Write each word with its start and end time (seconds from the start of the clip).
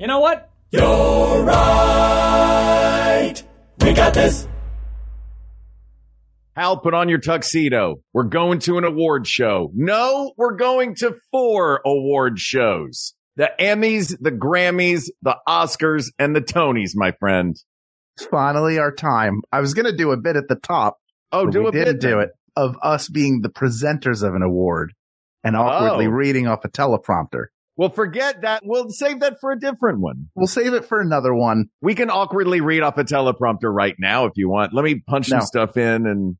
You 0.00 0.06
know 0.06 0.20
what? 0.20 0.48
You're 0.70 1.44
right. 1.44 3.34
We 3.82 3.92
got 3.92 4.14
this. 4.14 4.48
Hal, 6.56 6.78
put 6.78 6.94
on 6.94 7.10
your 7.10 7.18
tuxedo. 7.18 7.96
We're 8.14 8.22
going 8.24 8.60
to 8.60 8.78
an 8.78 8.84
award 8.84 9.26
show. 9.26 9.70
No, 9.74 10.32
we're 10.38 10.56
going 10.56 10.94
to 10.96 11.16
four 11.30 11.82
award 11.84 12.38
shows. 12.38 13.12
The 13.36 13.50
Emmys, 13.60 14.16
the 14.18 14.32
Grammys, 14.32 15.10
the 15.20 15.36
Oscars, 15.46 16.06
and 16.18 16.34
the 16.34 16.40
Tonys, 16.40 16.92
my 16.94 17.12
friend. 17.20 17.54
It's 18.16 18.24
finally 18.24 18.78
our 18.78 18.92
time. 18.92 19.42
I 19.52 19.60
was 19.60 19.74
going 19.74 19.84
to 19.84 19.94
do 19.94 20.12
a 20.12 20.16
bit 20.16 20.36
at 20.36 20.48
the 20.48 20.56
top. 20.56 20.96
Oh, 21.30 21.44
do 21.46 21.68
a 21.68 21.72
didn't 21.72 22.00
bit 22.00 22.00
do 22.00 22.20
it 22.20 22.30
of 22.56 22.74
us 22.82 23.06
being 23.10 23.42
the 23.42 23.50
presenters 23.50 24.26
of 24.26 24.34
an 24.34 24.40
award 24.42 24.94
and 25.44 25.56
awkwardly 25.56 26.06
Oh. 26.06 26.10
reading 26.10 26.46
off 26.46 26.64
a 26.64 26.70
teleprompter. 26.70 27.48
Well, 27.80 27.88
forget 27.88 28.42
that. 28.42 28.60
We'll 28.62 28.90
save 28.90 29.20
that 29.20 29.40
for 29.40 29.52
a 29.52 29.58
different 29.58 30.00
one. 30.00 30.28
We'll 30.34 30.46
save 30.46 30.74
it 30.74 30.84
for 30.84 31.00
another 31.00 31.34
one. 31.34 31.70
We 31.80 31.94
can 31.94 32.10
awkwardly 32.10 32.60
read 32.60 32.82
off 32.82 32.98
a 32.98 33.04
teleprompter 33.04 33.72
right 33.74 33.94
now 33.98 34.26
if 34.26 34.32
you 34.36 34.50
want. 34.50 34.74
Let 34.74 34.84
me 34.84 35.02
punch 35.08 35.30
No. 35.30 35.38
some 35.38 35.46
stuff 35.46 35.78
in 35.78 36.06
and 36.06 36.36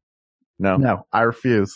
no, 0.58 0.76
No, 0.76 1.06
I 1.10 1.22
refuse. 1.22 1.74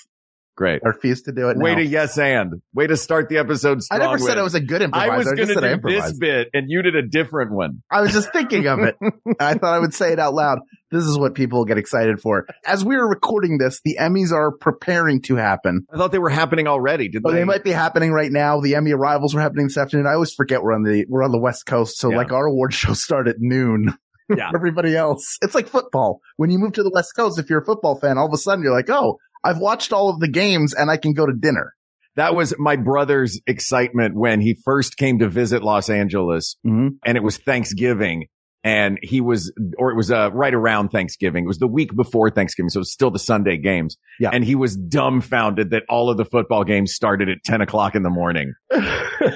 Great. 0.57 0.83
I 0.85 0.89
refuse 0.89 1.23
to 1.23 1.33
do 1.33 1.49
it. 1.49 1.57
Way 1.59 1.73
now. 1.73 1.79
to 1.79 1.85
yes 1.85 2.19
and 2.19 2.63
way 2.73 2.87
to 2.87 2.97
start 2.97 3.29
the 3.29 3.39
episode 3.39 3.79
I 3.79 3.81
strong. 3.81 4.01
never 4.01 4.19
said 4.19 4.29
with. 4.31 4.39
I 4.39 4.43
was 4.43 4.55
a 4.55 4.61
good 4.61 4.83
improviser. 4.83 5.13
I 5.13 5.17
was 5.17 5.27
going 5.27 5.49
to 5.49 5.55
do 5.55 5.65
improvised. 5.67 6.07
this 6.07 6.19
bit 6.19 6.49
and 6.55 6.67
you 6.71 6.83
did 6.83 6.95
a 6.97 7.03
different 7.07 7.53
one. 7.53 7.83
I 7.91 8.01
was 8.01 8.13
just 8.13 8.33
thinking 8.33 8.67
of 8.67 8.81
it. 8.81 8.97
I 9.41 9.55
thought 9.55 9.75
I 9.75 9.79
would 9.79 9.95
say 9.95 10.13
it 10.13 10.19
out 10.19 10.35
loud. 10.35 10.61
This 10.91 11.05
is 11.05 11.19
what 11.19 11.35
people 11.35 11.65
get 11.65 11.77
excited 11.79 12.21
for. 12.21 12.47
As 12.65 12.85
we 12.85 12.95
are 12.97 13.09
recording 13.09 13.59
this, 13.59 13.81
the 13.85 13.97
Emmys 14.01 14.31
are 14.33 14.53
preparing 14.53 15.23
to 15.23 15.35
happen. 15.37 15.87
I 15.93 15.97
thought 15.97 16.13
they 16.13 16.19
were 16.21 16.31
happening 16.31 16.69
already. 16.69 17.09
Did 17.09 17.23
Oh, 17.25 17.33
they? 17.33 17.39
they 17.39 17.45
might 17.45 17.65
be 17.65 17.73
happening 17.73 18.13
right 18.13 18.31
now. 18.31 18.61
The 18.61 18.77
Emmy 18.77 18.93
arrivals 18.93 19.35
were 19.35 19.41
happening 19.41 19.67
this 19.67 19.77
afternoon. 19.77 20.07
I 20.07 20.13
always 20.15 20.33
forget 20.33 20.63
we're 20.63 20.73
on 20.75 20.85
the 20.85 21.05
we're 21.09 21.25
on 21.25 21.33
the 21.33 21.41
West 21.41 21.67
Coast, 21.67 21.99
so 21.99 22.11
Yeah. 22.11 22.17
like 22.19 22.31
our 22.33 22.47
award 22.47 22.73
shows 22.75 23.03
start 23.03 23.27
at 23.27 23.37
noon. 23.41 23.95
Yeah. 24.35 24.51
Everybody 24.55 24.97
else, 24.97 25.37
it's 25.43 25.55
like 25.55 25.67
football. 25.69 26.21
When 26.37 26.51
you 26.51 26.59
move 26.59 26.75
to 26.75 26.83
the 26.85 26.93
West 26.95 27.15
Coast, 27.17 27.39
if 27.41 27.51
you're 27.51 27.61
a 27.61 27.65
football 27.65 27.99
fan, 27.99 28.17
all 28.17 28.27
of 28.27 28.33
a 28.33 28.39
sudden 28.39 28.63
you're 28.63 28.73
like, 28.75 28.89
oh, 28.89 29.19
I've 29.45 29.59
watched 29.59 29.93
all 29.93 30.09
of 30.11 30.19
the 30.21 30.29
games 30.29 30.75
and 30.75 30.91
I 30.91 30.97
can 30.97 31.13
go 31.13 31.27
to 31.27 31.33
dinner. 31.33 31.75
That 32.17 32.35
was 32.35 32.55
my 32.59 32.77
brother's 32.77 33.41
excitement 33.47 34.15
when 34.17 34.41
he 34.41 34.57
first 34.65 34.97
came 34.97 35.19
to 35.19 35.29
visit 35.29 35.63
Los 35.63 35.91
Angeles 35.91 36.57
Mm-hmm. 36.67 36.89
and 37.05 37.17
it 37.17 37.23
was 37.23 37.37
Thanksgiving 37.39 38.27
and 38.67 38.99
he 39.03 39.21
was, 39.21 39.53
or 39.77 39.91
it 39.91 39.97
was, 39.97 40.11
uh, 40.11 40.31
right 40.33 40.55
around 40.55 40.89
Thanksgiving. 40.89 41.45
It 41.45 41.47
was 41.49 41.59
the 41.59 41.67
week 41.67 41.95
before 41.95 42.31
Thanksgiving. 42.31 42.71
So 42.71 42.79
it 42.79 42.81
was 42.81 42.93
still 42.93 43.11
the 43.11 43.19
Sunday 43.19 43.59
games. 43.59 43.99
Yeah. 44.19 44.31
And 44.33 44.43
he 44.43 44.55
was 44.55 44.75
dumbfounded 44.75 45.71
that 45.71 45.83
all 45.91 46.09
of 46.09 46.17
the 46.17 46.25
football 46.25 46.65
games 46.65 46.95
started 46.95 47.29
at 47.29 47.39
10 47.45 47.61
o'clock 47.61 47.95
in 47.95 48.03
the 48.03 48.11
morning. 48.11 48.53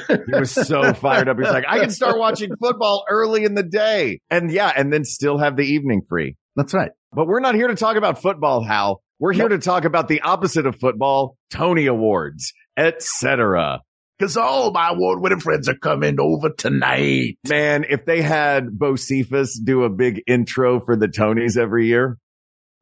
He 0.08 0.38
was 0.38 0.50
so 0.50 0.92
fired 0.92 1.28
up. 1.28 1.38
He's 1.38 1.48
like, 1.48 1.64
I 1.66 1.78
can 1.78 1.90
start 1.90 2.18
watching 2.18 2.50
football 2.60 3.04
early 3.08 3.44
in 3.44 3.54
the 3.54 3.62
day. 3.62 4.20
And 4.30 4.50
yeah, 4.50 4.70
and 4.74 4.92
then 4.92 5.04
still 5.04 5.38
have 5.38 5.56
the 5.56 5.62
evening 5.62 6.02
free. 6.08 6.36
That's 6.56 6.74
right. 6.74 6.90
But 7.12 7.26
we're 7.26 7.40
not 7.40 7.54
here 7.54 7.68
to 7.68 7.74
talk 7.74 7.96
about 7.96 8.20
football, 8.20 8.62
Hal. 8.62 9.02
We're 9.20 9.32
here 9.32 9.48
to 9.48 9.58
talk 9.58 9.84
about 9.84 10.06
the 10.06 10.20
opposite 10.20 10.64
of 10.64 10.78
football, 10.78 11.36
Tony 11.50 11.86
Awards, 11.86 12.52
etc. 12.76 13.80
Cause 14.20 14.36
all 14.36 14.70
my 14.70 14.90
award 14.90 15.20
winning 15.20 15.40
friends 15.40 15.68
are 15.68 15.76
coming 15.76 16.20
over 16.20 16.50
tonight. 16.50 17.36
Man, 17.48 17.84
if 17.88 18.04
they 18.04 18.22
had 18.22 18.66
Bocephus 18.66 19.58
do 19.62 19.82
a 19.82 19.90
big 19.90 20.22
intro 20.28 20.78
for 20.80 20.94
the 20.94 21.08
Tonys 21.08 21.56
every 21.56 21.86
year, 21.88 22.18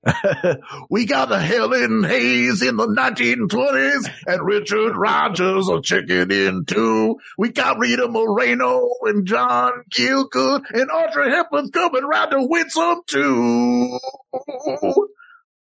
we 0.90 1.06
got 1.06 1.32
a 1.32 1.38
Helen 1.38 2.04
Hayes 2.04 2.60
in 2.62 2.76
the 2.76 2.86
1920s 2.86 4.10
and 4.26 4.46
Richard 4.46 4.94
Rodgers 4.94 5.70
are 5.70 5.80
checking 5.80 6.30
in 6.30 6.64
too. 6.66 7.16
We 7.38 7.50
got 7.50 7.78
Rita 7.78 8.08
Moreno 8.08 8.90
and 9.04 9.26
John 9.26 9.72
Gielgud 9.90 10.64
and 10.70 10.90
Audrey 10.90 11.30
Hepburn's 11.30 11.70
coming 11.70 12.04
around 12.04 12.30
to 12.30 12.46
win 12.46 12.68
some 12.68 13.00
too. 13.06 13.98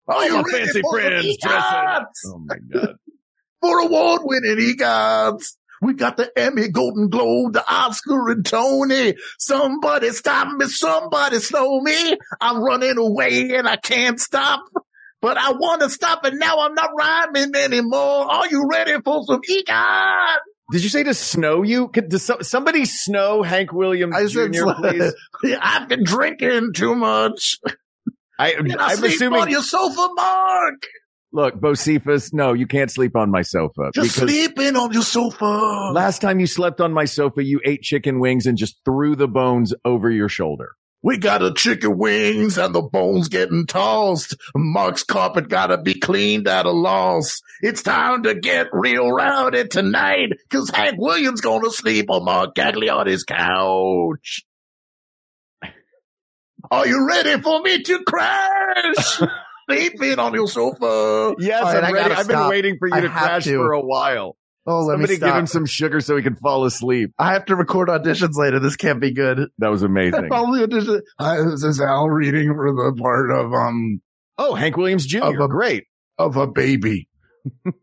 Oh, 0.09 0.17
Are 0.17 0.25
you 0.25 0.33
my 0.33 0.41
ready 0.41 0.65
fancy 0.65 0.81
friends 0.89 1.37
dressing. 1.37 2.05
Oh 2.25 2.39
my 2.39 2.55
God. 2.73 2.95
for 3.61 3.79
award 3.79 4.21
winning 4.23 4.57
EGOTs. 4.57 5.55
We 5.81 5.93
got 5.93 6.17
the 6.17 6.29
Emmy, 6.37 6.67
Golden 6.67 7.09
Globe, 7.09 7.53
the 7.53 7.63
Oscar, 7.65 8.31
and 8.31 8.45
Tony. 8.45 9.15
Somebody 9.37 10.09
stop 10.09 10.53
me. 10.57 10.65
Somebody 10.65 11.39
slow 11.39 11.79
me. 11.79 12.17
I'm 12.41 12.61
running 12.61 12.97
away 12.97 13.55
and 13.55 13.67
I 13.67 13.77
can't 13.77 14.19
stop. 14.19 14.61
But 15.21 15.37
I 15.37 15.51
want 15.51 15.81
to 15.81 15.89
stop 15.89 16.25
and 16.25 16.39
now 16.39 16.59
I'm 16.59 16.73
not 16.73 16.89
rhyming 16.97 17.55
anymore. 17.55 18.29
Are 18.29 18.47
you 18.47 18.67
ready 18.69 18.99
for 19.03 19.23
some 19.25 19.41
EGOT? 19.41 20.37
Did 20.71 20.83
you 20.83 20.89
say 20.89 21.03
to 21.03 21.13
snow 21.13 21.63
you? 21.63 21.87
Could 21.87 22.09
does 22.09 22.29
somebody 22.41 22.85
snow 22.85 23.41
Hank 23.41 23.73
Williams 23.73 24.15
I 24.15 24.25
said 24.27 24.53
Jr., 24.53 24.65
please? 24.77 25.13
I've 25.59 25.87
been 25.87 26.03
drinking 26.03 26.73
too 26.73 26.95
much. 26.95 27.57
I, 28.39 28.53
And 28.53 28.75
I 28.79 28.91
I'm 28.91 28.97
sleep 28.97 29.11
assuming. 29.15 29.41
on 29.41 29.49
your 29.49 29.61
sofa, 29.61 30.07
Mark. 30.15 30.87
look, 31.31 31.55
Bocephus, 31.55 32.33
no, 32.33 32.53
you 32.53 32.65
can't 32.65 32.89
sleep 32.89 33.15
on 33.15 33.29
my 33.29 33.41
sofa. 33.43 33.91
Just 33.93 34.15
sleeping 34.15 34.75
on 34.75 34.91
your 34.93 35.03
sofa. 35.03 35.91
last 35.93 36.21
time 36.21 36.39
you 36.39 36.47
slept 36.47 36.81
on 36.81 36.91
my 36.93 37.05
sofa, 37.05 37.43
you 37.43 37.59
ate 37.65 37.81
chicken 37.83 38.19
wings 38.19 38.45
and 38.47 38.57
just 38.57 38.77
threw 38.85 39.15
the 39.15 39.27
bones 39.27 39.73
over 39.85 40.09
your 40.09 40.29
shoulder. 40.29 40.69
We 41.01 41.17
got 41.17 41.41
a 41.41 41.53
chicken 41.53 41.97
wings 41.97 42.57
and 42.57 42.75
the 42.75 42.81
bones 42.81 43.29
getting 43.29 43.65
tossed. 43.67 44.35
Mark's 44.53 45.03
carpet 45.03 45.47
gotta 45.47 45.77
be 45.77 45.93
cleaned 45.97 46.45
at 46.49 46.65
a 46.65 46.71
loss. 46.71 47.39
It's 47.61 47.81
time 47.83 48.23
to 48.23 48.35
get 48.35 48.67
real 48.73 49.09
rowdy 49.09 49.65
tonight, 49.69 50.31
cause 50.49 50.69
Hank 50.73 50.95
Williams 50.97 51.39
gonna 51.39 51.69
sleep 51.71 52.09
on 52.09 52.25
Mark 52.25 52.53
Gagliardi's 52.53 53.23
couch. 53.23 54.43
Are 56.71 56.87
you 56.87 57.07
ready 57.07 57.41
for 57.41 57.61
me 57.61 57.81
to 57.83 58.03
crash? 58.03 59.21
Sleeping 59.69 60.19
on 60.19 60.33
your 60.33 60.47
sofa. 60.47 61.35
Yes, 61.39 61.63
All 61.63 61.73
right, 61.73 61.83
I 61.83 61.87
I'm 61.87 61.93
ready. 61.93 62.09
gotta 62.09 62.19
I've 62.21 62.27
been 62.27 62.47
waiting 62.47 62.77
for 62.79 62.87
you 62.87 62.93
I 62.95 63.01
to 63.01 63.09
crash 63.09 63.43
to. 63.45 63.51
for 63.57 63.71
a 63.73 63.81
while. 63.81 64.35
Oh, 64.65 64.81
let 64.85 64.95
Somebody 64.95 65.13
me 65.13 65.19
give 65.19 65.35
him 65.35 65.47
some 65.47 65.65
sugar 65.65 65.99
so 66.01 66.15
he 66.15 66.21
can 66.21 66.35
fall 66.35 66.65
asleep. 66.65 67.11
I 67.17 67.33
have 67.33 67.45
to 67.45 67.55
record 67.55 67.87
auditions 67.89 68.35
later. 68.35 68.59
This 68.59 68.75
can't 68.75 68.99
be 68.99 69.11
good. 69.11 69.49
That 69.57 69.69
was 69.69 69.81
amazing. 69.83 70.27
All 70.31 70.51
the 70.51 70.63
audition- 70.63 71.01
Hi, 71.19 71.37
this 71.43 71.63
is 71.63 71.79
Al 71.81 72.07
reading 72.09 72.53
for 72.53 72.71
the 72.73 72.95
part 73.01 73.31
of, 73.31 73.53
um, 73.53 74.01
oh, 74.37 74.53
Hank 74.55 74.77
Williams 74.77 75.05
Jr. 75.07 75.23
Of 75.23 75.39
a- 75.39 75.47
Great. 75.47 75.85
of 76.17 76.35
a 76.37 76.45
baby. 76.47 77.07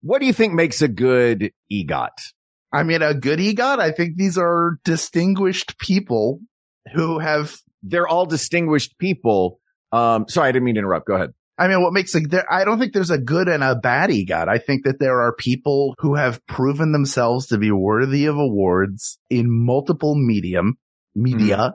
What 0.00 0.20
do 0.20 0.26
you 0.26 0.32
think 0.32 0.54
makes 0.54 0.80
a 0.80 0.88
good 0.88 1.50
EGOT? 1.72 2.10
I 2.72 2.84
mean, 2.84 3.02
a 3.02 3.14
good 3.14 3.40
EGOT. 3.40 3.80
I 3.80 3.90
think 3.90 4.16
these 4.16 4.38
are 4.38 4.78
distinguished 4.84 5.76
people 5.78 6.38
who 6.94 7.18
have 7.18 7.56
They're 7.82 8.08
all 8.08 8.26
distinguished 8.26 8.98
people. 8.98 9.60
Um, 9.92 10.26
sorry, 10.28 10.48
I 10.48 10.52
didn't 10.52 10.64
mean 10.64 10.74
to 10.74 10.80
interrupt. 10.80 11.06
Go 11.06 11.14
ahead. 11.14 11.32
I 11.58 11.66
mean, 11.66 11.82
what 11.82 11.92
makes 11.92 12.14
a, 12.14 12.20
there, 12.20 12.50
I 12.50 12.64
don't 12.64 12.78
think 12.78 12.92
there's 12.92 13.10
a 13.10 13.18
good 13.18 13.48
and 13.48 13.64
a 13.64 13.74
bad 13.74 14.10
EGOT. 14.10 14.48
I 14.48 14.58
think 14.58 14.84
that 14.84 15.00
there 15.00 15.22
are 15.22 15.34
people 15.34 15.94
who 15.98 16.14
have 16.14 16.44
proven 16.46 16.92
themselves 16.92 17.48
to 17.48 17.58
be 17.58 17.72
worthy 17.72 18.26
of 18.26 18.36
awards 18.36 19.18
in 19.28 19.46
multiple 19.50 20.14
medium, 20.14 20.78
media, 21.16 21.74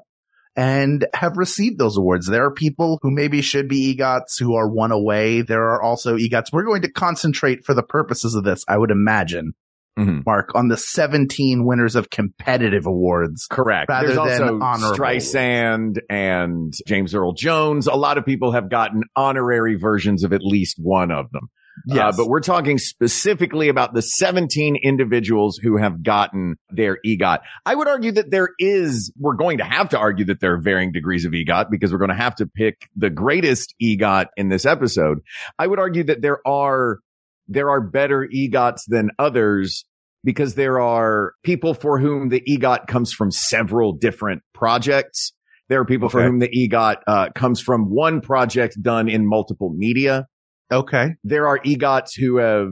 and 0.55 1.05
have 1.13 1.35
received 1.35 1.79
those 1.79 1.97
awards. 1.97 2.27
There 2.27 2.45
are 2.45 2.53
people 2.53 2.99
who 3.01 3.11
maybe 3.11 3.41
should 3.41 3.67
be 3.67 3.93
EGOTs 3.93 4.39
who 4.39 4.55
are 4.55 4.69
one 4.69 4.93
away. 4.93 5.41
There 5.41 5.71
are 5.71 5.81
also 5.81 6.15
EGOTs. 6.15 6.53
We're 6.53 6.63
going 6.63 6.83
to 6.83 6.91
concentrate 6.91 7.65
for 7.65 7.73
the 7.73 7.83
purposes 7.83 8.35
of 8.35 8.45
this, 8.45 8.63
I 8.69 8.77
would 8.77 8.91
imagine, 8.91 9.53
Mhm. 9.97 10.25
Mark, 10.25 10.49
on 10.55 10.69
the 10.69 10.77
17 10.77 11.65
winners 11.65 11.95
of 11.95 12.09
competitive 12.09 12.85
awards. 12.85 13.45
Correct. 13.49 13.89
Rather 13.89 14.07
There's 14.07 14.39
than 14.39 14.43
also 14.49 14.59
honorable 14.59 14.97
Streisand 14.97 15.97
and 16.09 16.73
James 16.87 17.13
Earl 17.13 17.33
Jones. 17.33 17.87
A 17.87 17.95
lot 17.95 18.17
of 18.17 18.25
people 18.25 18.51
have 18.53 18.69
gotten 18.69 19.03
honorary 19.15 19.75
versions 19.75 20.23
of 20.23 20.33
at 20.33 20.41
least 20.41 20.77
one 20.79 21.11
of 21.11 21.31
them. 21.31 21.49
Uh, 21.91 22.11
but 22.15 22.27
we're 22.27 22.39
talking 22.39 22.77
specifically 22.77 23.67
about 23.67 23.93
the 23.95 24.01
17 24.01 24.75
individuals 24.83 25.57
who 25.57 25.77
have 25.77 26.03
gotten 26.03 26.55
their 26.69 26.97
EGOT. 27.05 27.39
I 27.65 27.73
would 27.75 27.87
argue 27.87 28.11
that 28.11 28.29
there 28.29 28.49
is, 28.59 29.11
we're 29.17 29.35
going 29.35 29.57
to 29.57 29.63
have 29.63 29.89
to 29.89 29.97
argue 29.97 30.25
that 30.25 30.39
there 30.39 30.53
are 30.53 30.61
varying 30.61 30.91
degrees 30.91 31.25
of 31.25 31.33
EGOT 31.33 31.71
because 31.71 31.91
we're 31.91 31.97
going 31.97 32.09
to 32.09 32.15
have 32.15 32.35
to 32.35 32.45
pick 32.45 32.87
the 32.95 33.09
greatest 33.09 33.73
EGOT 33.81 34.27
in 34.37 34.49
this 34.49 34.65
episode. 34.65 35.19
I 35.57 35.65
would 35.65 35.79
argue 35.79 36.03
that 36.03 36.21
there 36.21 36.39
are, 36.47 36.99
there 37.47 37.69
are 37.69 37.81
better 37.81 38.27
EGOTs 38.33 38.81
than 38.87 39.09
others 39.19 39.85
because 40.23 40.55
there 40.55 40.79
are 40.79 41.33
people 41.43 41.73
for 41.73 41.99
whom 41.99 42.29
the 42.29 42.41
EGOT 42.47 42.87
comes 42.87 43.11
from 43.11 43.31
several 43.31 43.93
different 43.93 44.41
projects. 44.53 45.33
There 45.69 45.79
are 45.79 45.85
people 45.85 46.07
okay. 46.07 46.13
for 46.13 46.23
whom 46.23 46.39
the 46.39 46.49
EGOT 46.49 46.97
uh, 47.07 47.29
comes 47.35 47.61
from 47.61 47.89
one 47.89 48.21
project 48.21 48.81
done 48.81 49.09
in 49.09 49.27
multiple 49.27 49.73
media. 49.75 50.27
Okay. 50.71 51.15
There 51.23 51.47
are 51.47 51.59
EGOTs 51.59 52.17
who 52.17 52.37
have, 52.37 52.71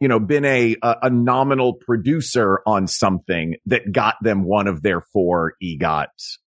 you 0.00 0.08
know, 0.08 0.18
been 0.18 0.44
a, 0.44 0.76
a, 0.82 0.96
a 1.02 1.10
nominal 1.10 1.74
producer 1.74 2.60
on 2.66 2.86
something 2.86 3.54
that 3.66 3.92
got 3.92 4.16
them 4.22 4.44
one 4.44 4.66
of 4.66 4.82
their 4.82 5.00
four 5.12 5.54
EGOT 5.62 6.08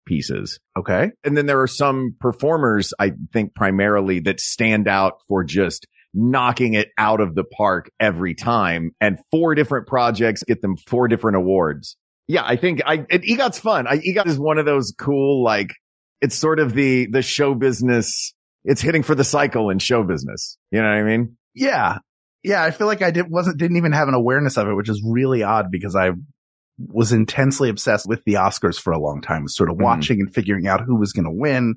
pieces. 0.06 0.60
Okay. 0.78 1.12
And 1.24 1.38
then 1.38 1.46
there 1.46 1.62
are 1.62 1.68
some 1.68 2.16
performers, 2.20 2.94
I 3.00 3.14
think 3.32 3.56
primarily 3.56 4.20
that 4.22 4.40
stand 4.40 4.88
out 4.88 5.14
for 5.28 5.44
just 5.44 5.88
knocking 6.14 6.74
it 6.74 6.90
out 6.98 7.22
of 7.22 7.36
the 7.36 7.44
park 7.44 7.90
every 8.00 8.36
time 8.36 8.92
and 9.00 9.18
four 9.32 9.56
different 9.56 9.88
projects 9.88 10.44
get 10.44 10.62
them 10.62 10.76
four 10.76 11.08
different 11.08 11.38
awards. 11.38 11.96
Yeah, 12.28 12.44
I 12.46 12.56
think 12.56 12.82
I, 12.86 13.06
it, 13.10 13.24
EGOT's 13.24 13.60
fun. 13.60 13.88
I, 13.88 13.98
EGOT 13.98 14.28
is 14.28 14.40
one 14.40 14.58
of 14.58 14.66
those 14.66 14.94
cool, 14.98 15.44
like, 15.44 15.70
it's 16.22 16.36
sort 16.36 16.60
of 16.60 16.74
the, 16.74 17.08
the 17.08 17.22
show 17.22 17.56
business. 17.56 18.34
It's 18.64 18.82
hitting 18.82 19.04
for 19.04 19.16
the 19.16 19.24
cycle 19.24 19.70
in 19.70 19.80
show 19.80 20.04
business. 20.04 20.58
You 20.70 20.82
know 20.82 20.88
what 20.88 20.98
I 20.98 21.04
mean? 21.04 21.38
Yeah. 21.56 21.98
Yeah. 22.44 22.64
I 22.64 22.72
feel 22.72 22.88
like 22.88 23.02
I 23.02 23.12
did, 23.12 23.30
wasn't, 23.30 23.58
didn't 23.58 23.78
even 23.78 23.92
have 23.92 24.08
an 24.08 24.14
awareness 24.14 24.58
of 24.58 24.68
it, 24.68 24.76
which 24.76 24.90
is 24.90 25.02
really 25.06 25.44
odd 25.44 25.72
because 25.72 25.96
I 25.96 26.12
was 26.78 27.12
intensely 27.12 27.70
obsessed 27.70 28.08
with 28.08 28.24
the 28.26 28.34
Oscars 28.34 28.80
for 28.80 28.92
a 28.92 29.00
long 29.00 29.22
time, 29.22 29.48
sort 29.48 29.70
of 29.70 29.76
mm-hmm. 29.76 29.84
watching 29.84 30.20
and 30.20 30.34
figuring 30.34 30.68
out 30.68 30.82
who 30.82 30.96
was 30.98 31.14
going 31.14 31.26
to 31.26 31.32
win 31.32 31.76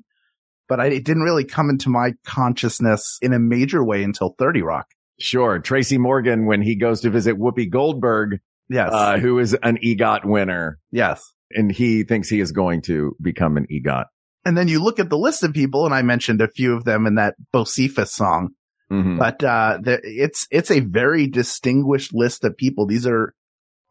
but 0.67 0.79
I, 0.79 0.87
it 0.87 1.05
didn't 1.05 1.23
really 1.23 1.45
come 1.45 1.69
into 1.69 1.89
my 1.89 2.13
consciousness 2.25 3.17
in 3.21 3.33
a 3.33 3.39
major 3.39 3.83
way 3.83 4.03
until 4.03 4.35
30 4.37 4.61
Rock. 4.61 4.87
Sure. 5.19 5.59
Tracy 5.59 5.97
Morgan, 5.97 6.45
when 6.45 6.61
he 6.61 6.75
goes 6.75 7.01
to 7.01 7.09
visit 7.09 7.37
Whoopi 7.37 7.69
Goldberg, 7.69 8.39
yes, 8.69 8.91
uh, 8.91 9.17
who 9.17 9.39
is 9.39 9.53
an 9.63 9.77
EGOT 9.83 10.25
winner. 10.25 10.79
Yes. 10.91 11.23
And 11.51 11.71
he 11.71 12.03
thinks 12.03 12.27
he 12.27 12.39
is 12.39 12.51
going 12.51 12.81
to 12.83 13.15
become 13.21 13.57
an 13.57 13.67
EGOT. 13.71 14.05
And 14.43 14.57
then 14.57 14.67
you 14.67 14.83
look 14.83 14.99
at 14.99 15.09
the 15.09 15.17
list 15.17 15.43
of 15.43 15.53
people, 15.53 15.85
and 15.85 15.93
I 15.93 16.01
mentioned 16.01 16.41
a 16.41 16.47
few 16.47 16.75
of 16.75 16.83
them 16.83 17.07
in 17.07 17.15
that 17.15 17.35
Bocephus 17.53 18.09
song. 18.09 18.49
Mm-hmm. 18.91 19.17
But 19.17 19.43
uh, 19.43 19.79
the, 19.81 19.99
it's 20.03 20.47
it's 20.51 20.69
a 20.69 20.79
very 20.79 21.25
distinguished 21.25 22.13
list 22.13 22.43
of 22.43 22.55
people. 22.55 22.85
These 22.85 23.07
are 23.07 23.33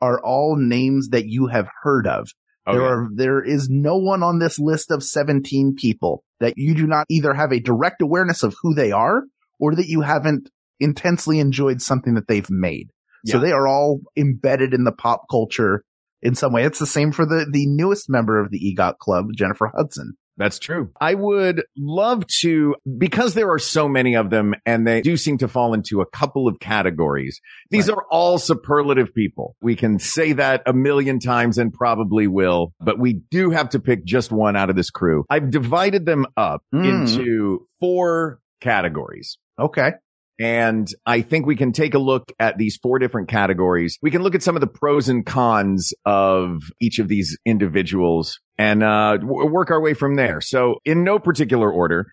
are 0.01 0.21
all 0.23 0.57
names 0.57 1.09
that 1.09 1.27
you 1.27 1.49
have 1.49 1.69
heard 1.83 2.07
of. 2.07 2.29
There 2.67 2.83
are 2.83 3.09
there 3.15 3.43
is 3.43 3.69
no 3.69 3.97
one 3.97 4.23
on 4.23 4.39
this 4.39 4.59
list 4.59 4.91
of 4.91 5.03
17 5.03 5.75
people 5.77 6.25
that 6.41 6.55
you 6.57 6.75
do 6.75 6.87
not 6.87 7.07
either 7.11 7.35
have 7.35 7.53
a 7.53 7.61
direct 7.61 8.01
awareness 8.01 8.43
of 8.43 8.55
who 8.63 8.75
they 8.75 8.91
are 8.91 9.25
or 9.59 9.75
that 9.75 9.89
you 9.89 10.01
haven't 10.01 10.51
intensely 10.81 11.41
enjoyed 11.41 11.83
something 11.83 12.15
that 12.15 12.27
they've 12.27 12.51
made. 12.51 12.89
Yeah. 13.23 13.33
So 13.33 13.39
they 13.41 13.53
are 13.53 13.69
all 13.69 14.01
embedded 14.17 14.73
in 14.73 14.85
the 14.85 14.93
pop 14.93 15.25
culture 15.31 15.85
in 16.23 16.35
some 16.35 16.53
way. 16.53 16.65
It's 16.65 16.79
the 16.79 16.87
same 16.87 17.13
for 17.13 17.27
the, 17.27 17.47
the 17.51 17.67
newest 17.67 18.09
member 18.09 18.41
of 18.41 18.51
the 18.51 18.59
EGOT 18.59 18.99
club, 18.99 19.27
Jennifer 19.37 19.71
Hudson. 19.75 20.17
That's 20.37 20.59
true. 20.59 20.91
I 21.01 21.15
would 21.15 21.63
love 21.77 22.27
to, 22.41 22.75
because 22.99 23.35
there 23.35 23.51
are 23.53 23.59
so 23.59 23.89
many 23.89 24.17
of 24.17 24.31
them 24.31 24.55
and 24.67 24.87
they 24.87 25.01
do 25.01 25.17
seem 25.17 25.39
to 25.39 25.49
fall 25.49 25.75
into 25.75 26.01
a 26.01 26.07
couple 26.07 26.49
of 26.49 26.59
categories. 26.59 27.41
These 27.71 27.89
right. 27.89 27.97
are 27.97 28.05
all 28.11 28.39
superlative 28.39 29.15
people. 29.15 29.55
We 29.63 29.77
can 29.77 29.99
say 29.99 30.33
that 30.33 30.63
a 30.67 30.73
million 30.73 31.21
times 31.21 31.57
and 31.59 31.73
probably 31.73 32.27
will, 32.27 32.73
but 32.81 32.99
we 32.99 33.23
do 33.31 33.51
have 33.51 33.69
to 33.71 33.81
pick 33.81 34.05
just 34.05 34.33
one 34.33 34.57
out 34.57 34.71
of 34.71 34.77
this 34.77 34.91
crew. 34.91 35.25
I've 35.31 35.51
divided 35.51 36.05
them 36.05 36.27
up 36.37 36.63
mm. 36.75 36.85
into 36.85 37.67
four 37.79 38.41
categories. 38.61 39.39
Okay. 39.59 39.93
And 40.41 40.89
I 41.07 41.21
think 41.23 41.47
we 41.47 41.57
can 41.57 41.73
take 41.73 41.95
a 41.95 41.99
look 41.99 42.33
at 42.41 42.59
these 42.59 42.77
four 42.83 42.99
different 42.99 43.29
categories. 43.29 43.99
We 44.03 44.11
can 44.11 44.23
look 44.23 44.35
at 44.35 44.43
some 44.43 44.57
of 44.57 44.61
the 44.61 44.67
pros 44.67 45.09
and 45.09 45.25
cons 45.25 45.93
of 46.05 46.63
each 46.81 46.99
of 46.99 47.09
these 47.09 47.39
individuals 47.47 48.41
and 48.59 48.83
uh, 48.83 49.19
w- 49.19 49.51
work 49.51 49.71
our 49.71 49.81
way 49.81 49.95
from 49.95 50.17
there. 50.17 50.41
So 50.41 50.77
in 50.85 51.05
no 51.05 51.19
particular 51.19 51.71
order, 51.71 52.07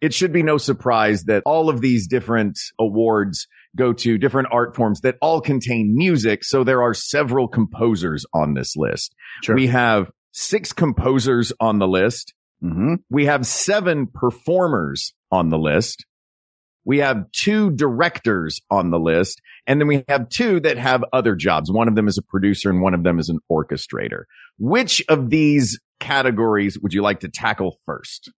it 0.00 0.14
should 0.14 0.32
be 0.32 0.42
no 0.42 0.58
surprise 0.58 1.24
that 1.24 1.42
all 1.44 1.68
of 1.68 1.80
these 1.80 2.06
different 2.06 2.58
awards 2.78 3.46
go 3.76 3.92
to 3.92 4.18
different 4.18 4.48
art 4.50 4.74
forms 4.74 5.00
that 5.00 5.16
all 5.20 5.40
contain 5.40 5.96
music. 5.96 6.44
So 6.44 6.64
there 6.64 6.82
are 6.82 6.94
several 6.94 7.48
composers 7.48 8.24
on 8.32 8.54
this 8.54 8.76
list. 8.76 9.14
Sure. 9.42 9.54
We 9.54 9.68
have 9.68 10.10
six 10.32 10.72
composers 10.72 11.52
on 11.60 11.78
the 11.78 11.88
list. 11.88 12.34
Mm-hmm. 12.62 12.94
We 13.10 13.26
have 13.26 13.46
seven 13.46 14.06
performers 14.06 15.14
on 15.30 15.50
the 15.50 15.58
list. 15.58 16.04
We 16.88 17.00
have 17.00 17.30
two 17.32 17.70
directors 17.70 18.62
on 18.70 18.88
the 18.88 18.98
list, 18.98 19.42
and 19.66 19.78
then 19.78 19.88
we 19.88 20.04
have 20.08 20.30
two 20.30 20.58
that 20.60 20.78
have 20.78 21.04
other 21.12 21.36
jobs. 21.36 21.70
One 21.70 21.86
of 21.86 21.94
them 21.94 22.08
is 22.08 22.16
a 22.16 22.22
producer 22.22 22.70
and 22.70 22.80
one 22.80 22.94
of 22.94 23.02
them 23.02 23.18
is 23.18 23.28
an 23.28 23.40
orchestrator. 23.52 24.22
Which 24.58 25.04
of 25.10 25.28
these 25.28 25.78
categories 26.00 26.78
would 26.80 26.94
you 26.94 27.02
like 27.02 27.20
to 27.20 27.28
tackle 27.28 27.78
first? 27.84 28.32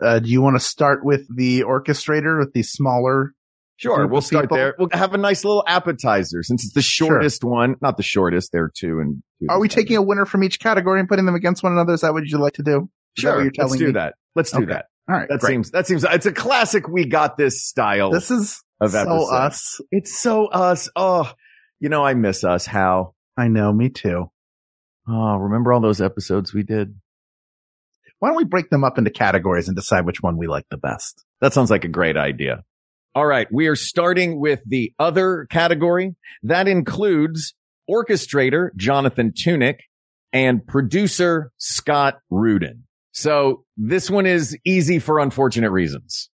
Uh, 0.00 0.20
do 0.20 0.30
you 0.30 0.40
want 0.40 0.54
to 0.54 0.60
start 0.60 1.04
with 1.04 1.26
the 1.34 1.62
orchestrator 1.62 2.38
with 2.38 2.52
the 2.52 2.62
smaller? 2.62 3.32
Sure, 3.74 4.06
we'll 4.06 4.20
start 4.20 4.44
people? 4.44 4.56
there. 4.56 4.76
We'll 4.78 4.88
have 4.92 5.12
a 5.12 5.18
nice 5.18 5.44
little 5.44 5.64
appetizer 5.66 6.44
since 6.44 6.64
it's 6.64 6.74
the 6.74 6.82
shortest 6.82 7.42
sure. 7.42 7.50
one. 7.50 7.74
Not 7.82 7.96
the 7.96 8.04
shortest. 8.04 8.52
There 8.52 8.62
are 8.62 8.72
two 8.72 9.00
and. 9.00 9.20
Two 9.40 9.48
are 9.50 9.58
we 9.58 9.66
taking 9.66 9.96
a 9.96 10.02
winner 10.02 10.26
from 10.26 10.44
each 10.44 10.60
category 10.60 11.00
and 11.00 11.08
putting 11.08 11.26
them 11.26 11.34
against 11.34 11.64
one 11.64 11.72
another? 11.72 11.94
Is 11.94 12.02
that 12.02 12.12
what 12.12 12.24
you'd 12.24 12.38
like 12.38 12.54
to 12.54 12.62
do? 12.62 12.88
Is 13.16 13.22
sure, 13.22 13.50
let's 13.58 13.76
do 13.76 13.86
me? 13.86 13.92
that. 13.94 14.14
Let's 14.36 14.52
do 14.52 14.58
okay. 14.58 14.66
that. 14.66 14.86
All 15.08 15.16
right. 15.16 15.28
That 15.28 15.40
great. 15.40 15.52
seems, 15.52 15.70
that 15.70 15.86
seems, 15.86 16.04
it's 16.04 16.26
a 16.26 16.32
classic. 16.32 16.88
We 16.88 17.06
got 17.06 17.36
this 17.36 17.64
style. 17.64 18.10
This 18.10 18.30
is 18.30 18.62
of 18.80 18.90
so 18.90 18.98
episode. 18.98 19.34
us. 19.34 19.80
It's 19.90 20.18
so 20.18 20.46
us. 20.46 20.88
Oh, 20.96 21.32
you 21.80 21.88
know, 21.88 22.04
I 22.04 22.14
miss 22.14 22.44
us. 22.44 22.66
How? 22.66 23.14
I 23.36 23.48
know. 23.48 23.72
Me 23.72 23.88
too. 23.88 24.30
Oh, 25.08 25.36
remember 25.36 25.72
all 25.72 25.80
those 25.80 26.00
episodes 26.00 26.52
we 26.52 26.62
did? 26.62 26.94
Why 28.18 28.30
don't 28.30 28.36
we 28.38 28.44
break 28.44 28.70
them 28.70 28.82
up 28.82 28.98
into 28.98 29.10
categories 29.10 29.68
and 29.68 29.76
decide 29.76 30.06
which 30.06 30.22
one 30.22 30.38
we 30.38 30.46
like 30.46 30.64
the 30.70 30.78
best? 30.78 31.24
That 31.40 31.52
sounds 31.52 31.70
like 31.70 31.84
a 31.84 31.88
great 31.88 32.16
idea. 32.16 32.64
All 33.14 33.26
right. 33.26 33.46
We 33.52 33.68
are 33.68 33.76
starting 33.76 34.40
with 34.40 34.60
the 34.66 34.92
other 34.98 35.46
category. 35.50 36.16
That 36.42 36.66
includes 36.66 37.54
orchestrator 37.88 38.74
Jonathan 38.74 39.32
Tunick 39.32 39.80
and 40.32 40.66
producer 40.66 41.52
Scott 41.58 42.18
Rudin. 42.30 42.85
So 43.16 43.64
this 43.78 44.10
one 44.10 44.26
is 44.26 44.58
easy 44.66 44.98
for 44.98 45.20
unfortunate 45.20 45.70
reasons. 45.70 46.28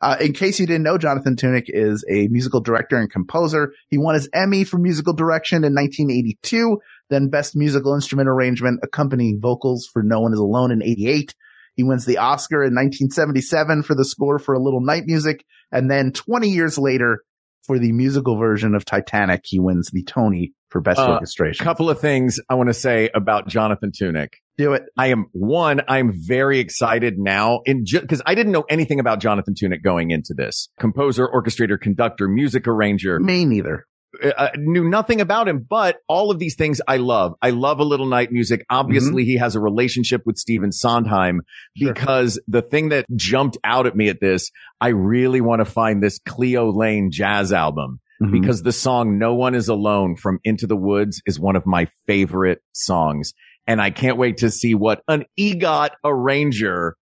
Uh, 0.00 0.16
in 0.18 0.32
case 0.32 0.58
you 0.58 0.66
didn't 0.66 0.82
know, 0.82 0.96
Jonathan 0.96 1.36
Tunick 1.36 1.66
is 1.68 2.06
a 2.10 2.26
musical 2.28 2.62
director 2.62 2.96
and 2.96 3.10
composer. 3.10 3.74
He 3.90 3.98
won 3.98 4.14
his 4.14 4.30
Emmy 4.32 4.64
for 4.64 4.78
musical 4.78 5.12
direction 5.12 5.58
in 5.58 5.74
1982, 5.74 6.78
then 7.10 7.28
Best 7.28 7.54
Musical 7.54 7.94
Instrument 7.94 8.30
Arrangement, 8.30 8.80
accompanying 8.82 9.40
vocals 9.42 9.86
for 9.86 10.02
No 10.02 10.20
One 10.20 10.32
Is 10.32 10.38
Alone 10.38 10.72
in 10.72 10.82
88. 10.82 11.34
He 11.76 11.82
wins 11.82 12.06
the 12.06 12.16
Oscar 12.16 12.62
in 12.62 12.74
1977 12.74 13.82
for 13.82 13.94
the 13.94 14.04
score 14.06 14.38
for 14.38 14.54
A 14.54 14.58
Little 14.58 14.80
Night 14.80 15.02
Music, 15.04 15.44
and 15.70 15.90
then 15.90 16.12
20 16.12 16.48
years 16.48 16.78
later, 16.78 17.24
for 17.66 17.78
the 17.78 17.92
musical 17.92 18.38
version 18.38 18.74
of 18.74 18.86
Titanic, 18.86 19.42
he 19.44 19.58
wins 19.58 19.90
the 19.92 20.02
Tony 20.02 20.54
for 20.72 20.80
best 20.80 20.98
uh, 20.98 21.12
orchestration. 21.12 21.62
A 21.62 21.64
couple 21.64 21.90
of 21.90 22.00
things 22.00 22.40
I 22.48 22.54
want 22.54 22.68
to 22.68 22.74
say 22.74 23.10
about 23.14 23.46
Jonathan 23.46 23.92
Tunick. 23.92 24.30
Do 24.58 24.72
it. 24.72 24.82
I 24.96 25.08
am 25.08 25.26
one. 25.32 25.82
I'm 25.86 26.12
very 26.14 26.58
excited 26.58 27.18
now 27.18 27.60
in 27.64 27.84
just 27.84 28.02
because 28.02 28.18
ju- 28.18 28.24
I 28.26 28.34
didn't 28.34 28.52
know 28.52 28.64
anything 28.68 28.98
about 28.98 29.20
Jonathan 29.20 29.54
Tunick 29.54 29.82
going 29.82 30.10
into 30.10 30.34
this. 30.34 30.68
Composer, 30.80 31.28
orchestrator, 31.28 31.80
conductor, 31.80 32.26
music 32.26 32.66
arranger. 32.66 33.20
Me 33.20 33.44
neither. 33.44 33.86
Uh, 34.22 34.28
uh, 34.36 34.50
knew 34.56 34.88
nothing 34.88 35.22
about 35.22 35.48
him, 35.48 35.64
but 35.68 35.96
all 36.06 36.30
of 36.30 36.38
these 36.38 36.54
things 36.54 36.82
I 36.86 36.98
love. 36.98 37.34
I 37.40 37.50
love 37.50 37.80
a 37.80 37.84
little 37.84 38.06
night 38.06 38.30
music. 38.30 38.64
Obviously, 38.68 39.22
mm-hmm. 39.22 39.30
he 39.30 39.36
has 39.36 39.56
a 39.56 39.60
relationship 39.60 40.22
with 40.26 40.36
Stephen 40.36 40.70
Sondheim 40.70 41.40
sure. 41.78 41.94
because 41.94 42.38
the 42.46 42.60
thing 42.60 42.90
that 42.90 43.06
jumped 43.16 43.56
out 43.64 43.86
at 43.86 43.96
me 43.96 44.08
at 44.08 44.20
this, 44.20 44.50
I 44.80 44.88
really 44.88 45.40
want 45.40 45.60
to 45.60 45.64
find 45.64 46.02
this 46.02 46.18
Cleo 46.18 46.70
Laine 46.70 47.10
jazz 47.10 47.52
album. 47.52 48.00
Mm-hmm. 48.22 48.40
Because 48.40 48.62
the 48.62 48.72
song 48.72 49.18
No 49.18 49.34
One 49.34 49.54
Is 49.54 49.68
Alone 49.68 50.16
from 50.16 50.38
Into 50.44 50.66
the 50.66 50.76
Woods 50.76 51.20
is 51.26 51.40
one 51.40 51.56
of 51.56 51.66
my 51.66 51.88
favorite 52.06 52.60
songs. 52.72 53.32
And 53.66 53.80
I 53.80 53.90
can't 53.90 54.16
wait 54.16 54.38
to 54.38 54.50
see 54.50 54.74
what 54.74 55.02
an 55.08 55.24
EGOT 55.38 55.90
arranger 56.04 56.96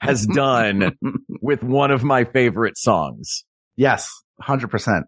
has 0.00 0.26
done 0.34 0.92
with 1.40 1.62
one 1.62 1.90
of 1.90 2.04
my 2.04 2.24
favorite 2.24 2.76
songs. 2.76 3.44
Yes, 3.76 4.10
100%. 4.42 5.02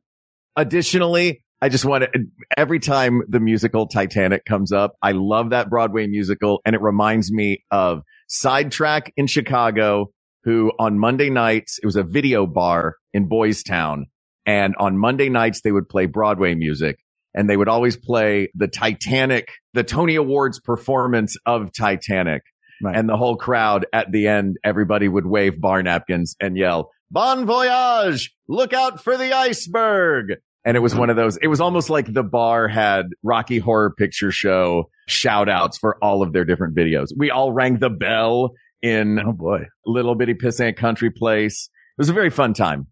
Additionally, 0.56 1.44
I 1.60 1.68
just 1.68 1.84
want 1.84 2.04
to, 2.04 2.10
every 2.56 2.80
time 2.80 3.22
the 3.28 3.40
musical 3.40 3.86
Titanic 3.86 4.44
comes 4.44 4.72
up, 4.72 4.96
I 5.02 5.12
love 5.12 5.50
that 5.50 5.70
Broadway 5.70 6.06
musical 6.06 6.60
and 6.64 6.74
it 6.74 6.82
reminds 6.82 7.32
me 7.32 7.64
of 7.70 8.02
Sidetrack 8.28 9.12
in 9.16 9.26
Chicago, 9.26 10.10
who 10.42 10.72
on 10.78 10.98
Monday 10.98 11.30
nights, 11.30 11.78
it 11.82 11.86
was 11.86 11.96
a 11.96 12.02
video 12.02 12.46
bar 12.46 12.96
in 13.12 13.28
Boys 13.28 13.62
Town. 13.62 14.06
And 14.46 14.74
on 14.78 14.98
Monday 14.98 15.28
nights, 15.28 15.62
they 15.62 15.72
would 15.72 15.88
play 15.88 16.06
Broadway 16.06 16.54
music 16.54 16.98
and 17.34 17.50
they 17.50 17.56
would 17.56 17.68
always 17.68 17.96
play 17.96 18.48
the 18.54 18.68
Titanic, 18.68 19.48
the 19.72 19.82
Tony 19.82 20.14
Awards 20.14 20.60
performance 20.60 21.36
of 21.44 21.72
Titanic. 21.72 22.42
Right. 22.82 22.96
And 22.96 23.08
the 23.08 23.16
whole 23.16 23.36
crowd 23.36 23.86
at 23.92 24.12
the 24.12 24.26
end, 24.28 24.58
everybody 24.64 25.08
would 25.08 25.26
wave 25.26 25.60
bar 25.60 25.82
napkins 25.82 26.36
and 26.40 26.56
yell, 26.56 26.90
Bon 27.10 27.46
voyage! 27.46 28.34
Look 28.48 28.72
out 28.72 29.02
for 29.02 29.16
the 29.16 29.32
iceberg! 29.32 30.34
And 30.64 30.76
it 30.76 30.80
was 30.80 30.94
one 30.94 31.10
of 31.10 31.16
those, 31.16 31.36
it 31.36 31.48
was 31.48 31.60
almost 31.60 31.90
like 31.90 32.12
the 32.12 32.22
bar 32.22 32.68
had 32.68 33.06
Rocky 33.22 33.58
Horror 33.58 33.94
Picture 33.96 34.32
Show 34.32 34.88
shout 35.06 35.48
outs 35.48 35.76
for 35.76 36.02
all 36.02 36.22
of 36.22 36.32
their 36.32 36.44
different 36.44 36.74
videos. 36.74 37.08
We 37.16 37.30
all 37.30 37.52
rang 37.52 37.78
the 37.78 37.90
bell 37.90 38.54
in 38.80 39.18
Oh 39.18 39.32
boy. 39.32 39.66
Little 39.86 40.14
Bitty 40.14 40.34
Pissant 40.34 40.76
Country 40.76 41.10
Place. 41.10 41.68
It 41.96 42.00
was 42.00 42.08
a 42.08 42.14
very 42.14 42.30
fun 42.30 42.54
time. 42.54 42.86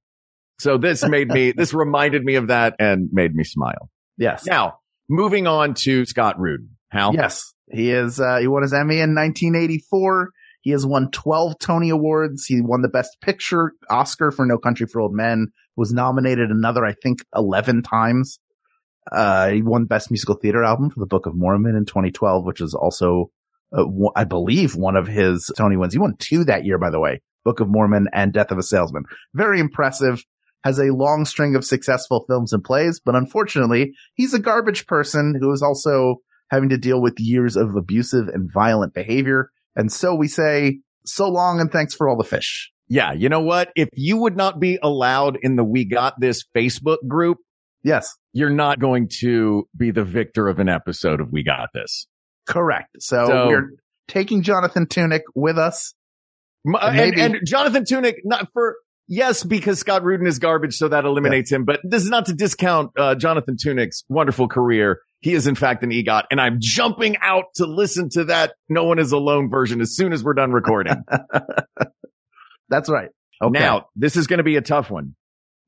So 0.63 0.79
this 0.79 1.07
made 1.07 1.29
me, 1.29 1.53
this 1.57 1.75
reminded 1.75 2.25
me 2.25 2.37
of 2.37 2.49
that 2.49 2.77
and 2.79 3.09
made 3.13 3.35
me 3.35 3.45
smile. 3.45 3.91
Yes. 4.17 4.47
Now, 4.47 4.79
moving 5.09 5.47
on 5.47 5.75
to 5.75 6.05
Scott 6.07 6.39
Rudin. 6.39 6.71
Hal? 6.91 7.15
Yes. 7.15 7.53
He 7.71 7.91
is, 7.91 8.21
uh, 8.21 8.39
he 8.39 8.47
won 8.47 8.63
his 8.63 8.73
Emmy 8.73 8.97
in 8.97 9.15
1984. 9.15 10.31
He 10.61 10.71
has 10.71 10.87
won 10.87 11.11
12 11.11 11.59
Tony 11.59 11.91
Awards. 11.91 12.45
He 12.47 12.61
won 12.61 12.83
the 12.83 12.89
Best 12.89 13.21
Picture 13.21 13.73
Oscar 13.91 14.31
for 14.31 14.47
No 14.47 14.59
Country 14.59 14.87
for 14.87 15.01
Old 15.01 15.13
Men, 15.13 15.49
was 15.77 15.93
nominated 15.93 16.51
another, 16.51 16.85
I 16.85 16.93
think, 16.93 17.25
11 17.35 17.83
times. 17.83 18.39
Uh, 19.11 19.49
he 19.49 19.63
won 19.63 19.87
Best 19.87 20.11
Musical 20.11 20.37
Theater 20.37 20.63
Album 20.63 20.91
for 20.91 21.01
the 21.01 21.07
Book 21.07 21.27
of 21.27 21.35
Mormon 21.35 21.75
in 21.75 21.85
2012, 21.87 22.45
which 22.45 22.61
is 22.61 22.75
also, 22.75 23.31
uh, 23.73 23.79
w- 23.79 24.13
I 24.15 24.23
believe 24.25 24.77
one 24.77 24.95
of 24.95 25.09
his 25.09 25.51
Tony 25.57 25.77
wins. 25.77 25.93
He 25.95 25.99
won 25.99 26.15
two 26.19 26.45
that 26.45 26.65
year, 26.65 26.79
by 26.79 26.91
the 26.91 27.01
way, 27.01 27.21
Book 27.45 27.59
of 27.59 27.69
Mormon 27.69 28.07
and 28.13 28.33
Death 28.33 28.53
of 28.53 28.59
a 28.59 28.63
Salesman. 28.63 29.05
Very 29.35 29.59
impressive. 29.59 30.23
Has 30.65 30.79
a 30.79 30.93
long 30.95 31.25
string 31.25 31.57
of 31.57 31.65
successful 31.65 32.25
films 32.29 32.53
and 32.53 32.63
plays, 32.63 33.01
but 33.05 33.15
unfortunately, 33.17 33.95
he's 34.15 34.33
a 34.35 34.39
garbage 34.39 34.87
person 34.87 35.35
who 35.41 35.53
is 35.53 35.63
also 35.63 36.17
having 36.51 36.69
to 36.69 36.79
deal 36.79 37.01
with 37.01 37.15
years 37.19 37.57
of 37.57 37.75
abusive 37.77 38.29
and 38.29 38.51
violent 38.53 38.95
behavior. 38.95 39.51
And 39.75 39.91
so 39.91 40.15
we 40.15 40.29
say, 40.29 40.81
so 41.05 41.29
long 41.29 41.61
and 41.61 41.71
thanks 41.73 41.95
for 41.95 42.09
all 42.09 42.17
the 42.17 42.25
fish. 42.25 42.71
Yeah. 42.89 43.13
You 43.13 43.29
know 43.29 43.41
what? 43.41 43.73
If 43.75 43.89
you 43.95 44.19
would 44.19 44.37
not 44.37 44.61
be 44.61 44.79
allowed 44.83 45.39
in 45.43 45.57
the 45.57 45.65
We 45.65 45.85
Got 45.85 46.21
This 46.21 46.45
Facebook 46.57 46.99
group, 47.09 47.39
Yes, 47.85 48.15
you're 48.33 48.49
not 48.51 48.79
going 48.79 49.09
to 49.21 49.67
be 49.77 49.91
the 49.91 50.05
victor 50.05 50.47
of 50.47 50.61
an 50.61 50.69
episode 50.69 51.21
of 51.21 51.33
We 51.33 51.43
Got 51.43 51.71
This. 51.75 52.07
correct. 52.47 52.91
So, 53.01 53.27
So- 53.27 53.49
we're 53.49 53.71
taking 54.07 54.43
Jonathan 54.43 54.87
Tunick 54.87 55.23
with 55.35 55.59
us. 55.59 55.95
M- 56.65 56.77
uh, 56.77 56.79
And, 56.83 56.97
Maybe- 56.97 57.21
and 57.21 57.37
Jonathan 57.45 57.83
Tunick, 57.85 58.15
not 58.25 58.49
for, 58.53 58.77
yes, 59.09 59.43
because 59.43 59.79
Scott 59.79 60.03
Rudin 60.03 60.27
is 60.27 60.39
garbage, 60.39 60.75
so 60.75 60.89
that 60.89 61.05
eliminates 61.05 61.51
him. 61.51 61.65
But 61.65 61.81
this 61.85 62.03
is 62.03 62.11
not 62.11 62.27
to 62.27 62.33
discount 62.33 62.91
uh, 62.99 63.15
Jonathan 63.15 63.57
Tunick's 63.57 64.05
wonderful 64.09 64.49
career. 64.49 65.01
He 65.21 65.35
is 65.35 65.47
in 65.47 65.55
fact 65.55 65.85
an 65.85 65.91
EGOT, 65.91 66.25
and 66.31 66.41
I'm 66.41 66.57
jumping 66.61 67.17
out 67.23 67.45
to 67.57 67.67
listen 67.67 68.09
to 68.11 68.25
that 68.25 68.55
No 68.69 68.85
One 68.85 68.99
Is 68.99 69.13
Alone 69.13 69.51
version 69.51 69.81
as 69.81 69.95
soon 69.95 70.13
as 70.13 70.25
we're 70.25 70.35
done 70.35 70.53
recording. 70.53 71.05
That's 72.69 72.91
right. 72.91 73.11
Okay. 73.41 73.59
Now, 73.59 73.87
this 73.95 74.17
is 74.17 74.27
going 74.27 74.39
to 74.39 74.45
be 74.45 74.57
a 74.57 74.63
tough 74.63 74.91
one. 74.91 75.15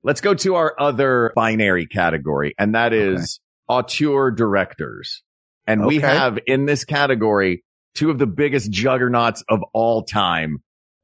Let's 0.03 0.21
go 0.21 0.35
to 0.35 0.57
our 0.57 0.75
other 0.79 1.33
binary 1.35 1.87
category, 1.87 2.55
and 2.59 2.75
that 2.75 2.93
is 2.93 3.41
auteur 3.69 4.31
directors. 4.31 5.23
And 5.67 5.87
we 5.87 6.01
have 6.01 6.39
in 6.47 6.67
this 6.67 6.85
category 6.85 7.65
two 7.95 8.11
of 8.11 8.19
the 8.19 8.27
biggest 8.27 8.71
juggernauts 8.71 9.45
of 9.49 9.63
all 9.73 10.03
time. 10.03 10.59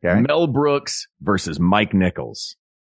Okay. 0.04 0.20
Mel 0.20 0.46
Brooks 0.46 1.06
versus 1.20 1.60
Mike 1.60 1.92
Nichols. 1.94 2.56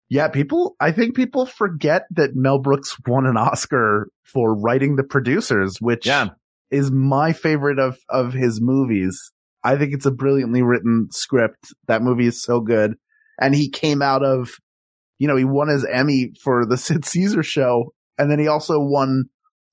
yeah, 0.08 0.28
people, 0.28 0.74
I 0.80 0.90
think 0.92 1.14
people 1.14 1.46
forget 1.46 2.02
that 2.16 2.30
Mel 2.34 2.58
Brooks 2.58 2.96
won 3.06 3.26
an 3.26 3.36
Oscar 3.36 4.08
for 4.24 4.54
writing 4.54 4.96
the 4.96 5.04
producers, 5.04 5.76
which 5.80 6.06
Yeah. 6.06 6.30
is 6.70 6.90
my 6.90 7.32
favorite 7.32 7.78
of, 7.78 7.96
of 8.08 8.32
his 8.32 8.60
movies. 8.60 9.32
I 9.62 9.76
think 9.76 9.92
it's 9.94 10.06
a 10.06 10.10
brilliantly 10.10 10.62
written 10.62 11.08
script. 11.12 11.72
That 11.86 12.02
movie 12.02 12.26
is 12.26 12.42
so 12.42 12.60
good. 12.60 12.94
And 13.40 13.54
he 13.54 13.68
came 13.70 14.02
out 14.02 14.22
of, 14.24 14.50
you 15.18 15.28
know, 15.28 15.36
he 15.36 15.44
won 15.44 15.68
his 15.68 15.84
Emmy 15.84 16.32
for 16.42 16.66
the 16.66 16.76
Sid 16.86 17.04
Caesar 17.04 17.42
show. 17.42 17.92
And 18.18 18.30
then 18.30 18.38
he 18.38 18.48
also 18.48 18.78
won 18.80 19.24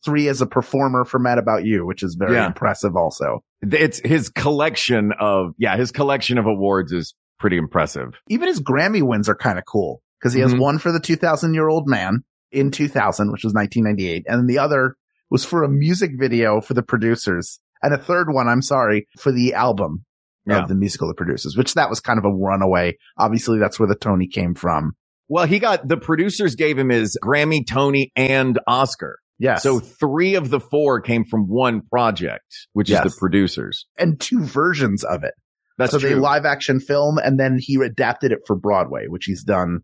three 0.06 0.28
as 0.28 0.42
a 0.42 0.46
performer 0.46 1.04
for 1.04 1.20
Mad 1.20 1.38
About 1.40 1.66
You, 1.66 1.86
which 1.86 2.04
is 2.04 2.16
very 2.18 2.36
Yeah. 2.36 2.48
impressive 2.48 2.96
also. 2.96 3.44
It's 3.62 4.00
his 4.06 4.30
collection 4.30 5.12
of, 5.20 5.54
yeah, 5.58 5.78
his 5.78 5.92
collection 5.92 6.38
of 6.38 6.46
awards 6.46 6.92
is 6.92 7.16
pretty 7.40 7.58
impressive. 7.58 8.14
Even 8.30 8.48
his 8.48 8.62
Grammy 8.62 9.02
wins 9.02 9.28
are 9.30 9.36
kind 9.36 9.58
of 9.58 9.66
cool 9.66 10.02
because 10.20 10.34
he 10.34 10.42
has 10.42 10.54
Mhm. 10.54 10.60
one 10.60 10.80
for 10.80 10.92
the 10.92 11.00
2000 11.00 11.54
year 11.54 11.68
old 11.68 11.88
man 11.88 12.24
in 12.52 12.72
2000, 12.72 13.32
which 13.32 13.44
was 13.44 13.54
1998. 13.54 14.26
And 14.28 14.40
then 14.40 14.48
the 14.48 14.60
other 14.60 14.96
was 15.30 15.44
for 15.44 15.64
a 15.64 15.70
music 15.70 16.12
video 16.20 16.62
for 16.62 16.74
the 16.74 16.84
producers 16.84 17.60
and 17.84 17.94
a 17.94 17.98
third 17.98 18.28
one, 18.32 18.48
I'm 18.48 18.62
sorry, 18.62 19.08
for 19.20 19.32
the 19.32 19.54
album 19.54 20.06
Yeah. 20.46 20.62
of 20.64 20.70
the 20.70 20.76
musical, 20.76 21.08
the 21.08 21.14
producers, 21.14 21.56
which 21.58 21.74
that 21.74 21.90
was 21.90 22.00
kind 22.00 22.18
of 22.18 22.26
a 22.26 22.34
runaway. 22.34 22.98
Obviously 23.18 23.60
that's 23.60 23.80
where 23.80 23.90
the 23.90 23.96
Tony 23.96 24.28
came 24.28 24.54
from. 24.56 24.94
Well, 25.30 25.46
he 25.46 25.60
got, 25.60 25.88
the 25.88 25.98
producers 25.98 26.56
gave 26.56 26.78
him 26.80 26.90
his 26.90 27.18
Grammy, 27.24 27.68
Tony, 27.68 28.12
and 28.16 28.58
Oscar. 28.66 29.20
Yes. 29.40 29.62
So 29.64 29.80
three 29.80 30.36
of 30.36 30.50
the 30.50 30.60
four 30.60 31.00
came 31.02 31.24
from 31.26 31.48
one 31.48 31.82
project, 31.82 32.68
which 32.74 32.90
is 32.90 33.00
the 33.02 33.16
producers. 33.20 33.86
and 33.98 34.20
two 34.20 34.42
versions 34.44 35.04
of 35.04 35.24
it. 35.24 35.34
That's 35.78 35.92
so 35.92 36.00
true. 36.00 36.10
they 36.10 36.16
live 36.16 36.44
action 36.46 36.80
film 36.80 37.20
and 37.20 37.40
then 37.40 37.58
he 37.60 37.76
adapted 37.76 38.32
it 38.32 38.40
for 38.48 38.56
Broadway, 38.56 39.06
which 39.08 39.26
he's 39.26 39.44
done 39.44 39.82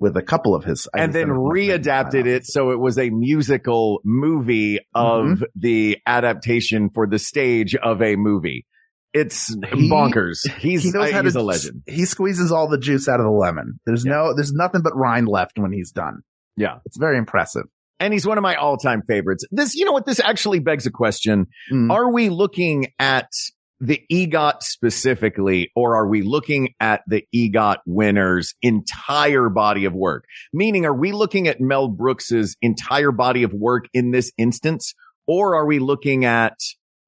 with 0.00 0.16
a 0.16 0.22
couple 0.22 0.56
of 0.56 0.64
his. 0.64 0.88
And 0.92 1.12
then 1.12 1.28
there 1.28 1.38
was 1.38 1.50
one 1.50 1.54
thing 1.56 1.68
readapted 1.82 2.26
it 2.26 2.46
so 2.46 2.70
it 2.72 2.80
was 2.80 2.98
a 2.98 3.10
musical 3.10 4.00
movie 4.04 4.80
of 4.94 5.24
Mm-hmm. 5.26 5.42
the 5.54 5.98
adaptation 6.06 6.90
for 6.92 7.06
the 7.06 7.18
stage 7.20 7.76
of 7.76 8.02
a 8.02 8.16
movie. 8.16 8.66
It's 9.12 9.48
He- 9.72 9.88
bonkers. 9.90 10.38
He's, 10.58 10.82
he 10.82 10.90
knows 10.90 11.12
how 11.12 11.22
he's 11.22 11.34
to, 11.34 11.40
a 11.40 11.42
legend. 11.42 11.82
He 11.86 12.06
squeezes 12.06 12.50
all 12.50 12.68
the 12.68 12.78
juice 12.78 13.08
out 13.08 13.20
of 13.20 13.24
the 13.24 13.30
lemon. 13.30 13.78
There's 13.86 14.04
Yeah. 14.04 14.12
no, 14.12 14.34
there's 14.34 14.52
nothing 14.52 14.82
but 14.82 14.96
rind 14.96 15.28
left 15.28 15.58
when 15.60 15.70
he's 15.72 15.92
done. 15.92 16.22
Yeah. 16.56 16.78
It's 16.86 16.96
very 16.98 17.18
impressive. 17.18 17.64
And 18.00 18.12
he's 18.12 18.26
one 18.26 18.38
of 18.38 18.42
my 18.42 18.54
all-time 18.56 19.02
favorites. 19.06 19.44
This, 19.50 19.74
you 19.76 19.84
know 19.84 19.92
what? 19.92 20.06
This 20.06 20.20
actually 20.20 20.58
begs 20.58 20.86
a 20.86 20.90
question. 20.90 21.46
Mm. 21.70 21.92
Are 21.92 22.10
we 22.10 22.30
looking 22.30 22.86
at 22.98 23.28
the 23.78 24.00
EGOT 24.10 24.62
specifically, 24.62 25.70
or 25.74 25.96
are 25.96 26.06
we 26.06 26.22
looking 26.22 26.74
at 26.80 27.02
the 27.06 27.24
EGOT 27.34 27.76
winner's 27.86 28.54
entire 28.62 29.48
body 29.48 29.84
of 29.84 29.94
work? 29.94 30.24
Meaning, 30.52 30.84
are 30.84 30.94
we 30.94 31.12
looking 31.12 31.48
at 31.48 31.60
Mel 31.60 31.88
Brooks's 31.88 32.56
entire 32.60 33.12
body 33.12 33.42
of 33.42 33.52
work 33.52 33.86
in 33.94 34.10
this 34.10 34.32
instance, 34.36 34.94
or 35.26 35.54
are 35.54 35.66
we 35.66 35.78
looking 35.78 36.24
at 36.24 36.58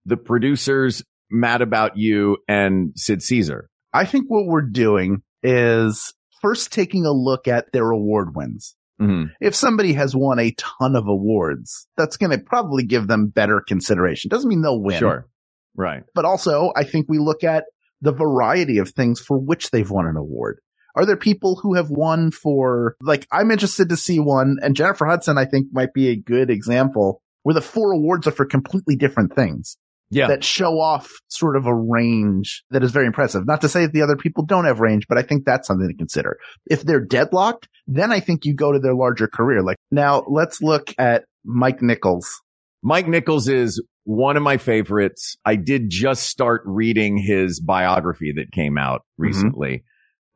the 0.06 0.16
producers, 0.16 1.02
Mad 1.30 1.60
About 1.62 1.96
You 1.96 2.38
and 2.48 2.92
Sid 2.96 3.22
Caesar? 3.22 3.68
I 3.92 4.06
think 4.06 4.26
what 4.28 4.46
we're 4.46 4.62
doing 4.62 5.22
is 5.42 6.14
first 6.40 6.72
taking 6.72 7.04
a 7.04 7.12
look 7.12 7.48
at 7.48 7.72
their 7.72 7.90
award 7.90 8.34
wins. 8.34 8.76
Mm-hmm. 9.00 9.32
If 9.40 9.54
somebody 9.54 9.94
has 9.94 10.14
won 10.14 10.38
a 10.38 10.52
ton 10.52 10.96
of 10.96 11.08
awards, 11.08 11.88
that's 11.96 12.16
going 12.16 12.30
to 12.30 12.38
probably 12.38 12.84
give 12.84 13.08
them 13.08 13.28
better 13.28 13.60
consideration. 13.66 14.28
Doesn't 14.28 14.48
mean 14.48 14.62
they'll 14.62 14.80
win. 14.80 14.98
Sure. 14.98 15.26
Right. 15.74 16.02
But 16.14 16.24
also, 16.24 16.72
I 16.76 16.84
think 16.84 17.06
we 17.08 17.18
look 17.18 17.42
at 17.42 17.64
the 18.00 18.12
variety 18.12 18.78
of 18.78 18.90
things 18.90 19.20
for 19.20 19.38
which 19.38 19.70
they've 19.70 19.90
won 19.90 20.06
an 20.06 20.16
award. 20.16 20.60
Are 20.94 21.06
there 21.06 21.16
people 21.16 21.58
who 21.62 21.74
have 21.74 21.88
won 21.88 22.30
for, 22.30 22.96
like, 23.00 23.26
I'm 23.32 23.50
interested 23.50 23.88
to 23.88 23.96
see 23.96 24.20
one, 24.20 24.58
and 24.62 24.76
Jennifer 24.76 25.06
Hudson, 25.06 25.38
I 25.38 25.46
think, 25.46 25.68
might 25.72 25.94
be 25.94 26.08
a 26.08 26.16
good 26.16 26.50
example 26.50 27.22
where 27.44 27.54
the 27.54 27.62
four 27.62 27.92
awards 27.92 28.26
are 28.26 28.32
for 28.32 28.44
completely 28.44 28.96
different 28.96 29.34
things 29.34 29.78
Yeah. 30.12 30.28
that 30.28 30.44
show 30.44 30.78
off 30.78 31.10
sort 31.28 31.56
of 31.56 31.66
a 31.66 31.74
range 31.74 32.64
that 32.70 32.82
is 32.82 32.90
very 32.90 33.06
impressive. 33.06 33.46
Not 33.46 33.62
to 33.62 33.68
say 33.68 33.82
that 33.82 33.92
the 33.92 34.02
other 34.02 34.16
people 34.16 34.44
don't 34.44 34.64
have 34.66 34.80
range, 34.80 35.06
but 35.08 35.18
I 35.18 35.22
think 35.22 35.44
that's 35.44 35.66
something 35.66 35.88
to 35.88 35.94
consider. 35.94 36.38
If 36.66 36.82
they're 36.82 37.00
deadlocked, 37.04 37.68
then 37.86 38.12
I 38.12 38.20
think 38.20 38.44
you 38.44 38.54
go 38.54 38.72
to 38.72 38.78
their 38.78 38.94
larger 38.94 39.26
career. 39.26 39.62
Like 39.62 39.76
now 39.90 40.24
let's 40.28 40.62
look 40.62 40.92
at 40.98 41.24
Mike 41.44 41.82
Nichols. 41.82 42.40
Mike 42.82 43.08
Nichols 43.08 43.48
is 43.48 43.82
one 44.04 44.36
of 44.36 44.42
my 44.42 44.56
favorites. 44.56 45.36
I 45.44 45.56
did 45.56 45.88
just 45.88 46.24
start 46.24 46.62
reading 46.64 47.16
his 47.16 47.60
biography 47.60 48.32
that 48.36 48.52
came 48.52 48.76
out 48.76 49.02
recently. 49.16 49.84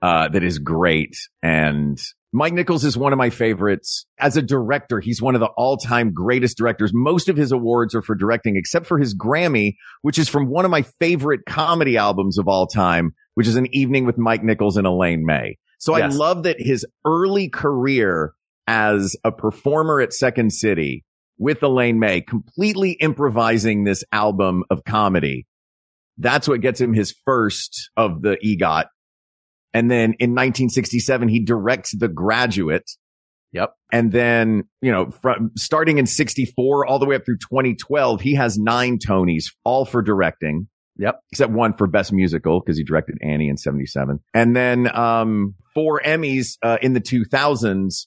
Uh, 0.00 0.28
that 0.28 0.44
is 0.44 0.58
great. 0.58 1.16
And 1.42 1.98
Mike 2.36 2.52
Nichols 2.52 2.84
is 2.84 2.98
one 2.98 3.14
of 3.14 3.16
my 3.16 3.30
favorites 3.30 4.04
as 4.18 4.36
a 4.36 4.42
director. 4.42 5.00
He's 5.00 5.22
one 5.22 5.34
of 5.34 5.40
the 5.40 5.48
all 5.56 5.78
time 5.78 6.12
greatest 6.12 6.58
directors. 6.58 6.92
Most 6.92 7.30
of 7.30 7.36
his 7.38 7.50
awards 7.50 7.94
are 7.94 8.02
for 8.02 8.14
directing, 8.14 8.56
except 8.56 8.84
for 8.84 8.98
his 8.98 9.16
Grammy, 9.16 9.76
which 10.02 10.18
is 10.18 10.28
from 10.28 10.50
one 10.50 10.66
of 10.66 10.70
my 10.70 10.82
favorite 11.00 11.46
comedy 11.48 11.96
albums 11.96 12.36
of 12.36 12.46
all 12.46 12.66
time, 12.66 13.14
which 13.36 13.46
is 13.46 13.56
an 13.56 13.74
evening 13.74 14.04
with 14.04 14.18
Mike 14.18 14.44
Nichols 14.44 14.76
and 14.76 14.86
Elaine 14.86 15.24
May. 15.24 15.56
So 15.78 15.96
Yes. 15.96 16.12
I 16.12 16.16
love 16.16 16.42
that 16.42 16.60
his 16.60 16.84
early 17.06 17.48
career 17.48 18.34
as 18.66 19.16
a 19.24 19.32
performer 19.32 20.02
at 20.02 20.12
Second 20.12 20.52
City 20.52 21.06
with 21.38 21.62
Elaine 21.62 21.98
May, 21.98 22.20
completely 22.20 22.98
improvising 23.00 23.84
this 23.84 24.04
album 24.12 24.62
of 24.68 24.84
comedy. 24.84 25.46
That's 26.18 26.46
what 26.46 26.60
gets 26.60 26.82
him 26.82 26.92
his 26.92 27.14
first 27.24 27.90
of 27.96 28.20
the 28.20 28.36
EGOT. 28.44 28.88
And 29.74 29.90
then 29.90 30.14
in 30.18 30.30
1967, 30.30 31.28
he 31.28 31.44
directs 31.44 31.96
The 31.96 32.08
Graduate. 32.08 32.90
Yep. 33.52 33.74
And 33.92 34.12
then, 34.12 34.64
you 34.82 34.90
know, 34.90 35.10
from 35.10 35.50
starting 35.56 35.98
in 35.98 36.06
64 36.06 36.86
all 36.86 36.98
the 36.98 37.06
way 37.06 37.16
up 37.16 37.24
through 37.24 37.38
2012, 37.38 38.20
he 38.20 38.34
has 38.34 38.58
nine 38.58 38.98
Tonys, 38.98 39.44
all 39.64 39.84
for 39.84 40.02
directing. 40.02 40.68
Yep. 40.98 41.20
Except 41.30 41.52
one 41.52 41.74
for 41.74 41.86
best 41.86 42.12
musical 42.12 42.60
because 42.60 42.78
he 42.78 42.84
directed 42.84 43.18
Annie 43.22 43.48
in 43.48 43.56
77. 43.56 44.18
And 44.32 44.56
then, 44.56 44.94
um, 44.96 45.54
four 45.74 46.00
Emmys, 46.00 46.56
uh, 46.62 46.78
in 46.80 46.94
the 46.94 47.00
2000s 47.00 48.06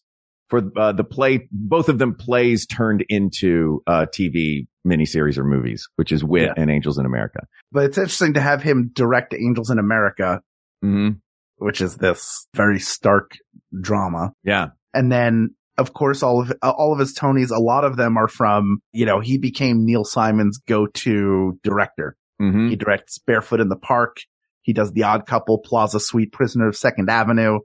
for 0.50 0.64
uh, 0.76 0.92
the 0.92 1.04
play. 1.04 1.48
Both 1.52 1.90
of 1.90 2.00
them 2.00 2.16
plays 2.16 2.66
turned 2.66 3.06
into 3.08 3.82
uh, 3.88 4.08
TV 4.08 4.68
miniseries 4.86 5.38
or 5.38 5.44
movies, 5.44 5.88
which 5.96 6.12
is 6.12 6.24
Wit 6.24 6.44
yeah. 6.48 6.54
and 6.58 6.70
Angels 6.70 6.98
in 6.98 7.06
America. 7.06 7.42
But 7.72 7.86
it's 7.86 7.98
interesting 7.98 8.34
to 8.34 8.42
have 8.42 8.62
him 8.62 8.92
direct 8.94 9.34
Angels 9.34 9.70
in 9.70 9.80
America, 9.80 10.42
mm-hmm. 10.84 11.18
Which 11.60 11.82
is 11.82 11.98
this 11.98 12.48
very 12.56 12.80
stark 12.80 13.32
drama. 13.80 14.32
Yeah. 14.44 14.70
And 14.94 15.12
then 15.12 15.56
of 15.78 15.94
course, 15.94 16.22
all 16.22 16.42
of 16.42 16.52
all 16.62 16.92
of 16.92 17.00
his 17.00 17.18
Tonys, 17.18 17.52
a 17.52 17.62
lot 17.62 17.86
of 17.86 17.96
them 17.96 18.18
are 18.18 18.28
from 18.28 18.80
you 18.92 19.06
know 19.06 19.22
he 19.22 19.38
became 19.38 19.86
Neil 19.86 20.04
Simon's 20.04 20.58
go-to 20.58 21.58
director. 21.64 22.18
Mm-hmm. 22.42 22.70
He 22.70 22.76
directs 22.76 23.18
Barefoot 23.20 23.62
in 23.62 23.70
the 23.70 23.78
Park. 23.78 24.18
He 24.62 24.74
does 24.74 24.92
The 24.92 25.04
Odd 25.04 25.26
Couple, 25.26 25.60
Plaza 25.60 26.00
Suite, 26.00 26.32
Prisoner 26.32 26.68
of 26.68 26.76
Second 26.76 27.10
Avenue. 27.10 27.60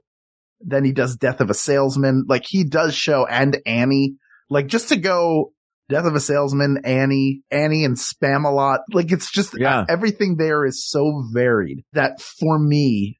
Then 0.61 0.85
he 0.85 0.93
does 0.93 1.17
Death 1.17 1.41
of 1.41 1.49
a 1.49 1.53
Salesman. 1.53 2.25
Like 2.27 2.45
he 2.47 2.63
does 2.63 2.95
show 2.95 3.25
and 3.25 3.57
Annie. 3.65 4.15
Like 4.49 4.67
just 4.67 4.89
to 4.89 4.95
go 4.95 5.51
Death 5.89 6.05
of 6.05 6.15
a 6.15 6.19
Salesman, 6.19 6.81
Annie, 6.83 7.41
Annie 7.51 7.85
and 7.85 7.95
Spamalot. 7.95 8.79
Like 8.91 9.11
it's 9.11 9.29
just 9.29 9.57
yeah. 9.57 9.85
everything 9.87 10.37
there 10.37 10.65
is 10.65 10.83
so 10.83 11.23
varied 11.31 11.83
that 11.93 12.21
for 12.21 12.57
me, 12.57 13.19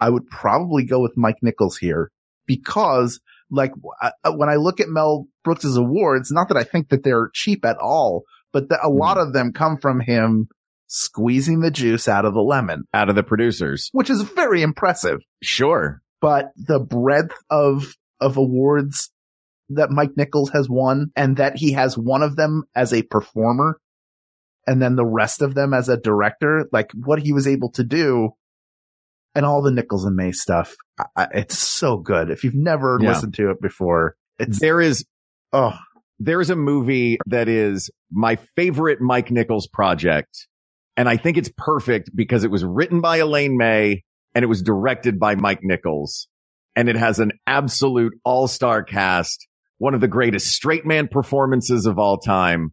I 0.00 0.10
would 0.10 0.26
probably 0.28 0.84
go 0.84 1.00
with 1.00 1.16
Mike 1.16 1.38
Nichols 1.42 1.76
here 1.76 2.10
because 2.46 3.20
like 3.50 3.72
uh, 4.02 4.32
when 4.32 4.48
I 4.48 4.56
look 4.56 4.80
at 4.80 4.88
Mel 4.88 5.26
Brooks's 5.44 5.76
awards, 5.76 6.30
not 6.30 6.48
that 6.48 6.56
I 6.56 6.64
think 6.64 6.88
that 6.88 7.04
they're 7.04 7.30
cheap 7.32 7.64
at 7.64 7.78
all, 7.78 8.24
but 8.52 8.68
that 8.68 8.80
a 8.82 8.88
mm. 8.88 8.98
lot 8.98 9.18
of 9.18 9.32
them 9.32 9.52
come 9.52 9.78
from 9.78 10.00
him 10.00 10.48
squeezing 10.86 11.60
the 11.60 11.70
juice 11.70 12.08
out 12.08 12.24
of 12.24 12.34
the 12.34 12.42
lemon, 12.42 12.84
out 12.92 13.08
of 13.08 13.16
the 13.16 13.22
producers, 13.22 13.88
which 13.92 14.10
is 14.10 14.22
very 14.22 14.62
impressive. 14.62 15.20
Sure. 15.42 16.00
But 16.20 16.52
the 16.56 16.78
breadth 16.78 17.34
of, 17.50 17.94
of 18.20 18.36
awards 18.36 19.10
that 19.70 19.90
Mike 19.90 20.16
Nichols 20.16 20.50
has 20.50 20.68
won 20.68 21.10
and 21.16 21.36
that 21.38 21.56
he 21.56 21.72
has 21.72 21.98
one 21.98 22.22
of 22.22 22.36
them 22.36 22.64
as 22.74 22.92
a 22.92 23.02
performer 23.02 23.78
and 24.66 24.80
then 24.80 24.96
the 24.96 25.04
rest 25.04 25.42
of 25.42 25.54
them 25.54 25.74
as 25.74 25.88
a 25.88 25.96
director, 25.96 26.66
like 26.72 26.90
what 26.92 27.18
he 27.18 27.32
was 27.32 27.46
able 27.46 27.70
to 27.72 27.84
do 27.84 28.30
and 29.34 29.44
all 29.44 29.62
the 29.62 29.70
Nichols 29.70 30.04
and 30.04 30.16
May 30.16 30.32
stuff. 30.32 30.74
I, 31.16 31.28
it's 31.32 31.58
so 31.58 31.96
good. 31.96 32.30
If 32.30 32.44
you've 32.44 32.54
never 32.54 32.98
yeah. 33.00 33.08
listened 33.08 33.34
to 33.34 33.50
it 33.50 33.60
before, 33.60 34.16
there 34.38 34.80
is, 34.80 35.04
oh, 35.52 35.76
there 36.18 36.40
is 36.40 36.50
a 36.50 36.56
movie 36.56 37.18
that 37.26 37.48
is 37.48 37.90
my 38.10 38.36
favorite 38.56 39.00
Mike 39.00 39.30
Nichols 39.30 39.66
project. 39.66 40.46
And 40.96 41.08
I 41.08 41.16
think 41.16 41.36
it's 41.36 41.50
perfect 41.56 42.10
because 42.14 42.44
it 42.44 42.50
was 42.50 42.64
written 42.64 43.00
by 43.00 43.16
Elaine 43.16 43.56
May 43.56 44.04
and 44.34 44.44
it 44.44 44.46
was 44.46 44.62
directed 44.62 45.18
by 45.18 45.34
Mike 45.34 45.60
Nichols. 45.62 46.28
And 46.76 46.88
it 46.88 46.96
has 46.96 47.18
an 47.18 47.32
absolute 47.46 48.14
all-star 48.24 48.82
cast, 48.82 49.46
one 49.78 49.94
of 49.94 50.00
the 50.00 50.08
greatest 50.08 50.48
straight 50.48 50.86
man 50.86 51.08
performances 51.08 51.86
of 51.86 51.98
all 51.98 52.18
time. 52.18 52.72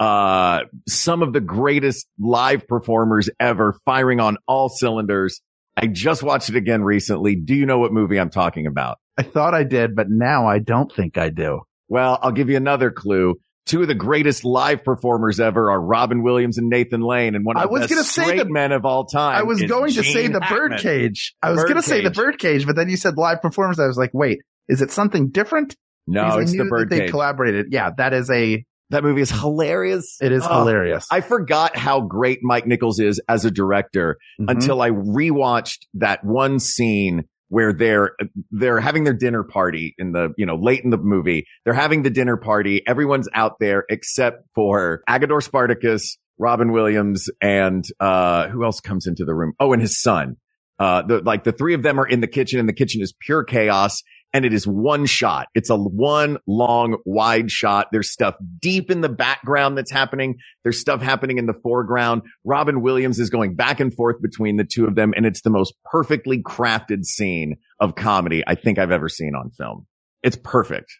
Uh, 0.00 0.60
some 0.86 1.22
of 1.22 1.32
the 1.32 1.40
greatest 1.40 2.06
live 2.18 2.68
performers 2.68 3.28
ever 3.40 3.74
firing 3.84 4.20
on 4.20 4.36
all 4.46 4.68
cylinders. 4.68 5.40
I 5.82 5.86
just 5.86 6.22
watched 6.22 6.48
it 6.48 6.56
again 6.56 6.82
recently. 6.82 7.36
Do 7.36 7.54
you 7.54 7.66
know 7.66 7.78
what 7.78 7.92
movie 7.92 8.18
I'm 8.18 8.30
talking 8.30 8.66
about? 8.66 8.98
I 9.16 9.22
thought 9.22 9.54
I 9.54 9.64
did, 9.64 9.94
but 9.94 10.08
now 10.08 10.46
I 10.46 10.58
don't 10.58 10.92
think 10.92 11.18
I 11.18 11.30
do. 11.30 11.60
Well, 11.88 12.18
I'll 12.20 12.32
give 12.32 12.50
you 12.50 12.56
another 12.56 12.90
clue. 12.90 13.36
Two 13.66 13.82
of 13.82 13.88
the 13.88 13.94
greatest 13.94 14.44
live 14.44 14.82
performers 14.82 15.40
ever 15.40 15.70
are 15.70 15.80
Robin 15.80 16.22
Williams 16.22 16.58
and 16.58 16.68
Nathan 16.68 17.02
Lane, 17.02 17.34
and 17.34 17.44
one 17.44 17.56
of 17.56 17.62
I 17.62 17.66
was 17.66 17.88
the 17.88 17.96
best 17.96 18.12
say 18.12 18.38
the, 18.38 18.46
men 18.46 18.72
of 18.72 18.84
all 18.84 19.04
time. 19.06 19.36
I 19.36 19.42
was 19.42 19.62
going 19.62 19.92
to 19.92 20.02
say 20.02 20.26
the 20.26 20.40
Hackman. 20.40 20.70
Birdcage. 20.70 21.34
I 21.42 21.50
was 21.50 21.62
going 21.64 21.76
to 21.76 21.82
say 21.82 22.00
the 22.02 22.10
Birdcage, 22.10 22.66
but 22.66 22.76
then 22.76 22.88
you 22.88 22.96
said 22.96 23.16
live 23.16 23.42
performers. 23.42 23.78
I 23.78 23.86
was 23.86 23.98
like, 23.98 24.10
wait, 24.14 24.40
is 24.68 24.80
it 24.82 24.90
something 24.90 25.28
different? 25.28 25.76
No, 26.06 26.24
because 26.24 26.54
it's 26.54 26.58
the 26.58 26.64
Birdcage. 26.64 26.98
They 26.98 27.08
collaborated. 27.08 27.66
Yeah, 27.70 27.90
that 27.98 28.14
is 28.14 28.30
a 28.30 28.64
that 28.90 29.04
movie 29.04 29.20
is 29.20 29.30
hilarious. 29.30 30.16
It 30.20 30.32
is 30.32 30.44
oh, 30.48 30.60
hilarious. 30.60 31.06
I 31.10 31.20
forgot 31.20 31.76
how 31.76 32.00
great 32.00 32.40
Mike 32.42 32.66
Nichols 32.66 33.00
is 33.00 33.20
as 33.28 33.44
a 33.44 33.50
director 33.50 34.16
mm-hmm. 34.40 34.48
until 34.48 34.80
I 34.80 34.90
rewatched 34.90 35.86
that 35.94 36.24
one 36.24 36.58
scene 36.58 37.24
where 37.48 37.72
they're 37.72 38.12
they're 38.50 38.80
having 38.80 39.04
their 39.04 39.14
dinner 39.14 39.42
party 39.42 39.94
in 39.98 40.12
the 40.12 40.30
you 40.36 40.46
know 40.46 40.56
late 40.56 40.84
in 40.84 40.90
the 40.90 40.98
movie. 40.98 41.46
They're 41.64 41.74
having 41.74 42.02
the 42.02 42.10
dinner 42.10 42.36
party. 42.36 42.82
Everyone's 42.86 43.28
out 43.34 43.54
there 43.60 43.84
except 43.88 44.44
for 44.54 45.02
Agador 45.08 45.42
Spartacus, 45.42 46.18
Robin 46.38 46.72
Williams, 46.72 47.28
and 47.40 47.84
uh 48.00 48.48
who 48.48 48.64
else 48.64 48.80
comes 48.80 49.06
into 49.06 49.24
the 49.24 49.34
room? 49.34 49.52
Oh, 49.60 49.72
and 49.72 49.82
his 49.82 50.00
son. 50.00 50.36
Uh, 50.80 51.02
the, 51.02 51.18
like 51.18 51.42
the 51.42 51.50
three 51.50 51.74
of 51.74 51.82
them 51.82 51.98
are 51.98 52.06
in 52.06 52.20
the 52.20 52.28
kitchen 52.28 52.60
and 52.60 52.68
the 52.68 52.72
kitchen 52.72 53.02
is 53.02 53.12
pure 53.20 53.42
chaos 53.42 54.00
and 54.32 54.44
it 54.44 54.52
is 54.52 54.66
one 54.66 55.06
shot. 55.06 55.48
It's 55.54 55.70
a 55.70 55.76
one 55.76 56.38
long 56.46 56.98
wide 57.04 57.50
shot. 57.50 57.88
There's 57.92 58.10
stuff 58.10 58.34
deep 58.60 58.90
in 58.90 59.00
the 59.00 59.08
background 59.08 59.78
that's 59.78 59.90
happening. 59.90 60.36
There's 60.62 60.80
stuff 60.80 61.00
happening 61.00 61.38
in 61.38 61.46
the 61.46 61.54
foreground. 61.54 62.22
Robin 62.44 62.82
Williams 62.82 63.18
is 63.18 63.30
going 63.30 63.54
back 63.54 63.80
and 63.80 63.92
forth 63.92 64.20
between 64.20 64.56
the 64.56 64.64
two 64.64 64.86
of 64.86 64.94
them. 64.94 65.14
And 65.16 65.24
it's 65.24 65.42
the 65.42 65.50
most 65.50 65.74
perfectly 65.90 66.42
crafted 66.42 67.04
scene 67.04 67.56
of 67.80 67.94
comedy 67.94 68.42
I 68.46 68.54
think 68.54 68.78
I've 68.78 68.90
ever 68.90 69.08
seen 69.08 69.34
on 69.34 69.50
film. 69.50 69.86
It's 70.22 70.36
perfect. 70.36 70.92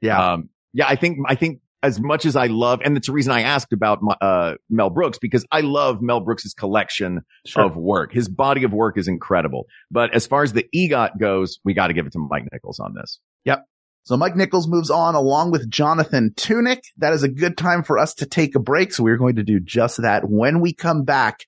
Yeah. 0.00 0.32
Um, 0.32 0.50
yeah, 0.72 0.86
I 0.88 0.96
think, 0.96 1.18
I 1.26 1.34
think 1.36 1.60
as 1.86 2.00
much 2.00 2.26
as 2.26 2.36
I 2.36 2.46
love, 2.46 2.80
and 2.84 2.96
it's 2.96 3.06
the 3.06 3.12
reason 3.12 3.32
I 3.32 3.42
asked 3.42 3.72
about 3.72 4.02
my, 4.02 4.14
uh, 4.20 4.54
Mel 4.68 4.90
Brooks 4.90 5.18
because 5.18 5.46
I 5.52 5.60
love 5.60 6.02
Mel 6.02 6.20
Brooks's 6.20 6.52
collection 6.52 7.22
sure. 7.46 7.64
of 7.64 7.76
work. 7.76 8.12
His 8.12 8.28
body 8.28 8.64
of 8.64 8.72
work 8.72 8.98
is 8.98 9.08
incredible. 9.08 9.66
But 9.90 10.14
as 10.14 10.26
far 10.26 10.42
as 10.42 10.52
the 10.52 10.66
EGOT 10.74 11.18
goes, 11.18 11.58
we 11.64 11.74
got 11.74 11.86
to 11.86 11.94
give 11.94 12.06
it 12.06 12.12
to 12.12 12.18
Mike 12.18 12.44
Nichols 12.52 12.80
on 12.80 12.94
this. 12.94 13.20
Yep. 13.44 13.64
So 14.02 14.16
Mike 14.16 14.36
Nichols 14.36 14.68
moves 14.68 14.90
on 14.90 15.14
along 15.14 15.52
with 15.52 15.70
Jonathan 15.70 16.32
Tunick. 16.36 16.80
That 16.98 17.12
is 17.12 17.22
a 17.22 17.28
good 17.28 17.56
time 17.56 17.82
for 17.82 17.98
us 17.98 18.14
to 18.14 18.26
take 18.26 18.54
a 18.54 18.60
break. 18.60 18.92
So 18.92 19.02
we're 19.02 19.16
going 19.16 19.36
to 19.36 19.42
do 19.42 19.60
just 19.60 20.02
that. 20.02 20.28
When 20.28 20.60
we 20.60 20.74
come 20.74 21.04
back, 21.04 21.46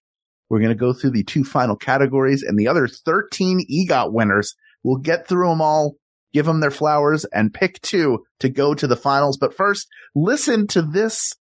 we're 0.49 0.61
going 0.61 0.71
to 0.71 0.75
go 0.75 0.93
through 0.93 1.11
the 1.11 1.25
two 1.25 1.45
final 1.45 1.77
categories 1.77 2.43
and 2.43 2.59
the 2.59 2.69
other 2.69 2.89
13 2.89 3.67
EGOT 3.71 4.13
winners. 4.13 4.55
We'll 4.83 4.97
get 4.97 5.29
through 5.29 5.49
them 5.49 5.61
all 5.61 5.97
give 6.33 6.47
them 6.47 6.61
their 6.61 6.71
flowers 6.71 7.25
and 7.33 7.55
pick 7.55 7.81
two 7.81 8.25
to 8.41 8.49
go 8.49 8.75
to 8.75 8.87
the 8.87 8.97
finals. 8.97 9.39
But 9.39 9.55
first, 9.55 9.89
listen 10.15 10.67
to 10.69 10.83
this 10.83 11.33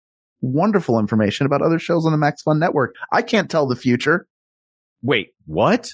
wonderful 0.40 0.98
information 0.98 1.46
about 1.46 1.62
other 1.62 1.78
shows 1.78 2.06
on 2.06 2.12
the 2.12 2.18
Max 2.18 2.42
Fun 2.42 2.58
Network. 2.58 2.94
I 3.12 3.22
can't 3.22 3.50
tell 3.50 3.66
the 3.66 3.76
future. 3.76 4.26
Wait, 5.02 5.28
what? 5.46 5.90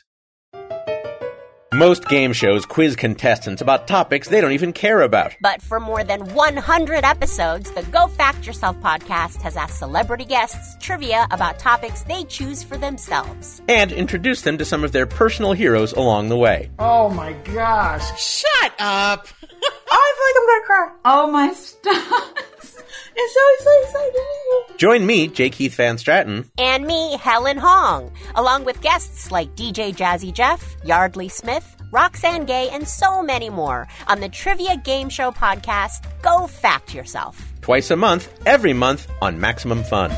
Most 1.72 2.06
game 2.06 2.34
shows 2.34 2.66
quiz 2.66 2.96
contestants 2.96 3.62
about 3.62 3.88
topics 3.88 4.28
they 4.28 4.42
don't 4.42 4.52
even 4.52 4.74
care 4.74 5.00
about. 5.00 5.34
But 5.40 5.62
for 5.62 5.80
more 5.80 6.04
than 6.04 6.34
100 6.34 7.02
episodes, 7.02 7.70
the 7.70 7.82
Go 7.84 8.08
Fact 8.08 8.46
Yourself 8.46 8.76
podcast 8.80 9.40
has 9.40 9.56
asked 9.56 9.78
celebrity 9.78 10.26
guests 10.26 10.76
trivia 10.84 11.26
about 11.30 11.58
topics 11.58 12.02
they 12.02 12.24
choose 12.24 12.62
for 12.62 12.76
themselves. 12.76 13.62
And 13.68 13.90
introduced 13.90 14.44
them 14.44 14.58
to 14.58 14.66
some 14.66 14.84
of 14.84 14.92
their 14.92 15.06
personal 15.06 15.54
heroes 15.54 15.94
along 15.94 16.28
the 16.28 16.36
way. 16.36 16.68
Oh 16.78 17.08
my 17.08 17.32
gosh. 17.32 18.20
Shut 18.20 18.72
up! 18.78 19.26
I 19.90 20.14
feel 20.18 20.26
like 20.26 20.36
I'm 20.36 20.46
gonna 20.46 20.66
cry. 20.66 20.90
Oh 21.06 21.30
my 21.30 21.52
stars. 21.54 22.48
It's 23.14 23.34
so, 23.34 23.64
so 23.64 23.82
exciting. 23.82 24.76
Join 24.78 25.06
me, 25.06 25.28
J. 25.28 25.50
Keith 25.50 25.74
Van 25.76 25.96
Straaten. 25.96 26.48
And 26.58 26.86
me, 26.86 27.16
Helen 27.18 27.58
Hong, 27.58 28.10
along 28.34 28.64
with 28.64 28.80
guests 28.80 29.30
like 29.30 29.54
DJ 29.54 29.94
Jazzy 29.94 30.32
Jeff, 30.32 30.76
Yardley 30.84 31.28
Smith, 31.28 31.76
Roxane 31.90 32.46
Gay, 32.46 32.68
and 32.70 32.88
so 32.88 33.22
many 33.22 33.50
more 33.50 33.86
on 34.08 34.20
the 34.20 34.28
Trivia 34.28 34.76
Game 34.78 35.08
Show 35.08 35.30
podcast, 35.30 36.04
Go 36.22 36.46
Fact 36.46 36.94
Yourself. 36.94 37.52
Twice 37.60 37.90
a 37.90 37.96
month, 37.96 38.32
every 38.46 38.72
month 38.72 39.08
on 39.20 39.38
Maximum 39.38 39.84
Fun. 39.84 40.10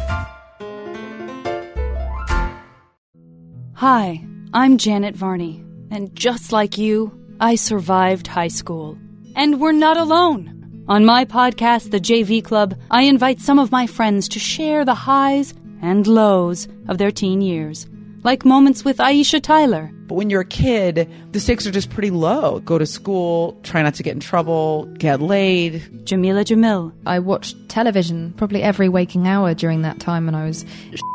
Hi, 3.75 4.25
I'm 4.53 4.79
Janet 4.79 5.17
Varney, 5.17 5.65
and 5.91 6.15
just 6.15 6.53
like 6.53 6.79
you, 6.79 7.13
I 7.41 7.57
survived 7.57 8.29
high 8.29 8.49
school. 8.49 8.97
And 9.35 9.61
we're 9.61 9.73
not 9.73 9.97
alone. 9.97 10.64
On 10.87 11.03
my 11.03 11.25
podcast, 11.25 11.93
The 11.93 11.99
JV 11.99 12.45
Club, 12.45 12.79
I 12.91 13.05
invite 13.05 13.41
some 13.41 13.59
of 13.59 13.73
my 13.73 13.87
friends 13.87 14.29
to 14.29 14.39
share 14.39 14.85
the 14.85 14.95
highs 14.95 15.55
and 15.81 16.07
lows 16.07 16.69
of 16.89 16.99
their 16.99 17.11
teen 17.11 17.41
years, 17.41 17.87
like 18.23 18.45
moments 18.45 18.85
with 18.85 18.99
Aisha 18.99 19.41
Tyler 19.41 19.94
but 20.07 20.15
when 20.15 20.31
you're 20.31 20.43
a 20.43 20.47
kid, 20.47 21.11
the 21.33 21.41
stakes 21.41 21.67
are 21.67 21.71
just 21.71 21.91
pretty 21.91 22.11
low. 22.11 22.61
Go 22.61 22.79
to 22.79 22.87
school, 22.87 23.59
try 23.63 23.83
not 23.83 23.95
to 23.95 24.03
get 24.03 24.15
in 24.15 24.21
trouble, 24.21 24.85
get 24.99 25.21
laid. 25.21 25.81
Jameela 26.05 26.45
Jamil. 26.45 26.93
I 27.07 27.19
watched 27.19 27.69
television 27.69 28.35
probably 28.37 28.63
every 28.63 28.89
waking 28.89 29.27
hour 29.27 29.55
during 29.55 29.83
that 29.83 30.01
time 30.01 30.27
when 30.27 30.35
I 30.35 30.45
was 30.45 30.65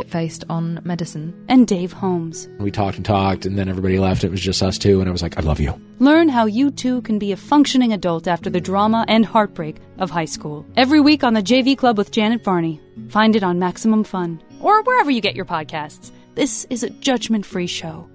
faced 0.07 0.43
on 0.49 0.81
medicine. 0.83 1.33
And 1.47 1.67
Dave 1.67 1.93
Holmes. 1.93 2.49
We 2.59 2.71
talked 2.71 2.97
and 2.97 3.05
talked, 3.05 3.45
and 3.45 3.57
then 3.57 3.69
everybody 3.69 3.99
left. 3.99 4.23
It 4.23 4.31
was 4.31 4.41
just 4.41 4.63
us 4.63 4.77
two, 4.77 4.99
and 4.99 5.07
I 5.07 5.11
was 5.11 5.21
like, 5.21 5.37
I 5.37 5.41
love 5.41 5.59
you. 5.59 5.79
Learn 5.99 6.29
how 6.29 6.45
you 6.45 6.71
too 6.71 7.01
can 7.01 7.19
be 7.19 7.31
a 7.31 7.37
functioning 7.37 7.93
adult 7.93 8.27
after 8.27 8.49
the 8.49 8.61
drama 8.61 9.05
and 9.07 9.25
heartbreak 9.25 9.77
of 9.97 10.09
high 10.09 10.25
school. 10.25 10.65
Every 10.75 10.99
week 10.99 11.23
on 11.23 11.33
the 11.33 11.43
JV 11.43 11.77
Club 11.77 11.97
with 11.97 12.11
Janet 12.11 12.43
Varney. 12.43 12.81
Find 13.09 13.35
it 13.35 13.43
on 13.43 13.59
Maximum 13.59 14.03
Fun 14.03 14.41
or 14.61 14.81
wherever 14.83 15.11
you 15.11 15.21
get 15.21 15.35
your 15.35 15.45
podcasts. 15.45 16.11
This 16.35 16.65
is 16.69 16.83
a 16.83 16.89
judgment 16.89 17.45
free 17.45 17.67
show. 17.67 18.09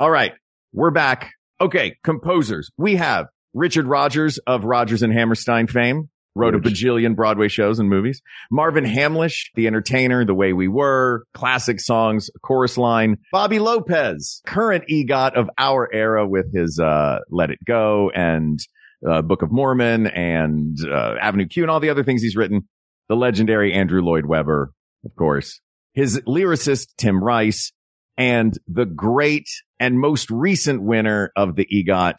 All 0.00 0.10
right. 0.10 0.32
We're 0.72 0.92
back. 0.92 1.32
Okay. 1.60 1.96
Composers. 2.04 2.70
We 2.76 2.94
have 2.96 3.26
Richard 3.52 3.86
Rodgers 3.86 4.38
of 4.46 4.62
Rodgers 4.62 5.02
and 5.02 5.12
Hammerstein 5.12 5.66
fame. 5.66 6.08
Wrote 6.36 6.54
a 6.54 6.60
bajillion 6.60 7.16
Broadway 7.16 7.48
shows 7.48 7.80
and 7.80 7.88
movies. 7.88 8.22
Marvin 8.48 8.84
Hamlisch, 8.84 9.46
The 9.56 9.66
Entertainer, 9.66 10.24
The 10.24 10.36
Way 10.36 10.52
We 10.52 10.68
Were, 10.68 11.24
classic 11.34 11.80
songs, 11.80 12.30
chorus 12.44 12.78
line. 12.78 13.16
Bobby 13.32 13.58
Lopez, 13.58 14.40
current 14.46 14.84
EGOT 14.88 15.34
of 15.34 15.50
our 15.58 15.92
era 15.92 16.28
with 16.28 16.54
his, 16.54 16.78
uh, 16.78 17.18
Let 17.28 17.50
It 17.50 17.58
Go 17.66 18.12
and, 18.14 18.60
uh, 19.04 19.22
Book 19.22 19.42
of 19.42 19.50
Mormon 19.50 20.06
and, 20.06 20.78
uh, 20.88 21.16
Avenue 21.20 21.48
Q 21.48 21.64
and 21.64 21.72
all 21.72 21.80
the 21.80 21.90
other 21.90 22.04
things 22.04 22.22
he's 22.22 22.36
written. 22.36 22.68
The 23.08 23.16
legendary 23.16 23.72
Andrew 23.72 24.00
Lloyd 24.02 24.26
Webber, 24.26 24.70
of 25.04 25.16
course. 25.16 25.60
His 25.94 26.20
lyricist, 26.20 26.90
Tim 26.98 27.24
Rice, 27.24 27.72
and 28.16 28.56
the 28.68 28.86
great 28.86 29.48
and 29.80 29.98
most 29.98 30.30
recent 30.30 30.82
winner 30.82 31.32
of 31.36 31.56
the 31.56 31.66
EGOT, 31.66 32.18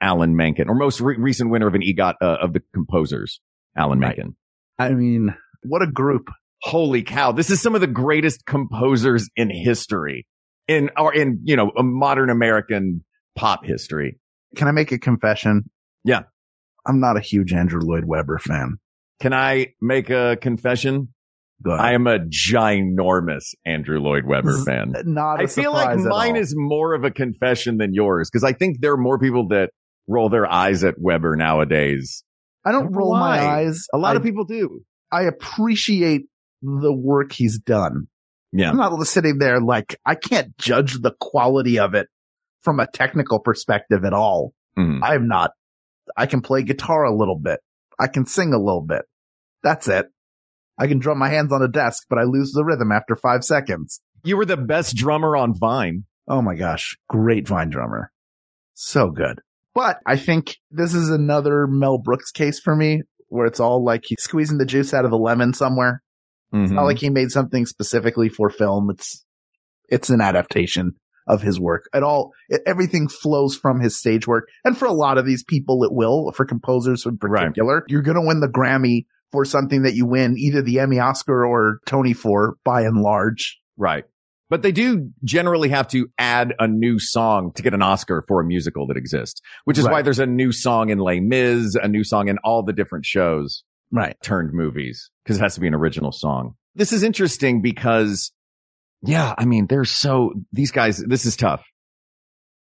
Alan 0.00 0.36
Menken, 0.36 0.68
or 0.68 0.74
most 0.74 1.00
re- 1.00 1.16
recent 1.18 1.50
winner 1.50 1.66
of 1.66 1.74
an 1.74 1.82
EGOT 1.82 2.14
uh, 2.20 2.36
of 2.42 2.52
the 2.52 2.62
composers, 2.74 3.40
Alan 3.76 3.98
Menken. 3.98 4.36
I 4.78 4.90
mean, 4.90 5.34
what 5.62 5.82
a 5.82 5.86
group. 5.90 6.28
Holy 6.62 7.02
cow. 7.02 7.32
This 7.32 7.50
is 7.50 7.60
some 7.60 7.74
of 7.74 7.80
the 7.80 7.86
greatest 7.86 8.44
composers 8.44 9.28
in 9.36 9.50
history 9.50 10.26
in, 10.66 10.90
or 10.96 11.14
in, 11.14 11.40
you 11.44 11.56
know, 11.56 11.70
a 11.76 11.82
modern 11.82 12.30
American 12.30 13.04
pop 13.36 13.64
history. 13.64 14.18
Can 14.56 14.68
I 14.68 14.72
make 14.72 14.92
a 14.92 14.98
confession? 14.98 15.70
Yeah. 16.04 16.22
I'm 16.86 17.00
not 17.00 17.16
a 17.16 17.20
huge 17.20 17.52
Andrew 17.52 17.80
Lloyd 17.80 18.04
Webber 18.04 18.38
fan. 18.38 18.78
Can 19.20 19.32
I 19.32 19.74
make 19.80 20.10
a 20.10 20.36
confession? 20.40 21.12
I 21.66 21.94
am 21.94 22.06
a 22.06 22.18
ginormous 22.20 23.54
Andrew 23.66 23.98
Lloyd 23.98 24.24
Webber 24.26 24.64
fan. 24.64 24.92
Not 25.04 25.40
I 25.40 25.46
feel 25.46 25.72
like 25.72 25.98
mine 25.98 26.36
is 26.36 26.54
more 26.56 26.94
of 26.94 27.04
a 27.04 27.10
confession 27.10 27.78
than 27.78 27.94
yours 27.94 28.30
because 28.30 28.44
I 28.44 28.52
think 28.52 28.80
there 28.80 28.92
are 28.92 28.98
more 28.98 29.18
people 29.18 29.48
that 29.48 29.70
roll 30.06 30.28
their 30.28 30.50
eyes 30.50 30.84
at 30.84 30.94
Webber 30.98 31.36
nowadays. 31.36 32.22
I 32.64 32.72
don't 32.72 32.92
roll 32.92 33.10
Why? 33.10 33.38
my 33.38 33.40
eyes. 33.40 33.86
A 33.92 33.98
lot 33.98 34.14
I, 34.14 34.18
of 34.18 34.22
people 34.22 34.44
do. 34.44 34.82
I 35.10 35.22
appreciate 35.24 36.26
the 36.62 36.92
work 36.92 37.32
he's 37.32 37.58
done. 37.58 38.06
Yeah. 38.52 38.70
I'm 38.70 38.76
not 38.76 39.06
sitting 39.06 39.38
there 39.38 39.60
like 39.60 39.98
I 40.06 40.14
can't 40.14 40.56
judge 40.58 41.00
the 41.00 41.12
quality 41.20 41.78
of 41.78 41.94
it 41.94 42.08
from 42.62 42.80
a 42.80 42.86
technical 42.86 43.40
perspective 43.40 44.04
at 44.04 44.12
all. 44.12 44.52
Mhm. 44.78 45.00
I'm 45.02 45.28
not. 45.28 45.50
I 46.16 46.26
can 46.26 46.40
play 46.40 46.62
guitar 46.62 47.04
a 47.04 47.14
little 47.14 47.38
bit. 47.38 47.60
I 47.98 48.06
can 48.06 48.26
sing 48.26 48.52
a 48.54 48.58
little 48.58 48.84
bit. 48.86 49.02
That's 49.62 49.88
it. 49.88 50.06
I 50.78 50.86
can 50.86 50.98
drum 50.98 51.18
my 51.18 51.28
hands 51.28 51.52
on 51.52 51.62
a 51.62 51.68
desk, 51.68 52.04
but 52.08 52.18
I 52.18 52.22
lose 52.22 52.52
the 52.52 52.64
rhythm 52.64 52.92
after 52.92 53.16
five 53.16 53.42
seconds. 53.44 54.00
You 54.24 54.36
were 54.36 54.44
the 54.44 54.56
best 54.56 54.96
drummer 54.96 55.36
on 55.36 55.54
Vine. 55.58 56.04
Oh 56.28 56.42
my 56.42 56.54
gosh. 56.54 56.96
Great 57.08 57.48
Vine 57.48 57.70
drummer. 57.70 58.12
So 58.74 59.10
good. 59.10 59.40
But 59.74 59.98
I 60.06 60.16
think 60.16 60.56
this 60.70 60.94
is 60.94 61.10
another 61.10 61.66
Mel 61.66 61.98
Brooks 61.98 62.30
case 62.30 62.60
for 62.60 62.74
me 62.76 63.02
where 63.28 63.46
it's 63.46 63.60
all 63.60 63.84
like 63.84 64.04
he's 64.06 64.22
squeezing 64.22 64.58
the 64.58 64.66
juice 64.66 64.92
out 64.94 65.04
of 65.04 65.10
the 65.10 65.18
lemon 65.18 65.52
somewhere. 65.54 66.02
It's 66.52 66.70
not 66.72 66.82
Mhm. 66.82 66.86
like 66.86 66.98
he 66.98 67.10
made 67.10 67.30
something 67.30 67.66
specifically 67.66 68.28
for 68.28 68.48
film. 68.48 68.88
It's, 68.90 69.24
it's 69.88 70.08
an 70.10 70.20
adaptation 70.20 70.92
of 71.26 71.42
his 71.42 71.60
work 71.60 71.84
at 71.92 72.02
all. 72.02 72.32
It, 72.48 72.62
everything 72.66 73.06
flows 73.08 73.54
from 73.54 73.80
his 73.80 73.98
stage 73.98 74.26
work. 74.26 74.48
And 74.64 74.76
for 74.76 74.86
a 74.86 74.92
lot 74.92 75.18
of 75.18 75.26
these 75.26 75.44
people, 75.44 75.84
it 75.84 75.92
will, 75.92 76.32
for 76.32 76.46
composers 76.46 77.04
in 77.04 77.18
particular, 77.18 77.84
you're 77.88 78.00
going 78.02 78.14
to 78.18 78.26
win 78.26 78.40
the 78.40 78.48
Grammy 78.48 79.04
for 79.32 79.44
something 79.44 79.82
that 79.82 79.94
you 79.94 80.06
win 80.06 80.36
either 80.38 80.62
the 80.62 80.80
Emmy, 80.80 80.98
Oscar 80.98 81.44
or 81.44 81.80
Tony 81.86 82.12
for 82.12 82.56
by 82.64 82.82
and 82.82 83.00
large. 83.02 83.58
Right. 83.76 84.04
But 84.50 84.62
they 84.62 84.72
do 84.72 85.10
generally 85.24 85.68
have 85.68 85.88
to 85.88 86.08
add 86.16 86.54
a 86.58 86.66
new 86.66 86.98
song 86.98 87.52
to 87.56 87.62
get 87.62 87.74
an 87.74 87.82
Oscar 87.82 88.24
for 88.26 88.40
a 88.40 88.44
musical 88.44 88.86
that 88.86 88.96
exists, 88.96 89.42
which 89.64 89.76
is 89.76 89.84
why 89.84 90.00
there's 90.00 90.18
a 90.18 90.26
new 90.26 90.52
song 90.52 90.88
in 90.88 90.98
Les 90.98 91.20
Mis, 91.20 91.74
a 91.74 91.86
new 91.86 92.02
song 92.02 92.28
in 92.28 92.38
all 92.38 92.62
the 92.62 92.72
different 92.72 93.04
shows 93.04 93.62
Right. 93.90 94.16
turned 94.22 94.52
movies 94.54 95.10
because 95.22 95.36
it 95.36 95.42
has 95.42 95.54
to 95.56 95.60
be 95.60 95.66
an 95.66 95.74
original 95.74 96.12
song. 96.12 96.54
This 96.74 96.94
is 96.94 97.02
interesting 97.02 97.60
because, 97.60 98.32
yeah, 99.02 99.34
I 99.36 99.44
mean, 99.44 99.66
they're 99.66 99.84
so, 99.84 100.32
these 100.52 100.70
guys, 100.70 100.96
this 100.96 101.26
is 101.26 101.36
tough. 101.36 101.62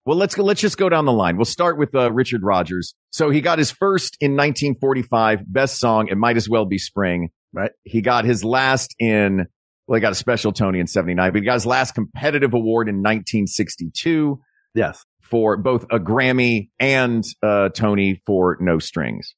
Well, 0.07 0.17
let's 0.17 0.35
go, 0.35 0.43
let's 0.45 0.61
just 0.61 0.79
go 0.79 0.89
down 0.89 1.05
the 1.05 1.13
line. 1.13 1.37
We'll 1.37 1.45
start 1.45 1.79
with 1.79 1.95
uh, 1.95 2.11
Richard 2.13 2.43
Rodgers. 2.43 2.95
So 3.11 3.31
he 3.31 3.41
got 3.41 3.59
his 3.59 3.71
first 3.71 4.17
in 4.21 4.33
1945, 4.33 5.41
best 5.47 5.79
song. 5.79 6.09
It 6.09 6.17
might 6.17 6.37
as 6.37 6.49
well 6.49 6.65
be 6.65 6.79
spring. 6.79 7.29
Right. 7.53 7.71
He 7.85 8.01
got 8.01 8.25
his 8.25 8.45
last 8.45 8.95
in, 8.99 9.47
well, 9.87 9.97
he 9.97 10.01
got 10.01 10.13
a 10.13 10.17
special 10.17 10.53
Tony 10.53 10.79
in 10.81 10.87
79, 10.87 11.33
but 11.33 11.39
he 11.41 11.45
got 11.45 11.55
his 11.55 11.67
last 11.67 11.95
competitive 11.95 12.55
award 12.55 12.89
in 12.89 12.97
1962 13.03 14.41
Yes. 14.75 15.05
for 15.21 15.57
both 15.57 15.85
a 15.91 15.99
Grammy 15.99 16.71
and 16.79 17.25
uh 17.43 17.71
Tony 17.71 18.23
for 18.25 18.57
No 18.61 18.79
Strings. 18.79 19.35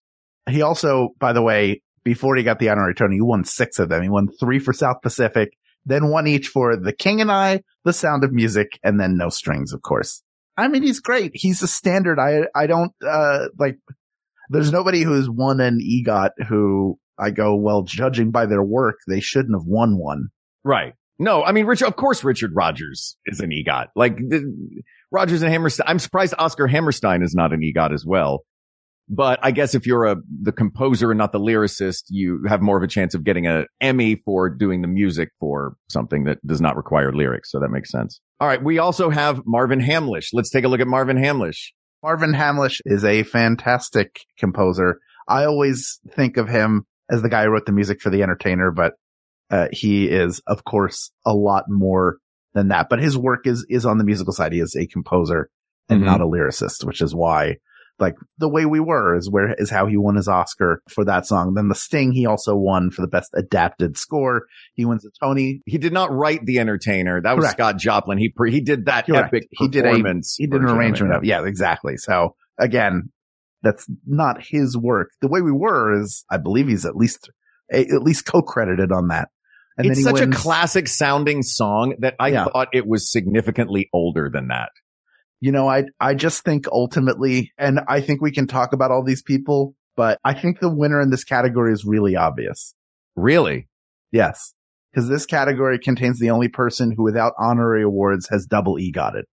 He 0.48 0.60
also, 0.62 1.10
by 1.18 1.32
the 1.32 1.42
way, 1.42 1.80
before 2.04 2.36
he 2.36 2.42
got 2.42 2.58
the 2.58 2.68
honorary 2.68 2.94
Tony, 2.94 3.16
he 3.16 3.20
won 3.22 3.44
six 3.44 3.78
of 3.78 3.88
them. 3.88 4.02
He 4.02 4.08
won 4.10 4.28
three 4.38 4.58
for 4.58 4.72
South 4.72 4.96
Pacific, 5.02 5.56
then 5.86 6.08
one 6.08 6.26
each 6.26 6.48
for 6.48 6.76
The 6.76 6.92
King 6.92 7.20
and 7.20 7.30
I, 7.32 7.62
The 7.84 7.92
Sound 7.92 8.24
of 8.24 8.32
Music, 8.32 8.78
and 8.84 9.00
then 9.00 9.16
No 9.16 9.28
Strings, 9.30 9.72
of 9.72 9.80
course. 9.82 10.22
I 10.56 10.68
mean, 10.68 10.82
he's 10.82 11.00
great. 11.00 11.32
He's 11.34 11.62
a 11.62 11.66
standard. 11.66 12.18
I, 12.18 12.46
I 12.54 12.66
don't, 12.66 12.92
uh, 13.06 13.48
like, 13.58 13.78
there's 14.50 14.72
nobody 14.72 15.02
who's 15.02 15.30
won 15.30 15.60
an 15.60 15.80
EGOT 15.80 16.30
who 16.48 16.98
I 17.18 17.30
go, 17.30 17.54
well, 17.54 17.82
judging 17.82 18.30
by 18.30 18.46
their 18.46 18.62
work, 18.62 18.98
they 19.08 19.20
shouldn't 19.20 19.54
have 19.54 19.66
won 19.66 19.96
one. 19.98 20.28
Right. 20.64 20.94
No, 21.18 21.42
I 21.42 21.52
mean, 21.52 21.66
Richard, 21.66 21.86
of 21.86 21.96
course, 21.96 22.24
Richard 22.24 22.52
Rodgers 22.54 23.16
is 23.26 23.40
an 23.40 23.50
EGOT. 23.50 23.88
Like 23.94 24.16
the, 24.16 24.82
Rodgers 25.10 25.42
and 25.42 25.52
Hammerstein. 25.52 25.86
I'm 25.86 25.98
surprised 25.98 26.34
Oscar 26.38 26.66
Hammerstein 26.66 27.22
is 27.22 27.34
not 27.34 27.52
an 27.52 27.60
EGOT 27.60 27.92
as 27.92 28.04
well. 28.04 28.44
But 29.14 29.40
I 29.42 29.50
guess 29.50 29.74
if 29.74 29.86
you're 29.86 30.06
a, 30.06 30.16
the 30.40 30.52
composer 30.52 31.10
and 31.10 31.18
not 31.18 31.32
the 31.32 31.38
lyricist, 31.38 32.04
you 32.08 32.42
have 32.48 32.62
more 32.62 32.78
of 32.78 32.82
a 32.82 32.86
chance 32.86 33.14
of 33.14 33.24
getting 33.24 33.46
an 33.46 33.66
Emmy 33.78 34.16
for 34.24 34.48
doing 34.48 34.80
the 34.80 34.88
music 34.88 35.28
for 35.38 35.74
something 35.90 36.24
that 36.24 36.38
does 36.46 36.62
not 36.62 36.76
require 36.76 37.12
lyrics. 37.12 37.50
So 37.50 37.60
that 37.60 37.68
makes 37.68 37.90
sense. 37.90 38.20
All 38.40 38.48
right. 38.48 38.62
We 38.64 38.78
also 38.78 39.10
have 39.10 39.42
Marvin 39.44 39.80
Hamlisch. 39.80 40.28
Let's 40.32 40.48
take 40.48 40.64
a 40.64 40.68
look 40.68 40.80
at 40.80 40.86
Marvin 40.86 41.18
Hamlisch. 41.18 41.72
Marvin 42.02 42.32
Hamlisch 42.32 42.80
is 42.86 43.04
a 43.04 43.22
fantastic 43.24 44.20
composer. 44.38 44.98
I 45.28 45.44
always 45.44 46.00
think 46.16 46.38
of 46.38 46.48
him 46.48 46.86
as 47.10 47.20
the 47.20 47.28
guy 47.28 47.44
who 47.44 47.50
wrote 47.50 47.66
the 47.66 47.72
music 47.72 48.00
for 48.00 48.08
The 48.08 48.22
Entertainer, 48.22 48.70
but 48.70 48.94
uh, 49.50 49.68
he 49.72 50.08
is, 50.08 50.40
of 50.46 50.64
course, 50.64 51.10
a 51.26 51.34
lot 51.34 51.64
more 51.68 52.16
than 52.54 52.68
that. 52.68 52.88
But 52.88 53.00
his 53.00 53.18
work 53.18 53.46
is 53.46 53.66
is 53.68 53.84
on 53.84 53.98
the 53.98 54.04
musical 54.04 54.32
side. 54.32 54.52
He 54.54 54.60
is 54.60 54.74
a 54.74 54.86
composer 54.86 55.50
and 55.90 56.00
Mhm. 56.00 56.06
not 56.06 56.20
a 56.22 56.26
lyricist, 56.26 56.84
which 56.84 57.02
is 57.02 57.14
why, 57.14 57.56
like, 58.02 58.16
the 58.36 58.48
way 58.50 58.66
we 58.66 58.80
were 58.80 59.16
is 59.16 59.30
where 59.30 59.54
is 59.56 59.70
how 59.70 59.86
he 59.86 59.96
won 59.96 60.16
his 60.16 60.28
Oscar 60.28 60.82
for 60.90 61.06
that 61.06 61.24
song. 61.26 61.54
Then 61.54 61.68
the 61.68 61.74
Sting, 61.74 62.12
he 62.12 62.26
also 62.26 62.54
won 62.54 62.90
for 62.90 63.00
the 63.00 63.08
best 63.08 63.30
adapted 63.34 63.96
score. 63.96 64.42
He 64.74 64.84
wins 64.84 65.06
a 65.06 65.10
Tony. 65.24 65.62
He 65.64 65.78
did 65.78 65.94
not 65.94 66.12
write 66.12 66.44
The 66.44 66.58
Entertainer. 66.58 67.22
That 67.22 67.34
was 67.36 67.44
Correct. 67.44 67.56
Scott 67.56 67.78
Joplin. 67.78 68.18
He 68.18 68.28
pre- 68.28 68.52
he 68.52 68.60
did 68.60 68.84
that 68.86 69.06
Correct. 69.06 69.28
epic 69.28 69.48
He 69.52 69.68
did 69.68 69.86
a 69.86 69.94
he 70.36 70.46
did 70.46 70.60
an 70.60 70.68
arrangement 70.68 71.14
of 71.14 71.24
yeah 71.24 71.44
exactly. 71.46 71.96
So 71.96 72.34
again, 72.58 73.10
that's 73.62 73.86
not 74.06 74.42
his 74.44 74.76
work. 74.76 75.10
The 75.20 75.28
way 75.28 75.40
we 75.40 75.52
were 75.52 75.98
is, 75.98 76.24
I 76.30 76.36
believe 76.36 76.68
he's 76.68 76.84
at 76.84 76.96
least 76.96 77.30
a, 77.72 77.80
at 77.80 78.02
least 78.02 78.26
co-credited 78.26 78.92
on 78.92 79.08
that. 79.08 79.28
And 79.78 79.86
it's 79.86 80.02
such 80.02 80.14
wins, 80.20 80.36
a 80.36 80.38
classic 80.38 80.86
sounding 80.88 81.42
song 81.42 81.94
that 82.00 82.14
I 82.20 82.28
Yeah. 82.28 82.44
thought 82.44 82.68
it 82.74 82.86
was 82.86 83.10
significantly 83.10 83.88
older 83.92 84.28
than 84.30 84.48
that. 84.48 84.68
You 85.42 85.50
know, 85.50 85.68
I 85.68 85.86
I 85.98 86.14
just 86.14 86.44
think 86.44 86.68
ultimately, 86.68 87.50
and 87.58 87.80
I 87.88 88.00
think 88.00 88.22
we 88.22 88.30
can 88.30 88.46
talk 88.46 88.72
about 88.72 88.92
all 88.92 89.02
these 89.02 89.22
people, 89.22 89.74
but 89.96 90.20
I 90.24 90.34
think 90.34 90.60
the 90.60 90.72
winner 90.72 91.00
in 91.00 91.10
this 91.10 91.24
category 91.24 91.72
is 91.72 91.84
really 91.84 92.14
obvious. 92.14 92.76
Really? 93.16 93.66
Yes, 94.12 94.54
because 94.92 95.08
this 95.08 95.26
category 95.26 95.80
contains 95.80 96.20
the 96.20 96.30
only 96.30 96.46
person 96.46 96.92
who, 96.96 97.02
without 97.02 97.32
honorary 97.40 97.82
awards, 97.82 98.28
has 98.28 98.46
double 98.46 98.76
EGOTted. 98.76 99.24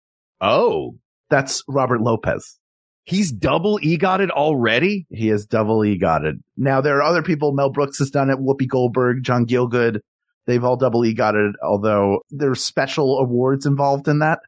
Oh, 0.41 0.95
That's 1.29 1.63
Robert 1.67 2.01
Lopez. 2.01 2.57
he's 3.03 3.31
double 3.31 3.77
EGOTted 3.79 4.31
already? 4.31 5.05
He 5.11 5.29
is 5.29 5.45
double 5.45 5.81
EGOTted. 5.81 6.39
Now 6.57 6.81
there 6.81 6.97
are 6.97 7.03
other 7.03 7.21
people. 7.21 7.51
Mel 7.53 7.69
Brooks 7.69 7.99
has 7.99 8.09
done 8.09 8.31
it. 8.31 8.39
Whoopi 8.39 8.67
Goldberg, 8.67 9.21
John 9.23 9.45
Gielgud. 9.45 9.99
They've 10.47 10.63
all 10.63 10.75
double 10.75 11.01
EGOTted, 11.01 11.51
although 11.63 12.21
there's 12.31 12.63
special 12.63 13.19
awards 13.19 13.67
involved 13.67 14.07
in 14.07 14.19
that. 14.19 14.39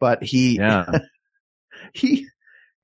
But 0.00 0.22
he, 0.22 0.56
Yeah. 0.56 0.86
he, 1.94 2.26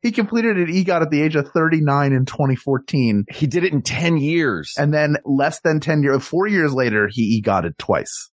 he 0.00 0.10
completed 0.12 0.56
an 0.56 0.66
EGOT 0.66 1.02
at 1.02 1.10
the 1.10 1.22
age 1.22 1.36
of 1.36 1.48
39 1.50 2.12
in 2.12 2.24
2014. 2.26 3.24
he 3.32 3.46
did 3.46 3.64
it 3.64 3.72
in 3.72 3.82
10 3.82 4.16
years. 4.16 4.74
And 4.76 4.92
then 4.92 5.16
less 5.24 5.60
than 5.60 5.78
10 5.80 6.02
years, 6.02 6.24
four 6.24 6.46
years 6.46 6.72
later, 6.74 7.08
he 7.10 7.40
EGOTted 7.40 7.76
twice. 7.78 8.30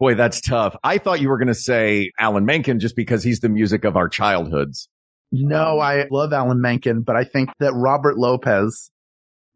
Boy, 0.00 0.14
that's 0.14 0.40
tough. 0.40 0.74
I 0.82 0.98
thought 0.98 1.20
you 1.20 1.28
were 1.28 1.38
going 1.38 1.46
to 1.48 1.54
say 1.54 2.10
Alan 2.18 2.44
Menken 2.44 2.80
just 2.80 2.96
because 2.96 3.22
he's 3.22 3.38
the 3.38 3.48
music 3.48 3.84
of 3.84 3.96
our 3.96 4.08
childhoods. 4.08 4.88
No, 5.30 5.78
I 5.78 6.06
love 6.10 6.32
Alan 6.32 6.60
Menken, 6.60 7.02
but 7.02 7.14
I 7.16 7.24
think 7.24 7.50
that 7.60 7.72
Robert 7.74 8.16
Lopez 8.18 8.90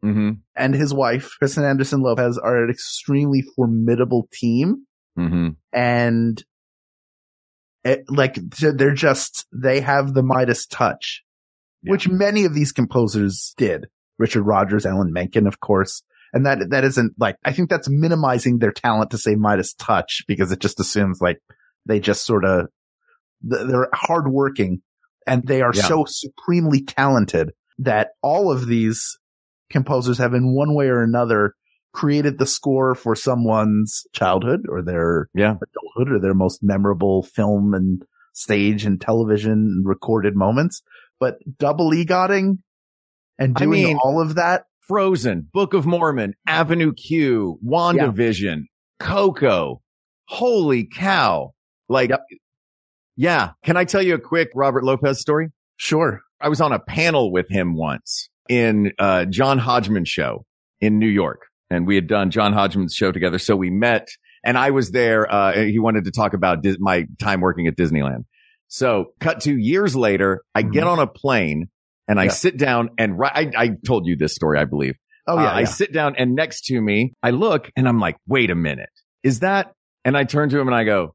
Mm-hmm. 0.05 0.33
and 0.55 0.75
his 0.75 0.93
wife, 0.95 1.31
Kristen 1.39 1.65
Anderson 1.65 2.01
Lopez, 2.01 2.39
are 2.39 2.63
an 2.63 2.71
extremely 2.71 3.43
formidable 3.57 4.29
team. 4.33 4.87
Mm-hmm. 5.19 5.49
and 5.73 6.45
it, 7.87 8.05
like 8.09 8.35
they're 8.59 8.93
just 8.95 9.47
they 9.53 9.81
have 9.81 10.13
the 10.13 10.23
Midas 10.23 10.67
touch 10.67 11.23
which 11.87 12.09
many 12.09 12.45
of 12.45 12.55
these 12.55 12.73
composers 12.73 13.55
did. 13.57 13.87
Richard 14.19 14.43
Rodgers, 14.43 14.87
Alan 14.87 15.13
Menken, 15.13 15.47
of 15.47 15.61
course. 15.61 16.03
And 16.33 16.45
that, 16.47 16.59
that 16.71 16.85
isn't 16.85 17.13
like, 17.19 17.37
I 17.45 17.53
think 17.53 17.71
that's 17.71 17.89
minimizing 17.89 18.59
their 18.59 18.73
talent 18.73 19.11
to 19.13 19.19
say 19.19 19.35
Midas 19.37 19.75
touch 19.75 20.25
because 20.27 20.51
it 20.53 20.59
just 20.59 20.81
assumes 20.81 21.21
like 21.21 21.39
they 21.85 22.01
just 22.01 22.25
sort 22.27 22.45
of, 22.45 22.67
they're 23.43 23.89
hardworking 23.93 24.83
and 25.27 25.47
they 25.47 25.63
are 25.63 25.73
Yeah. 25.75 25.83
so 25.83 26.05
supremely 26.09 26.83
talented 26.83 27.53
that 27.79 28.09
all 28.23 28.51
of 28.51 28.67
these 28.67 29.19
composers 29.71 30.19
have 30.19 30.35
in 30.35 30.55
one 30.55 30.75
way 30.75 30.89
or 30.89 31.03
another 31.03 31.55
created 31.97 32.39
the 32.39 32.47
score 32.47 32.95
for 32.95 33.17
someone's 33.17 34.07
childhood 34.13 34.61
or 34.69 34.83
their 34.83 35.29
Yeah. 35.35 35.55
adulthood 35.57 36.13
or 36.15 36.21
their 36.21 36.35
most 36.35 36.63
memorable 36.63 37.23
film 37.23 37.73
and 37.75 38.03
stage 38.35 38.85
and 38.85 39.01
television 39.01 39.53
and 39.53 39.87
recorded 39.87 40.37
moments. 40.37 40.83
But 41.19 41.39
double 41.59 41.91
egotting 41.95 42.59
and 43.39 43.57
I 43.57 43.61
doing 43.65 43.85
mean- 43.85 43.99
all 44.03 44.21
of 44.21 44.35
that. 44.35 44.65
Frozen, 44.81 45.49
Book 45.53 45.75
of 45.75 45.85
Mormon, 45.85 46.35
Avenue 46.47 46.93
Q, 46.93 47.59
WandaVision, 47.67 48.67
Coco. 49.01 49.81
Holy 50.29 50.85
cow. 50.85 51.55
Like, 51.89 52.13
yeah. 53.17 53.51
Can 53.65 53.77
I 53.77 53.85
tell 53.85 54.03
you 54.03 54.15
a 54.15 54.21
quick 54.21 54.51
Robert 54.55 54.85
Lopez 54.85 55.19
story? 55.21 55.49
Sure. 55.77 56.21
I 56.41 56.49
was 56.49 56.61
on 56.61 56.73
a 56.73 56.79
panel 56.79 57.33
with 57.33 57.49
him 57.49 57.75
once 57.75 58.29
in, 58.49 58.93
uh, 58.99 59.25
John 59.25 59.59
Hodgman 59.59 60.05
show 60.05 60.45
in 60.81 60.99
New 61.01 61.09
York 61.09 61.47
and 61.71 61.87
we 61.87 61.95
had 61.95 62.07
done 62.07 62.31
John 62.31 62.53
Hodgman's 62.53 62.95
show 62.95 63.13
together. 63.13 63.39
So 63.39 63.57
we 63.57 63.71
met 63.71 64.09
and 64.45 64.57
I 64.57 64.71
was 64.71 64.91
there. 64.93 65.31
Uh, 65.33 65.53
he 65.65 65.79
wanted 65.79 66.05
to 66.05 66.11
talk 66.13 66.33
about 66.35 66.63
Dis- 66.63 66.77
my 66.79 67.07
time 67.19 67.41
working 67.41 67.67
at 67.67 67.77
Disneyland. 67.77 68.25
So 68.69 69.13
cut 69.21 69.41
to 69.43 69.57
years 69.57 69.95
later, 69.97 70.43
I 70.55 70.63
get 70.63 70.85
on 70.85 70.99
a 70.99 71.07
plane 71.07 71.69
and 72.09 72.21
I 72.21 72.25
Yeah. 72.25 72.31
sit 72.31 72.57
down 72.57 72.91
and 72.99 73.19
ri- 73.19 73.31
I, 73.33 73.51
I 73.57 73.71
told 73.85 74.07
you 74.07 74.17
this 74.17 74.35
story, 74.35 74.59
I 74.59 74.65
believe. 74.65 74.95
Oh, 75.27 75.39
yeah, 75.41 75.51
Uh, 75.51 75.55
I 75.57 75.65
sit 75.65 75.93
down 75.93 76.15
and 76.17 76.35
next 76.37 76.67
to 76.67 76.81
me, 76.81 77.13
I 77.23 77.31
look 77.31 77.71
and 77.77 77.89
I'm 77.89 77.99
like, 77.99 78.17
wait 78.29 78.51
a 78.51 78.55
minute. 78.55 78.91
Is 79.25 79.41
that? 79.41 79.73
And 80.05 80.17
I 80.17 80.23
turn 80.25 80.49
to 80.51 80.59
him 80.61 80.69
and 80.69 80.77
I 80.77 80.85
go, 80.85 81.15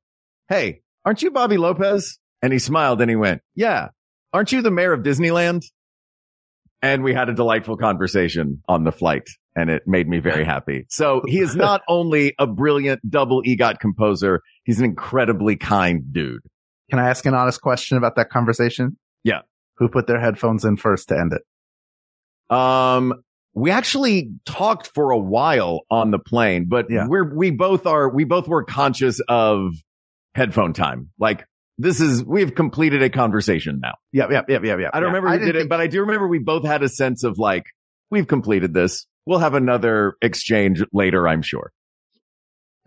Hey, 0.50 0.82
aren't 1.06 1.22
you 1.22 1.32
Bobby 1.32 1.56
Lopez? 1.58 2.18
And 2.42 2.52
he 2.52 2.60
smiled 2.60 3.00
and 3.02 3.10
he 3.10 3.16
went, 3.16 3.42
yeah. 3.56 3.90
Aren't 4.34 4.52
you 4.52 4.62
the 4.62 4.72
mayor 4.72 4.92
of 4.92 5.02
Disneyland? 5.04 5.62
And 6.82 7.04
we 7.04 7.14
had 7.14 7.30
a 7.30 7.34
delightful 7.34 7.78
conversation 7.78 8.64
on 8.68 8.84
the 8.84 8.92
flight 8.92 9.24
and 9.56 9.70
it 9.70 9.84
made 9.86 10.08
me 10.08 10.20
very 10.20 10.44
happy. 10.46 10.86
So 10.90 11.22
he 11.28 11.40
is 11.40 11.56
not 11.56 11.82
only 11.88 12.34
a 12.40 12.48
brilliant 12.48 13.02
double 13.10 13.42
EGOT 13.44 13.80
composer, 13.80 14.42
he's 14.64 14.80
an 14.80 14.86
incredibly 14.86 15.56
kind 15.56 16.14
dude. 16.14 16.42
Can 16.90 17.00
I 17.00 17.10
ask 17.10 17.26
an 17.26 17.34
honest 17.34 17.62
question 17.62 17.98
about 17.98 18.16
that 18.18 18.30
conversation? 18.30 18.98
Yeah. 19.24 19.42
Who 19.78 19.88
put 19.88 20.08
their 20.08 20.20
headphones 20.20 20.66
in 20.66 20.78
first 20.78 21.10
to 21.10 21.18
end 21.18 21.34
it? 21.34 22.56
Um, 22.56 23.24
we 23.54 23.72
actually 23.72 24.32
talked 24.46 24.88
for 24.94 25.12
a 25.12 25.18
while 25.18 25.82
on 25.90 26.12
the 26.12 26.20
plane, 26.20 26.66
but 26.68 26.88
yeah. 26.90 27.08
we're, 27.08 27.34
we 27.36 27.52
both 27.52 27.86
are, 27.86 28.10
we 28.10 28.24
both 28.24 28.48
were 28.48 28.64
conscious 28.64 29.20
of 29.28 29.74
headphone 30.36 30.74
time. 30.74 31.10
Like 31.20 31.46
this 31.78 32.00
is, 32.02 32.24
we've 32.24 32.54
completed 32.56 33.02
a 33.04 33.10
conversation 33.10 33.80
now. 33.82 33.94
Yep, 34.14 34.32
yep, 34.32 34.46
yep, 34.50 34.64
yep, 34.64 34.80
yep. 34.80 34.92
I 34.94 35.00
don't 35.00 35.12
Yeah. 35.12 35.18
remember 35.18 35.38
who 35.40 35.46
did 35.52 35.56
it, 35.56 35.70
but 35.70 35.80
I 35.82 35.88
do 35.88 36.02
remember 36.02 36.28
we 36.28 36.40
both 36.40 36.66
had 36.66 36.84
a 36.84 36.90
sense 36.90 37.24
of 37.24 37.38
like, 37.38 37.64
we've 38.10 38.28
completed 38.28 38.74
this. 38.74 39.06
We'll 39.25 39.39
have 39.39 39.53
another 39.53 40.15
exchange 40.21 40.84
later, 40.93 41.27
I'm 41.27 41.41
sure. 41.41 41.71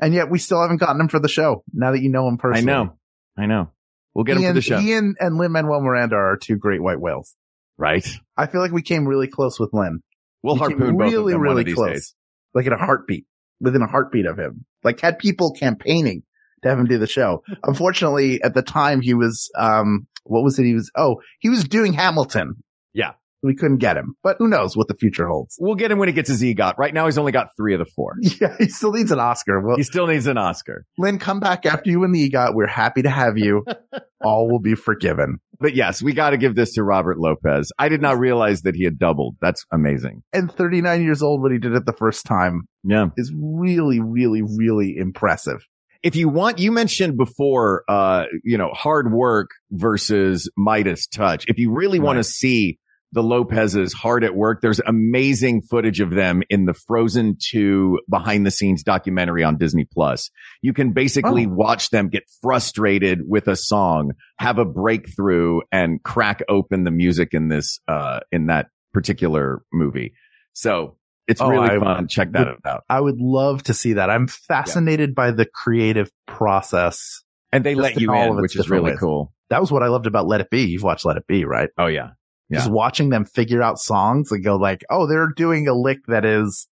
And 0.00 0.12
yet 0.12 0.30
we 0.30 0.38
still 0.38 0.60
haven't 0.60 0.78
gotten 0.78 1.00
him 1.00 1.08
for 1.08 1.20
the 1.20 1.28
show. 1.28 1.62
Now 1.72 1.92
that 1.92 2.02
you 2.02 2.10
know 2.10 2.26
him 2.26 2.38
personally. 2.38 2.72
I 2.72 2.76
know. 2.76 2.96
I 3.38 3.46
know. 3.46 3.70
We'll 4.14 4.24
get 4.24 4.36
him 4.36 4.42
Ian, 4.42 4.50
for 4.50 4.54
the 4.54 4.62
show. 4.62 4.80
Ian 4.80 5.14
and 5.18 5.36
Lin 5.36 5.52
Manuel 5.52 5.80
Miranda 5.80 6.16
are 6.16 6.36
two 6.36 6.56
great 6.56 6.82
white 6.82 7.00
whales. 7.00 7.34
Right. 7.76 8.06
I 8.36 8.46
feel 8.46 8.60
like 8.60 8.72
we 8.72 8.82
came 8.82 9.06
really 9.06 9.28
close 9.28 9.58
with 9.58 9.70
Lin. 9.72 10.00
We'll 10.42 10.54
We 10.54 10.60
harpoon 10.60 10.78
both 10.96 11.06
of 11.06 11.12
really, 11.12 11.34
really 11.34 11.62
of 11.62 11.66
these 11.66 11.74
close. 11.74 11.90
days. 11.92 12.14
Like 12.52 12.66
in 12.66 12.72
a 12.72 12.78
heartbeat, 12.78 13.26
within 13.60 13.82
a 13.82 13.88
heartbeat 13.88 14.26
of 14.26 14.38
him. 14.38 14.64
Like 14.82 15.00
had 15.00 15.18
people 15.18 15.52
campaigning 15.52 16.22
to 16.62 16.68
have 16.68 16.78
him 16.78 16.86
do 16.86 16.98
the 16.98 17.06
show. 17.06 17.42
Unfortunately, 17.64 18.42
at 18.42 18.54
the 18.54 18.62
time 18.62 19.00
he 19.00 19.14
was, 19.14 19.50
um, 19.56 20.06
what 20.24 20.44
was 20.44 20.58
it? 20.58 20.64
He 20.64 20.74
was, 20.74 20.90
oh, 20.96 21.20
he 21.40 21.48
was 21.48 21.64
doing 21.64 21.92
Hamilton. 21.92 22.62
Yeah. 22.92 23.12
We 23.44 23.54
couldn't 23.54 23.76
get 23.78 23.96
him, 23.96 24.14
but 24.22 24.36
who 24.38 24.48
knows 24.48 24.76
what 24.76 24.88
the 24.88 24.94
future 24.94 25.28
holds. 25.28 25.56
We'll 25.60 25.74
get 25.74 25.90
him 25.90 25.98
when 25.98 26.08
he 26.08 26.14
gets 26.14 26.28
his 26.30 26.42
EGOT. 26.42 26.78
Right 26.78 26.94
now, 26.94 27.04
he's 27.04 27.18
only 27.18 27.30
got 27.30 27.48
three 27.56 27.74
of 27.74 27.78
the 27.78 27.84
four. 27.94 28.14
Yeah, 28.40 28.56
he 28.58 28.68
still 28.68 28.92
needs 28.92 29.12
an 29.12 29.20
Oscar. 29.20 29.60
Well, 29.60 29.76
He 29.76 29.82
still 29.82 30.06
needs 30.06 30.26
an 30.26 30.38
Oscar. 30.38 30.86
Lin, 30.98 31.18
come 31.18 31.40
back 31.40 31.66
after 31.66 31.90
you 31.90 32.00
win 32.00 32.12
the 32.12 32.28
EGOT. 32.30 32.54
We're 32.54 32.66
happy 32.66 33.02
to 33.02 33.10
have 33.10 33.36
you. 33.36 33.64
All 34.24 34.50
will 34.50 34.58
be 34.60 34.74
forgiven. 34.74 35.36
But 35.60 35.74
yes, 35.74 36.02
we 36.02 36.14
got 36.14 36.30
to 36.30 36.38
give 36.38 36.54
this 36.56 36.72
to 36.74 36.82
Robert 36.82 37.18
Lopez. 37.18 37.70
I 37.78 37.88
did 37.90 38.00
not 38.00 38.18
realize 38.18 38.62
that 38.62 38.74
he 38.74 38.84
had 38.84 38.98
doubled. 38.98 39.36
That's 39.42 39.64
amazing. 39.70 40.22
And 40.32 40.50
39 40.50 41.02
years 41.04 41.22
old 41.22 41.42
when 41.42 41.52
he 41.52 41.58
did 41.58 41.74
it 41.74 41.84
the 41.86 41.92
first 41.92 42.24
time 42.24 42.62
Yeah. 42.82 43.08
is 43.18 43.32
really, 43.36 44.00
really, 44.00 44.42
really 44.42 44.96
impressive. 44.96 45.64
If 46.02 46.16
you 46.16 46.28
want, 46.28 46.58
you 46.58 46.70
mentioned 46.72 47.16
before, 47.16 47.84
uh, 47.88 48.24
you 48.42 48.58
know, 48.58 48.70
hard 48.72 49.12
work 49.12 49.50
versus 49.70 50.50
Midas 50.56 51.06
touch. 51.06 51.44
If 51.48 51.58
you 51.58 51.72
really 51.72 51.98
want 51.98 52.18
to 52.18 52.24
see 52.24 52.78
the 53.14 53.22
Lopez's 53.22 53.92
hard 53.94 54.24
at 54.24 54.34
work, 54.34 54.60
there's 54.60 54.80
amazing 54.86 55.62
footage 55.62 56.00
of 56.00 56.10
them 56.10 56.42
in 56.50 56.66
the 56.66 56.74
Frozen 56.74 57.36
2 57.40 58.00
behind 58.10 58.44
the 58.44 58.50
scenes 58.50 58.82
documentary 58.82 59.42
on 59.44 59.56
Disney 59.56 59.86
Plus. 59.90 60.30
You 60.60 60.72
can 60.74 60.92
basically 60.92 61.46
Oh. 61.46 61.50
watch 61.50 61.90
them 61.90 62.08
get 62.08 62.24
frustrated 62.42 63.20
with 63.26 63.48
a 63.48 63.56
song, 63.56 64.12
have 64.38 64.58
a 64.58 64.64
breakthrough 64.64 65.60
and 65.72 66.02
crack 66.02 66.42
open 66.48 66.84
the 66.84 66.90
music 66.90 67.30
in 67.32 67.48
this, 67.48 67.78
uh, 67.88 68.20
in 68.32 68.46
that 68.46 68.66
particular 68.92 69.62
movie. 69.72 70.12
So 70.52 70.96
it's 71.26 71.40
Oh, 71.40 71.48
really 71.48 71.68
I 71.70 71.78
fun. 71.78 72.08
Check 72.08 72.32
that 72.32 72.46
would- 72.46 72.56
out. 72.68 72.82
I 72.90 73.00
would 73.00 73.18
love 73.20 73.62
to 73.64 73.74
see 73.74 73.94
that. 73.94 74.10
I'm 74.10 74.26
fascinated 74.26 75.14
by 75.14 75.30
the 75.30 75.46
creative 75.46 76.10
process. 76.26 77.22
And 77.52 77.62
they 77.64 77.74
let 77.76 78.00
you 78.00 78.12
all 78.12 78.24
in, 78.24 78.30
of 78.30 78.42
which 78.42 78.56
is 78.58 78.68
really 78.68 78.90
ways. 78.90 78.98
cool. 78.98 79.32
That 79.50 79.60
was 79.60 79.70
what 79.70 79.82
I 79.84 79.86
loved 79.86 80.06
about 80.06 80.26
Let 80.26 80.40
It 80.40 80.50
Be. 80.50 80.62
You've 80.64 80.82
watched 80.82 81.04
Let 81.04 81.16
It 81.16 81.26
Be, 81.28 81.44
right? 81.44 81.68
Oh 81.78 81.86
yeah. 81.86 82.10
Yeah. 82.50 82.58
Just 82.58 82.70
watching 82.70 83.08
them 83.08 83.24
figure 83.24 83.62
out 83.62 83.78
songs 83.78 84.30
and 84.30 84.44
go 84.44 84.56
like, 84.56 84.84
oh, 84.90 85.06
they're 85.06 85.32
doing 85.34 85.66
a 85.68 85.74
lick 85.74 86.00
that 86.08 86.24
is, 86.24 86.68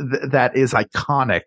th- 0.00 0.30
that 0.32 0.56
is 0.56 0.72
iconic. 0.72 1.42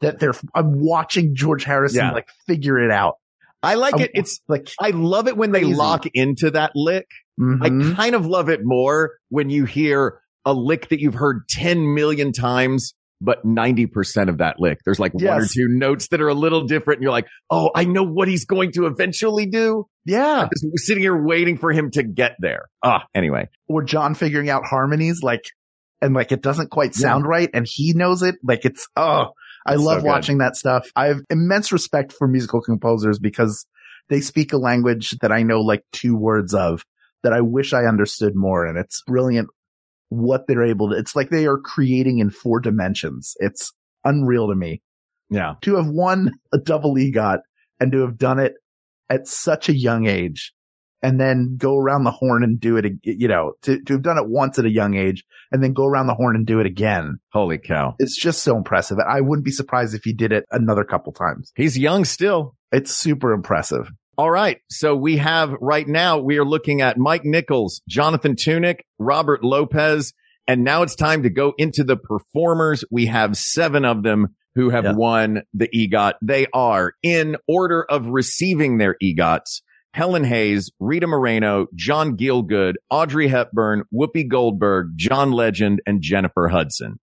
That 0.00 0.20
they're, 0.20 0.34
I'm 0.54 0.80
watching 0.80 1.34
George 1.34 1.64
Harrison 1.64 1.98
Yeah. 2.06 2.12
like 2.12 2.28
figure 2.46 2.78
it 2.78 2.90
out. 2.92 3.16
I 3.62 3.74
like 3.74 3.94
I'm- 3.94 4.04
it. 4.04 4.10
It's 4.14 4.40
like, 4.46 4.70
I 4.80 4.90
love 4.90 5.26
it 5.26 5.36
when 5.36 5.50
they 5.50 5.64
lock 5.64 6.06
into 6.14 6.50
that 6.52 6.72
lick. 6.76 7.06
I 7.40 7.42
Mhm. 7.70 7.94
kind 7.96 8.14
of 8.14 8.26
love 8.26 8.48
it 8.48 8.60
more 8.64 9.12
when 9.28 9.48
you 9.50 9.64
hear 9.64 10.20
a 10.44 10.52
lick 10.52 10.88
that 10.88 11.00
you've 11.00 11.14
heard 11.14 11.48
10 11.48 11.94
million 11.94 12.32
times, 12.32 12.94
but 13.20 13.44
90% 13.44 14.28
of 14.28 14.38
that 14.38 14.56
lick, 14.60 14.78
there's 14.84 15.00
like 15.00 15.12
one 15.14 15.24
or 15.26 15.44
two 15.46 15.66
notes 15.68 16.08
that 16.08 16.20
are 16.20 16.28
a 16.28 16.34
little 16.34 16.66
different. 16.66 16.98
And 16.98 17.02
you're 17.02 17.12
like, 17.12 17.26
Oh, 17.50 17.70
I 17.74 17.84
know 17.84 18.04
what 18.04 18.28
he's 18.28 18.44
going 18.44 18.72
to 18.72 18.86
eventually 18.86 19.46
do. 19.46 19.86
yeah. 20.06 20.48
Just 20.52 20.86
sitting 20.86 21.02
here 21.02 21.20
waiting 21.20 21.58
for 21.58 21.72
him 21.72 21.90
to 21.92 22.02
get 22.02 22.32
there. 22.38 22.68
Ah, 22.84 23.04
anyway. 23.14 23.48
Or 23.68 23.82
John 23.82 24.14
figuring 24.14 24.48
out 24.50 24.64
harmonies, 24.64 25.20
like, 25.22 25.42
and 26.00 26.14
like 26.14 26.30
it 26.30 26.42
doesn't 26.42 26.70
quite 26.70 26.94
sound 26.94 27.26
right 27.26 27.50
and 27.52 27.66
he 27.68 27.92
knows 27.92 28.22
it. 28.22 28.36
Like 28.44 28.64
it's, 28.64 28.86
oh, 28.96 29.26
I 29.66 29.72
It's 29.74 29.82
so 29.82 29.88
love 29.88 30.02
good. 30.02 30.08
watching 30.08 30.38
that 30.38 30.54
stuff. 30.54 30.88
I 30.94 31.06
have 31.08 31.18
immense 31.28 31.72
respect 31.72 32.12
for 32.12 32.28
musical 32.28 32.60
composers 32.60 33.18
because 33.18 33.66
they 34.08 34.20
speak 34.20 34.52
a 34.52 34.58
language 34.58 35.10
that 35.22 35.32
I 35.32 35.42
know 35.42 35.60
like 35.60 35.82
two 35.92 36.16
words 36.16 36.54
of 36.54 36.84
that 37.24 37.32
I 37.32 37.40
wish 37.40 37.72
I 37.72 37.84
understood 37.86 38.34
more. 38.36 38.64
And 38.64 38.78
it's 38.78 39.02
brilliant 39.08 39.48
what 40.10 40.46
they're 40.46 40.64
able 40.64 40.90
to, 40.90 40.96
it's 40.96 41.14
like 41.16 41.30
they 41.30 41.46
are 41.46 41.58
creating 41.58 42.18
in 42.18 42.30
four 42.30 42.60
dimensions. 42.60 43.34
It's 43.40 43.72
unreal 44.04 44.48
to 44.48 44.54
me 44.54 44.82
Yeah. 45.30 45.54
to 45.62 45.76
have 45.76 45.88
won 45.88 46.30
a 46.52 46.58
double 46.58 46.94
EGOT 46.94 47.40
and 47.80 47.92
to 47.92 48.00
have 48.00 48.16
done 48.18 48.38
it 48.38 48.54
at 49.10 49.26
such 49.26 49.68
a 49.68 49.76
young 49.76 50.06
age 50.06 50.52
and 51.02 51.20
then 51.20 51.54
go 51.56 51.76
around 51.76 52.04
the 52.04 52.10
horn 52.10 52.42
and 52.42 52.58
do 52.58 52.76
it, 52.76 52.84
you 53.04 53.28
know, 53.28 53.52
to, 53.62 53.80
to 53.84 53.92
have 53.94 54.02
done 54.02 54.18
it 54.18 54.28
once 54.28 54.58
at 54.58 54.64
a 54.64 54.70
young 54.70 54.94
age 54.96 55.24
and 55.52 55.62
then 55.62 55.72
go 55.72 55.84
around 55.86 56.06
the 56.08 56.14
horn 56.14 56.34
and 56.34 56.46
do 56.46 56.58
it 56.58 56.66
again. 56.66 57.18
Holy 57.32 57.56
cow. 57.58 57.94
It's 58.00 58.16
just 58.18 58.42
so 58.42 58.56
impressive. 58.56 58.98
I 58.98 59.20
wouldn't 59.20 59.44
be 59.44 59.52
surprised 59.52 59.94
if 59.94 60.02
he 60.04 60.12
did 60.12 60.32
it 60.32 60.44
another 60.50 60.82
couple 60.84 61.12
times. 61.12 61.52
He's 61.54 61.78
young 61.78 62.04
still. 62.04 62.56
It's 62.72 62.94
super 62.94 63.32
impressive. 63.32 63.88
All 64.18 64.30
right. 64.30 64.58
So 64.68 64.96
we 64.96 65.18
have 65.18 65.54
right 65.60 65.86
now, 65.86 66.18
we 66.18 66.38
are 66.38 66.44
looking 66.44 66.80
at 66.80 66.98
Mike 66.98 67.24
Nichols, 67.24 67.82
Jonathan 67.88 68.34
Tunick, 68.34 68.80
Robert 68.98 69.44
Lopez, 69.44 70.12
and 70.48 70.64
now 70.64 70.82
it's 70.82 70.96
time 70.96 71.22
to 71.22 71.30
go 71.30 71.52
into 71.56 71.84
the 71.84 71.96
performers. 71.96 72.82
We 72.90 73.06
have 73.06 73.36
seven 73.36 73.84
of 73.84 74.02
them 74.02 74.34
who 74.56 74.70
have 74.70 74.84
Yeah. 74.84 74.94
won 74.94 75.42
the 75.54 75.68
EGOT. 75.72 76.14
They 76.20 76.46
are 76.52 76.94
in 77.04 77.36
order 77.46 77.84
of 77.88 78.06
receiving 78.06 78.78
their 78.78 78.96
EGOTs. 79.00 79.62
Helen 79.94 80.24
Hayes, 80.24 80.72
Rita 80.80 81.06
Moreno, 81.06 81.66
John 81.76 82.16
Gielgud, 82.16 82.74
Audrey 82.90 83.28
Hepburn, 83.28 83.84
Whoopi 83.94 84.26
Goldberg, 84.28 84.88
John 84.96 85.30
Legend, 85.30 85.80
and 85.86 86.02
Jennifer 86.02 86.48
Hudson. 86.48 86.98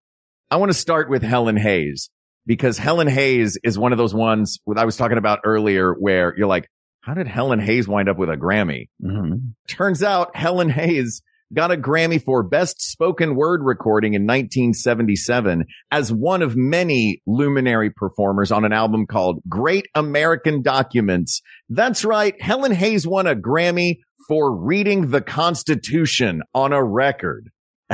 I 0.51 0.57
want 0.57 0.69
to 0.69 0.77
start 0.77 1.09
with 1.09 1.23
Helen 1.23 1.55
Hayes 1.57 2.09
because 2.45 2.77
Helen 2.77 3.07
Hayes 3.07 3.57
is 3.63 3.79
one 3.79 3.93
of 3.93 3.97
those 3.97 4.13
ones 4.13 4.59
that 4.67 4.77
I 4.77 4.83
was 4.85 4.97
talking 4.97 5.17
about 5.17 5.39
earlier 5.45 5.93
where 5.93 6.33
you're 6.37 6.47
like, 6.47 6.67
How 7.05 7.13
did 7.13 7.27
Helen 7.27 7.59
Hayes 7.59 7.87
wind 7.87 8.09
up 8.09 8.17
with 8.17 8.31
a 8.31 8.35
Grammy? 8.35 8.89
Mm-hmm. 8.99 9.49
Turns 9.67 10.01
out 10.01 10.35
Helen 10.35 10.71
Hayes 10.71 11.21
got 11.53 11.71
a 11.71 11.77
Grammy 11.77 12.19
for 12.19 12.41
Best 12.41 12.81
Spoken 12.81 13.35
Word 13.35 13.61
Recording 13.63 14.15
in 14.15 14.23
1977 14.23 15.65
as 15.91 16.11
one 16.11 16.41
of 16.41 16.55
many 16.55 17.21
luminary 17.27 17.91
performers 17.91 18.51
on 18.51 18.65
an 18.65 18.73
album 18.73 19.05
called 19.05 19.39
Great 19.47 19.85
American 19.93 20.63
Documents. 20.63 21.43
That's 21.69 22.03
right. 22.03 22.33
Helen 22.41 22.71
Hayes 22.71 23.05
won 23.05 23.27
a 23.27 23.35
Grammy 23.35 23.99
for 24.27 24.57
reading 24.57 25.11
the 25.11 25.21
Constitution 25.21 26.41
on 26.55 26.73
a 26.73 26.83
record. 26.83 27.51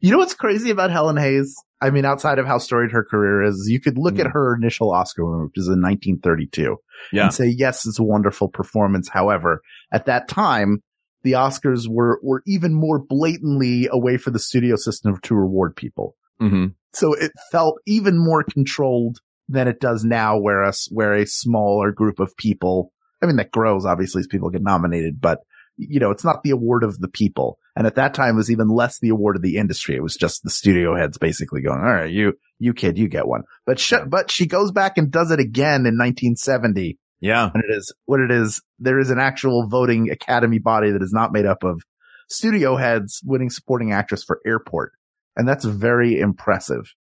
you 0.00 0.10
know 0.10 0.18
what's 0.18 0.34
crazy 0.34 0.70
about 0.70 0.90
Helen 0.90 1.16
Hayes? 1.16 1.54
I 1.82 1.90
mean, 1.90 2.04
outside 2.04 2.38
of 2.38 2.46
how 2.46 2.58
storied 2.58 2.92
her 2.92 3.04
career 3.04 3.42
is, 3.42 3.66
you 3.68 3.80
could 3.80 3.98
look 3.98 4.14
mm. 4.14 4.20
at 4.20 4.28
her 4.28 4.54
initial 4.54 4.92
Oscar 4.92 5.24
win, 5.26 5.44
which 5.46 5.58
is 5.58 5.66
in 5.66 5.82
1932, 5.82 6.76
yeah. 7.12 7.24
and 7.24 7.34
say, 7.34 7.46
yes, 7.46 7.86
it's 7.86 7.98
a 7.98 8.04
wonderful 8.04 8.48
performance. 8.48 9.08
However, 9.08 9.62
at 9.92 10.06
that 10.06 10.28
time, 10.28 10.82
the 11.24 11.32
Oscars 11.32 11.88
were, 11.88 12.20
were 12.22 12.42
even 12.46 12.72
more 12.72 13.00
blatantly 13.00 13.88
a 13.90 13.98
way 13.98 14.16
for 14.16 14.30
the 14.30 14.38
studio 14.38 14.76
system 14.76 15.18
to 15.22 15.34
reward 15.34 15.74
people. 15.74 16.14
Mm-hmm. 16.40 16.66
So 16.92 17.14
it 17.14 17.32
felt 17.50 17.80
even 17.86 18.16
more 18.16 18.44
controlled 18.44 19.18
than 19.48 19.66
it 19.66 19.80
does 19.80 20.04
now, 20.04 20.38
where 20.38 20.62
a, 20.62 20.72
where 20.90 21.14
a 21.14 21.26
smaller 21.26 21.90
group 21.90 22.20
of 22.20 22.36
people, 22.36 22.92
I 23.20 23.26
mean, 23.26 23.36
that 23.36 23.50
grows 23.50 23.84
obviously 23.84 24.20
as 24.20 24.28
people 24.28 24.50
get 24.50 24.62
nominated, 24.62 25.20
but 25.20 25.40
you 25.88 26.00
know, 26.00 26.10
it's 26.10 26.24
not 26.24 26.42
the 26.42 26.50
award 26.50 26.84
of 26.84 26.98
the 26.98 27.08
people. 27.08 27.58
And 27.76 27.86
at 27.86 27.94
that 27.94 28.14
time 28.14 28.34
it 28.34 28.36
was 28.36 28.50
even 28.50 28.68
less 28.68 28.98
the 28.98 29.08
award 29.08 29.36
of 29.36 29.42
the 29.42 29.56
industry. 29.56 29.96
It 29.96 30.02
was 30.02 30.16
just 30.16 30.42
the 30.42 30.50
studio 30.50 30.96
heads 30.96 31.18
basically 31.18 31.62
going, 31.62 31.80
all 31.80 31.92
right, 31.92 32.10
you, 32.10 32.34
you 32.58 32.74
kid, 32.74 32.98
you 32.98 33.08
get 33.08 33.26
one. 33.26 33.42
But 33.66 33.78
sh- 33.78 33.94
but 34.06 34.30
she 34.30 34.46
goes 34.46 34.72
back 34.72 34.98
and 34.98 35.10
does 35.10 35.30
it 35.30 35.40
again 35.40 35.86
in 35.86 35.96
1970. 35.98 36.98
Yeah. 37.20 37.50
And 37.54 37.62
it 37.62 37.74
is 37.74 37.94
what 38.04 38.20
it 38.20 38.30
is. 38.30 38.62
There 38.78 38.98
is 38.98 39.10
an 39.10 39.18
actual 39.18 39.68
voting 39.68 40.10
academy 40.10 40.58
body 40.58 40.90
that 40.90 41.02
is 41.02 41.12
not 41.12 41.32
made 41.32 41.46
up 41.46 41.62
of 41.62 41.82
studio 42.28 42.76
heads 42.76 43.20
winning 43.24 43.50
supporting 43.50 43.92
actress 43.92 44.24
for 44.24 44.40
airport. 44.44 44.92
And 45.36 45.48
that's 45.48 45.64
very 45.64 46.18
impressive. 46.18 46.92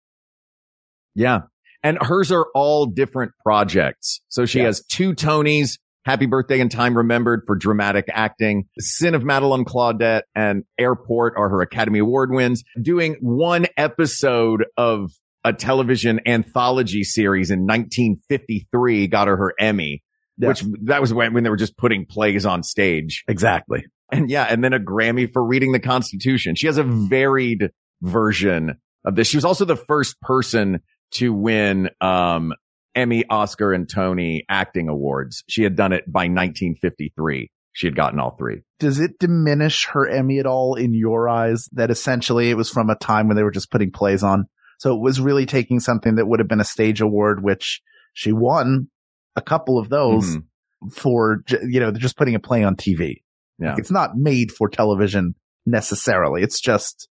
Yeah. 1.14 1.40
And 1.82 1.98
hers 2.00 2.30
are 2.30 2.46
all 2.54 2.86
different 2.86 3.32
projects. 3.42 4.20
So 4.28 4.44
she 4.44 4.58
yes. 4.58 4.66
has 4.66 4.84
two 4.84 5.14
Tonys, 5.14 5.78
Happy 6.04 6.26
Birthday 6.26 6.60
and 6.60 6.70
Time 6.70 6.96
Remembered 6.96 7.42
for 7.46 7.56
dramatic 7.56 8.06
acting. 8.10 8.66
Sin 8.78 9.14
of 9.14 9.22
Madelon 9.22 9.64
Claudette 9.64 10.22
and 10.34 10.64
Airport 10.78 11.34
are 11.36 11.48
her 11.50 11.60
Academy 11.60 11.98
Award 11.98 12.32
wins. 12.32 12.64
Doing 12.80 13.16
one 13.20 13.66
episode 13.76 14.64
of 14.76 15.10
a 15.44 15.52
television 15.52 16.20
anthology 16.26 17.04
series 17.04 17.50
in 17.50 17.60
1953 17.60 19.08
got 19.08 19.28
her 19.28 19.36
her 19.36 19.54
Emmy, 19.58 20.02
which 20.38 20.62
that 20.84 21.00
was 21.00 21.12
when, 21.12 21.34
when 21.34 21.44
they 21.44 21.50
were 21.50 21.56
just 21.56 21.76
putting 21.76 22.06
plays 22.06 22.46
on 22.46 22.62
stage. 22.62 23.24
Exactly. 23.28 23.84
And 24.12 24.30
yeah, 24.30 24.44
and 24.44 24.64
then 24.64 24.72
a 24.72 24.80
Grammy 24.80 25.32
for 25.32 25.44
reading 25.44 25.72
the 25.72 25.80
Constitution. 25.80 26.54
She 26.56 26.66
has 26.66 26.78
a 26.78 26.82
varied 26.82 27.70
version 28.02 28.76
of 29.04 29.14
this. 29.14 29.28
She 29.28 29.36
was 29.36 29.44
also 29.44 29.64
the 29.64 29.76
first 29.76 30.20
person 30.20 30.80
to 31.12 31.32
win 31.32 31.90
um, 32.00 32.52
Emmy, 32.94 33.24
Oscar, 33.28 33.72
and 33.72 33.88
Tony 33.88 34.44
acting 34.48 34.88
awards. 34.88 35.44
She 35.48 35.62
had 35.62 35.76
done 35.76 35.92
it 35.92 36.10
by 36.10 36.22
1953. 36.22 37.50
She 37.72 37.86
had 37.86 37.96
gotten 37.96 38.18
all 38.18 38.34
three. 38.36 38.62
Does 38.78 38.98
it 38.98 39.18
diminish 39.18 39.86
her 39.86 40.08
Emmy 40.08 40.38
at 40.38 40.46
all 40.46 40.74
in 40.74 40.92
your 40.92 41.28
eyes 41.28 41.68
that 41.72 41.90
essentially 41.90 42.50
it 42.50 42.56
was 42.56 42.68
from 42.68 42.90
a 42.90 42.96
time 42.96 43.28
when 43.28 43.36
they 43.36 43.44
were 43.44 43.52
just 43.52 43.70
putting 43.70 43.92
plays 43.92 44.22
on? 44.22 44.46
So 44.78 44.94
it 44.94 45.00
was 45.00 45.20
really 45.20 45.46
taking 45.46 45.78
something 45.78 46.16
that 46.16 46.26
would 46.26 46.40
have 46.40 46.48
been 46.48 46.60
a 46.60 46.64
stage 46.64 47.00
award, 47.00 47.44
which 47.44 47.80
she 48.12 48.32
won 48.32 48.88
a 49.36 49.42
couple 49.42 49.78
of 49.78 49.88
those 49.88 50.36
mm-hmm. 50.36 50.88
for, 50.88 51.44
you 51.62 51.78
know, 51.78 51.92
just 51.92 52.16
putting 52.16 52.34
a 52.34 52.40
play 52.40 52.64
on 52.64 52.76
TV. 52.76 53.22
Yeah. 53.58 53.70
Like 53.70 53.78
it's 53.78 53.90
not 53.90 54.16
made 54.16 54.50
for 54.50 54.68
television 54.68 55.34
necessarily. 55.66 56.42
It's 56.42 56.60
just 56.60 57.08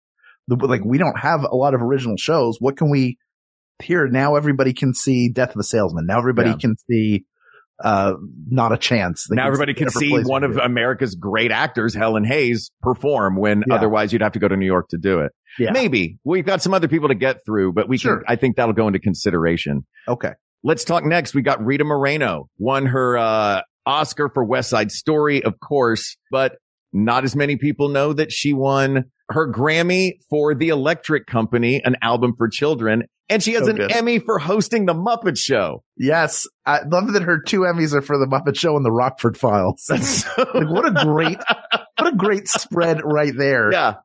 like 0.48 0.84
we 0.84 0.98
don't 0.98 1.18
have 1.18 1.44
a 1.44 1.54
lot 1.54 1.74
of 1.74 1.82
original 1.82 2.16
shows. 2.16 2.56
What 2.58 2.76
can 2.76 2.90
we 2.90 3.18
here 3.82 4.06
now 4.08 4.36
everybody 4.36 4.72
can 4.72 4.94
see 4.94 5.28
Death 5.28 5.50
of 5.50 5.60
a 5.60 5.62
Salesman. 5.62 6.06
Now 6.06 6.18
everybody 6.18 6.50
yeah. 6.50 6.56
can 6.56 6.76
see 6.90 7.24
uh, 7.82 8.14
not 8.48 8.72
a 8.72 8.76
chance. 8.76 9.26
They 9.28 9.36
now 9.36 9.44
can 9.44 9.48
everybody 9.48 9.74
can 9.74 9.90
see 9.90 10.12
one 10.22 10.42
of 10.44 10.56
America's 10.56 11.14
great 11.14 11.52
actors, 11.52 11.94
Helen 11.94 12.24
Hayes, 12.24 12.70
perform 12.82 13.36
when 13.36 13.62
yeah. 13.66 13.74
otherwise 13.74 14.12
you'd 14.12 14.22
have 14.22 14.32
to 14.32 14.40
go 14.40 14.48
to 14.48 14.56
New 14.56 14.66
York 14.66 14.88
to 14.88 14.98
do 14.98 15.20
it. 15.20 15.32
Yeah. 15.58 15.70
Maybe 15.70 16.18
we've 16.24 16.44
got 16.44 16.60
some 16.62 16.74
other 16.74 16.88
people 16.88 17.08
to 17.08 17.14
get 17.14 17.44
through, 17.44 17.72
but 17.72 17.88
we 17.88 17.98
sure. 17.98 18.18
can, 18.18 18.24
I 18.26 18.36
think 18.36 18.56
that'll 18.56 18.74
go 18.74 18.88
into 18.88 18.98
consideration. 18.98 19.86
Okay. 20.08 20.32
Let's 20.64 20.84
talk 20.84 21.04
next. 21.04 21.34
We 21.34 21.42
got 21.42 21.64
Rita 21.64 21.84
Moreno 21.84 22.48
won 22.58 22.86
her, 22.86 23.16
uh, 23.16 23.62
Oscar 23.86 24.28
for 24.28 24.44
West 24.44 24.68
Side 24.68 24.90
Story, 24.92 25.42
of 25.42 25.58
course, 25.60 26.16
but 26.30 26.56
not 26.92 27.24
as 27.24 27.34
many 27.34 27.56
people 27.56 27.88
know 27.88 28.12
that 28.12 28.30
she 28.30 28.52
won 28.52 29.04
her 29.30 29.50
Grammy 29.50 30.20
for 30.30 30.54
The 30.54 30.68
Electric 30.68 31.26
Company, 31.26 31.82
an 31.84 31.96
album 32.02 32.34
for 32.36 32.48
children. 32.48 33.04
And 33.28 33.42
she 33.42 33.52
has 33.54 33.64
so 33.64 33.70
an 33.70 33.76
good. 33.76 33.92
Emmy 33.92 34.20
for 34.20 34.38
hosting 34.38 34.86
The 34.86 34.94
Muppet 34.94 35.36
Show. 35.36 35.82
Yes. 35.98 36.46
I 36.64 36.80
love 36.86 37.12
that 37.12 37.22
her 37.22 37.40
two 37.40 37.60
Emmys 37.60 37.92
are 37.92 38.00
for 38.00 38.16
The 38.18 38.26
Muppet 38.26 38.58
Show 38.58 38.74
and 38.76 38.84
The 38.84 38.90
Rockford 38.90 39.36
Files. 39.36 39.84
That's 39.88 40.24
so 40.24 40.30
like, 40.54 40.70
what 40.70 40.86
a 40.86 41.04
great, 41.04 41.38
what 41.98 42.12
a 42.14 42.16
great 42.16 42.48
spread 42.48 43.02
right 43.04 43.34
there. 43.36 43.70
Yeah. 43.70 43.96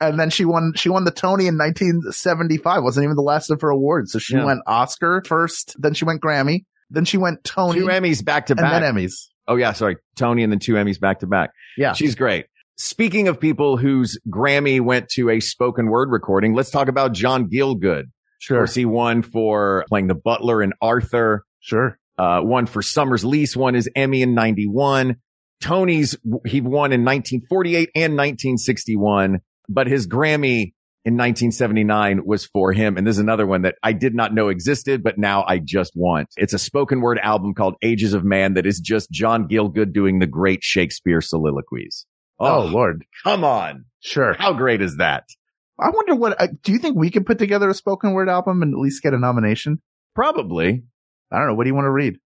And 0.00 0.18
then 0.18 0.30
she 0.30 0.44
won, 0.44 0.72
she 0.76 0.88
won 0.88 1.04
the 1.04 1.12
Tony 1.12 1.46
in 1.46 1.56
1975. 1.56 2.82
Wasn't 2.82 3.04
even 3.04 3.16
the 3.16 3.22
last 3.22 3.50
of 3.50 3.60
her 3.60 3.70
awards. 3.70 4.12
So 4.12 4.18
she 4.18 4.34
yeah. 4.34 4.44
went 4.44 4.60
Oscar 4.66 5.22
first, 5.26 5.76
then 5.80 5.94
she 5.94 6.04
went 6.04 6.20
Grammy, 6.20 6.64
then 6.90 7.04
she 7.04 7.18
went 7.18 7.44
Tony. 7.44 7.80
Two 7.80 7.86
Emmys 7.86 8.24
back 8.24 8.46
to 8.46 8.56
back. 8.56 8.72
And 8.72 8.84
then 8.84 8.94
Emmys. 8.94 9.12
Oh 9.48 9.56
yeah, 9.56 9.72
sorry. 9.72 9.96
Tony 10.16 10.42
and 10.42 10.52
then 10.52 10.58
two 10.58 10.74
Emmys 10.74 11.00
back 11.00 11.20
to 11.20 11.26
back. 11.26 11.50
Yeah. 11.76 11.92
She's 11.92 12.14
great. 12.14 12.46
Speaking 12.76 13.28
of 13.28 13.38
people 13.38 13.76
whose 13.76 14.18
Grammy 14.28 14.80
went 14.80 15.08
to 15.10 15.30
a 15.30 15.40
spoken 15.40 15.86
word 15.86 16.10
recording, 16.10 16.54
let's 16.54 16.70
talk 16.70 16.88
about 16.88 17.12
John 17.12 17.48
Gielgud. 17.50 18.04
Sure. 18.38 18.56
Of 18.56 18.60
course, 18.60 18.74
he 18.74 18.84
won 18.84 19.22
for 19.22 19.84
playing 19.88 20.08
the 20.08 20.14
butler 20.14 20.62
in 20.62 20.72
Arthur. 20.80 21.44
Sure. 21.60 21.98
Uh, 22.18 22.40
one 22.40 22.66
for 22.66 22.82
Summer's 22.82 23.24
Lease, 23.24 23.56
one 23.56 23.74
is 23.74 23.88
Emmy 23.94 24.22
in 24.22 24.34
91. 24.34 25.16
Tony's, 25.60 26.16
he 26.44 26.60
won 26.60 26.92
in 26.92 27.04
1948 27.04 27.90
and 27.94 28.14
1961, 28.14 29.40
but 29.68 29.86
his 29.86 30.08
Grammy 30.08 30.72
in 31.04 31.14
1979 31.14 32.24
was 32.24 32.46
for 32.46 32.72
him. 32.72 32.96
And 32.96 33.06
this 33.06 33.16
is 33.16 33.20
another 33.20 33.46
one 33.46 33.62
that 33.62 33.76
I 33.82 33.92
did 33.92 34.14
not 34.14 34.34
know 34.34 34.48
existed, 34.48 35.02
but 35.02 35.18
now 35.18 35.44
I 35.46 35.58
just 35.58 35.92
want. 35.94 36.28
It's 36.36 36.52
a 36.52 36.58
spoken 36.58 37.00
word 37.00 37.18
album 37.20 37.54
called 37.54 37.74
Ages 37.82 38.14
of 38.14 38.24
Man 38.24 38.54
that 38.54 38.66
is 38.66 38.80
just 38.80 39.10
John 39.10 39.48
Gielgud 39.48 39.92
doing 39.92 40.18
the 40.18 40.26
great 40.26 40.62
Shakespeare 40.62 41.20
soliloquies. 41.20 42.06
Oh, 42.38 42.62
oh 42.62 42.64
Lord. 42.66 43.04
Come 43.24 43.44
on. 43.44 43.84
Sure. 44.00 44.34
How 44.34 44.52
great 44.52 44.82
is 44.82 44.96
that? 44.96 45.24
I 45.78 45.90
wonder 45.90 46.14
what, 46.14 46.40
uh, 46.40 46.48
do 46.62 46.72
you 46.72 46.78
think 46.78 46.96
we 46.96 47.10
could 47.10 47.26
put 47.26 47.38
together 47.38 47.68
a 47.68 47.74
spoken 47.74 48.12
word 48.12 48.28
album 48.28 48.62
and 48.62 48.74
at 48.74 48.78
least 48.78 49.02
get 49.02 49.14
a 49.14 49.18
nomination? 49.18 49.80
Probably. 50.14 50.84
I 51.30 51.38
don't 51.38 51.48
know. 51.48 51.54
What 51.54 51.64
do 51.64 51.70
you 51.70 51.74
want 51.74 51.86
to 51.86 51.90
read? 51.90 52.18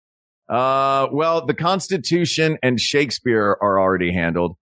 Uh, 0.49 1.09
well, 1.13 1.47
the 1.47 1.55
Constitution 1.55 2.59
and 2.63 2.81
Shakespeare 2.81 3.57
are 3.61 3.81
already 3.81 4.13
handled. 4.13 4.57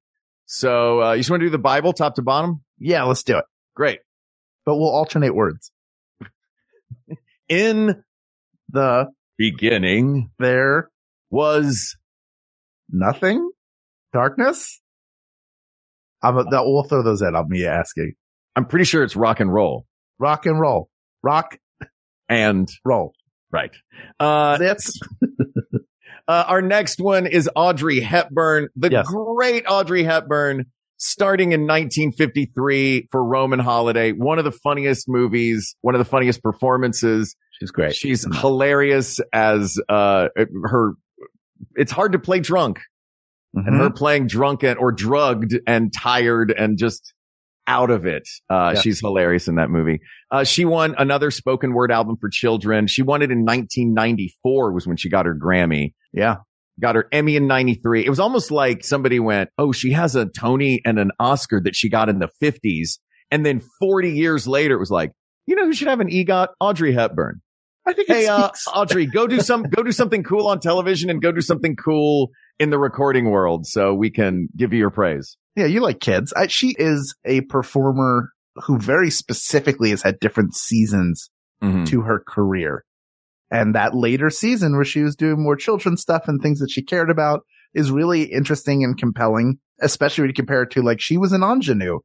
So, 0.46 1.02
uh, 1.02 1.12
you 1.12 1.20
just 1.20 1.31
want 1.31 1.40
to 1.40 1.46
do 1.46 1.50
the 1.50 1.59
Bible 1.59 1.92
top 1.92 2.16
to 2.16 2.22
bottom? 2.22 2.62
Yeah, 2.78 3.05
let's 3.05 3.22
do 3.22 3.38
it. 3.38 3.44
Great. 3.74 4.00
But 4.66 4.76
we'll 4.76 4.90
alternate 4.90 5.35
words. 5.35 5.72
In 7.48 8.02
the 8.68 9.07
beginning, 9.38 10.31
there 10.38 10.90
was 11.31 11.96
nothing. 12.90 13.50
Darkness. 14.12 14.82
I'm 16.22 16.38
a, 16.38 16.44
that, 16.44 16.64
we'll 16.64 16.85
throw 16.85 17.02
those 17.02 17.22
on 17.22 17.48
me 17.48 17.66
asking. 17.66 18.14
I'm 18.54 18.66
pretty 18.66 18.85
sure 18.85 19.02
it's 19.02 19.16
rock 19.16 19.40
and 19.40 19.52
roll. 19.52 19.87
Rock 20.18 20.46
and 20.46 20.61
roll. 20.61 20.88
Rock 21.22 21.58
and 22.28 22.68
roll. 22.85 23.12
Right. 23.50 23.74
Uh, 24.18 24.56
that's 24.58 24.98
uh, 26.28 26.44
our 26.46 26.62
next 26.62 27.00
one 27.00 27.26
is 27.26 27.48
Audrey 27.54 28.00
Hepburn, 28.00 28.68
the 28.76 28.90
yes. 28.90 29.06
great 29.06 29.64
Audrey 29.68 30.04
Hepburn, 30.04 30.66
starting 30.96 31.52
in 31.52 31.62
1953 31.62 33.08
for 33.10 33.25
Roman 33.25 33.58
Holiday. 33.58 34.12
One 34.12 34.38
of 34.38 34.44
the 34.44 34.52
funniest 34.52 35.08
movies, 35.08 35.77
one 35.81 35.94
of 35.94 35.98
the 35.98 36.04
funniest 36.04 36.42
performances. 36.42 37.37
She's 37.58 37.70
great. 37.70 37.94
She's 37.94 38.27
hilarious 38.40 39.20
as, 39.33 39.79
uh, 39.88 40.29
her, 40.64 40.92
it's 41.75 41.92
hard 41.92 42.12
to 42.12 42.18
play 42.18 42.40
drunk. 42.40 42.81
Mm-hmm. 43.57 43.69
And 43.69 43.77
her 43.77 43.90
playing 43.90 44.29
drunk 44.29 44.63
and, 44.63 44.79
or 44.79 44.92
drugged 44.92 45.55
and 45.67 45.92
tired 45.92 46.55
and 46.57 46.79
just 46.79 47.13
out 47.67 47.90
of 47.90 48.07
it. 48.07 48.29
Uh, 48.50 48.73
yeah. 48.75 48.81
she's 48.81 49.00
hilarious 49.00 49.48
in 49.48 49.57
that 49.57 49.71
movie. 49.71 50.00
Uh, 50.31 50.44
she 50.44 50.65
won 50.65 50.94
another 50.98 51.31
spoken 51.31 51.73
word 51.73 51.92
album 51.92 52.17
for 52.21 52.29
children. 52.31 52.87
She 52.87 53.03
won 53.03 53.23
it 53.23 53.31
in 53.31 53.44
1994 53.44 54.73
was 54.73 54.87
when 54.87 54.96
she 54.96 55.09
got 55.09 55.27
her 55.27 55.35
Grammy. 55.35 55.94
Yeah. 56.13 56.37
Got 56.81 56.96
her 56.96 57.07
Emmy 57.13 57.37
in 57.37 57.46
93. 57.46 58.05
It 58.05 58.09
was 58.09 58.19
almost 58.19 58.50
like 58.50 58.85
somebody 58.85 59.21
went, 59.21 59.50
Oh, 59.59 59.73
she 59.73 59.92
has 59.92 60.17
a 60.17 60.27
Tony 60.27 60.81
and 60.85 60.98
an 60.98 61.11
Oscar 61.21 61.61
that 61.65 61.77
she 61.77 61.90
got 61.90 62.09
in 62.09 62.19
the 62.19 62.29
fifties. 62.40 62.98
And 63.31 63.44
then 63.46 63.63
40 63.81 64.13
years 64.13 64.48
later, 64.48 64.75
it 64.75 64.81
was 64.81 64.90
like, 64.90 65.13
you 65.46 65.57
know 65.57 65.65
who 65.65 65.73
should 65.73 65.88
have 65.88 66.00
an 66.00 66.09
EGOT? 66.09 66.48
Audrey 66.61 66.92
Hepburn. 66.92 67.40
I 67.87 67.92
think 67.92 68.09
Hey, 68.09 68.27
uh, 68.27 68.50
Audrey, 68.75 69.07
go 69.07 69.27
do 69.27 69.40
some, 69.40 69.65
go 69.65 69.83
do 69.83 69.92
something 69.92 70.23
cool 70.23 70.46
on 70.46 70.61
television 70.61 71.11
and 71.11 71.21
go 71.21 71.33
do 71.33 71.40
something 71.40 71.77
cool 71.77 72.31
in 72.63 72.71
the 72.71 72.79
recording 72.79 73.31
world 73.31 73.67
so 73.67 73.92
we 73.92 74.10
can 74.10 74.48
give 74.56 74.73
you 74.73 74.79
your 74.79 74.90
praise. 74.90 75.37
Yeah, 75.56 75.67
you 75.67 75.81
like 75.81 76.00
kids. 76.00 76.33
I, 76.35 76.46
she 76.46 76.75
is 76.79 77.15
a 77.25 77.40
performer 77.42 78.31
who 78.65 78.79
very 78.79 79.10
specifically 79.10 79.90
has 79.90 80.02
had 80.02 80.21
different 80.21 80.54
seasons 80.54 81.29
Mhm. 81.63 81.87
to 81.88 82.02
her 82.02 82.23
career. 82.27 82.85
And 83.50 83.75
that 83.75 83.94
later 83.94 84.31
season 84.31 84.75
where 84.77 84.85
she 84.85 85.02
was 85.02 85.15
doing 85.17 85.42
more 85.42 85.56
children's 85.56 86.00
stuff 86.00 86.25
and 86.27 86.40
things 86.40 86.58
that 86.60 86.71
she 86.71 86.83
cared 86.83 87.10
about 87.10 87.40
is 87.75 87.90
really 87.90 88.23
interesting 88.25 88.83
and 88.85 88.96
compelling, 88.98 89.58
especially 89.81 90.23
when 90.23 90.31
you 90.31 90.35
compare 90.35 90.63
it 90.63 90.71
to 90.73 90.83
like 90.83 91.00
she 91.00 91.17
was 91.19 91.33
an 91.33 91.42
ingenue 91.42 91.98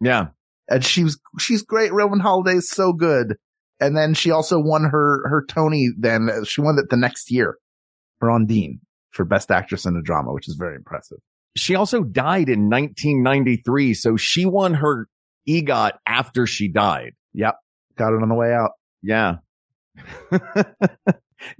Yeah. 0.00 0.28
and 0.68 0.84
she 0.84 1.04
was, 1.04 1.20
she's 1.38 1.62
great. 1.62 1.92
Roman 1.92 2.20
Holiday 2.20 2.56
is 2.58 2.68
so 2.70 2.92
good. 2.92 3.36
And 3.80 3.96
then 3.96 4.14
she 4.14 4.30
also 4.30 4.58
won 4.58 4.84
her, 4.84 5.22
her 5.28 5.44
Tony 5.48 5.88
then 5.98 6.28
she 6.44 6.60
won 6.62 6.78
it 6.78 6.90
the 6.90 6.96
next 6.96 7.30
year 7.30 7.56
for 8.18 8.28
Ondine 8.28 8.78
for 9.16 9.24
best 9.24 9.50
actress 9.50 9.84
in 9.86 9.96
a 9.96 10.02
drama, 10.02 10.32
which 10.32 10.48
is 10.48 10.54
very 10.54 10.76
impressive. 10.76 11.18
She 11.56 11.74
also 11.74 12.04
died 12.04 12.48
in 12.48 12.68
1993. 12.70 13.94
So 13.94 14.16
she 14.16 14.46
won 14.46 14.74
her 14.74 15.08
EGOT 15.48 15.92
after 16.06 16.46
she 16.46 16.68
died. 16.68 17.14
Yep. 17.32 17.56
Got 17.96 18.12
it 18.12 18.22
on 18.22 18.28
the 18.28 18.34
way 18.34 18.52
out. 18.52 18.72
Yeah. 19.02 19.36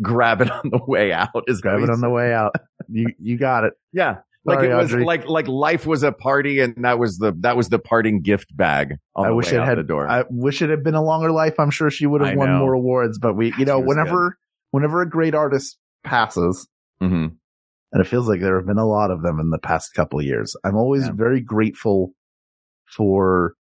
Grab 0.03 0.41
it 0.43 0.51
on 0.51 0.71
the 0.71 0.81
way 0.87 1.13
out 1.13 1.45
is 1.47 1.61
Grab 1.61 1.83
it 1.83 1.91
on 1.91 2.01
the 2.01 2.11
way 2.11 2.33
out. 2.33 2.55
You, 2.89 3.09
you 3.19 3.37
got 3.37 3.65
it. 3.65 3.73
Yeah. 3.93 4.19
Like 4.45 4.59
Sorry, 4.61 4.71
it 4.71 4.75
was 4.77 4.93
Audrey. 4.93 5.05
like, 5.05 5.27
like 5.27 5.49
life 5.49 5.87
was 5.87 6.05
a 6.05 6.13
party 6.13 6.61
and 6.61 6.85
that 6.85 7.01
was 7.01 7.19
the, 7.19 7.33
that 7.41 7.57
was 7.57 7.69
the 7.69 7.81
parting 7.81 8.21
gift 8.21 8.57
bag 8.57 8.95
on 9.17 9.27
I 9.27 9.31
wish 9.33 9.53
it 9.53 9.61
had. 9.61 9.77
the 9.77 9.83
door. 9.83 10.09
I 10.09 10.23
wish 10.31 10.63
it 10.63 10.71
had 10.71 10.85
been 10.85 10.95
a 10.95 11.03
longer 11.03 11.33
life. 11.33 11.59
I'm 11.59 11.71
sure 11.73 11.91
she 11.91 12.07
would 12.07 12.23
I 12.23 12.29
have 12.29 12.37
won 12.37 12.53
know. 12.53 12.59
more 12.61 12.75
awards. 12.75 13.19
But 13.19 13.35
we, 13.35 13.53
you 13.59 13.65
know, 13.65 13.79
She 13.79 13.83
was 13.83 13.89
whenever, 13.89 14.39
whenever 14.71 15.03
a 15.03 15.09
great 15.09 15.35
artist 15.35 15.79
passes, 16.05 16.69
hmm 17.01 17.27
and 17.93 18.01
it 18.01 18.09
feels 18.09 18.29
like 18.29 18.41
there 18.41 18.57
have 18.57 18.67
been 18.67 18.79
a 18.79 18.87
lot 18.87 19.11
of 19.11 19.23
them 19.23 19.39
in 19.41 19.51
the 19.51 19.59
past 19.59 19.95
couple 19.95 20.19
of 20.19 20.25
years, 20.25 20.55
I'm 20.65 20.77
always 20.77 21.07
Yeah. 21.07 21.13
very 21.13 21.41
grateful 21.41 22.13
for 22.85 23.55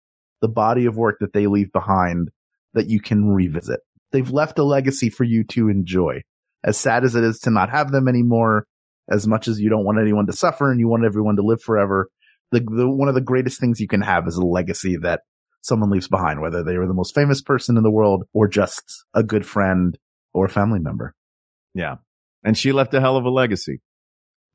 the 0.40 0.48
body 0.48 0.86
of 0.86 0.96
work 0.96 1.18
that 1.20 1.32
they 1.32 1.46
leave 1.46 1.72
behind 1.72 2.30
that 2.74 2.88
you 2.88 3.00
can 3.00 3.28
revisit. 3.32 3.80
They've 4.10 4.30
left 4.30 4.58
a 4.58 4.64
legacy 4.64 5.08
for 5.10 5.24
you 5.24 5.44
to 5.44 5.68
enjoy. 5.68 6.22
As 6.64 6.76
sad 6.78 7.04
as 7.04 7.14
it 7.14 7.24
is 7.24 7.38
to 7.40 7.50
not 7.50 7.70
have 7.70 7.90
them 7.90 8.08
anymore, 8.08 8.66
as 9.10 9.26
much 9.26 9.48
as 9.48 9.60
you 9.60 9.68
don't 9.68 9.84
want 9.84 9.98
anyone 10.00 10.26
to 10.26 10.32
suffer 10.32 10.70
and 10.70 10.78
you 10.80 10.88
want 10.88 11.04
everyone 11.04 11.36
to 11.36 11.42
live 11.42 11.60
forever, 11.62 12.08
the, 12.50 12.60
the 12.60 12.88
one 12.88 13.08
of 13.08 13.14
the 13.14 13.20
greatest 13.20 13.58
things 13.60 13.80
you 13.80 13.88
can 13.88 14.02
have 14.02 14.26
is 14.26 14.36
a 14.36 14.44
legacy 14.44 14.96
that 14.98 15.20
someone 15.62 15.90
leaves 15.90 16.08
behind, 16.08 16.40
whether 16.40 16.62
they 16.62 16.76
were 16.76 16.86
the 16.86 16.94
most 16.94 17.14
famous 17.14 17.40
person 17.40 17.76
in 17.76 17.82
the 17.82 17.90
world 17.90 18.24
or 18.32 18.48
just 18.48 18.82
a 19.14 19.22
good 19.22 19.46
friend 19.46 19.98
or 20.34 20.46
a 20.46 20.50
family 20.50 20.80
member. 20.80 21.14
Yeah. 21.74 21.96
And 22.44 22.56
she 22.58 22.72
left 22.72 22.94
a 22.94 23.00
hell 23.00 23.16
of 23.16 23.24
a 23.24 23.30
legacy. 23.30 23.80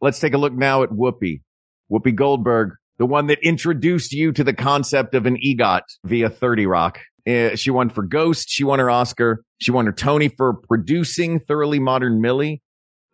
Let's 0.02 0.20
take 0.20 0.34
a 0.34 0.38
look 0.38 0.54
now 0.54 0.84
at 0.84 0.90
Whoopi. 0.90 1.42
Whoopi 1.92 2.14
Goldberg, 2.14 2.72
the 2.98 3.06
one 3.06 3.28
that 3.28 3.40
introduced 3.42 4.14
you 4.14 4.32
to 4.34 4.44
the 4.44 4.54
concept 4.54 5.16
of 5.16 5.26
an 5.26 5.38
EGOT 5.38 5.82
via 6.04 6.30
30 6.30 6.66
Rock. 6.68 7.00
Uh, 7.28 7.56
she 7.56 7.72
won 7.72 7.90
for 7.90 8.04
Ghost. 8.04 8.48
She 8.50 8.64
won 8.64 8.80
her 8.80 8.90
Oscar. 8.90 9.44
She 9.60 9.72
won 9.72 9.86
her 9.86 9.92
Tony 9.92 10.30
for 10.30 10.54
producing 10.54 11.40
Thoroughly 11.40 11.80
Modern 11.80 12.22
Millie. 12.22 12.62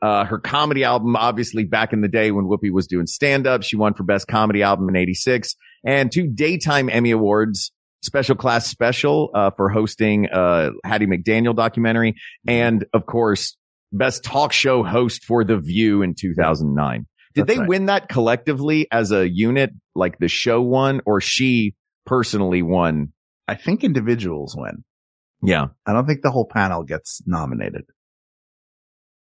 Uh, 0.02 0.26
her 0.26 0.38
comedy 0.38 0.84
album, 0.84 1.16
obviously 1.16 1.64
back 1.64 1.94
in 1.94 2.02
the 2.02 2.10
day 2.10 2.32
when 2.32 2.46
Whoopi 2.46 2.72
was 2.72 2.88
doing 2.88 3.08
stand 3.08 3.48
up, 3.48 3.64
she 3.64 3.78
won 3.78 3.94
for 3.94 4.04
best 4.04 4.28
comedy 4.28 4.62
album 4.62 4.90
in 4.90 4.98
86 4.98 5.56
and 5.86 6.12
two 6.12 6.28
daytime 6.28 6.90
Emmy 6.90 7.12
awards, 7.12 7.72
special 8.02 8.36
class 8.36 8.68
special, 8.68 9.32
uh, 9.34 9.52
for 9.52 9.70
hosting, 9.70 10.28
uh, 10.28 10.72
Hattie 10.84 11.06
McDaniel 11.06 11.56
documentary. 11.56 12.16
And 12.46 12.86
of 12.94 13.06
course, 13.06 13.56
best 13.94 14.24
talk 14.24 14.52
show 14.52 14.84
host 14.84 15.24
for 15.24 15.44
The 15.44 15.58
View 15.58 16.02
in 16.02 16.16
2009. 16.20 17.06
Did 17.34 17.48
That's 17.48 17.54
they 17.54 17.60
right. 17.60 17.70
win 17.70 17.86
that 17.88 18.10
collectively 18.10 18.88
as 18.92 19.12
a 19.12 19.28
unit, 19.28 19.72
like 19.96 20.18
the 20.20 20.28
show 20.28 20.62
won, 20.62 21.02
or 21.06 21.22
she 21.22 21.76
personally 22.06 22.62
won? 22.62 23.14
I 23.48 23.56
think 23.56 23.84
individuals 23.84 24.56
win. 24.58 24.84
Yeah. 25.42 25.68
I 25.86 25.94
don't 25.94 26.06
think 26.06 26.22
the 26.22 26.32
whole 26.32 26.48
panel 26.48 26.84
gets 26.84 27.22
nominated. 27.26 27.84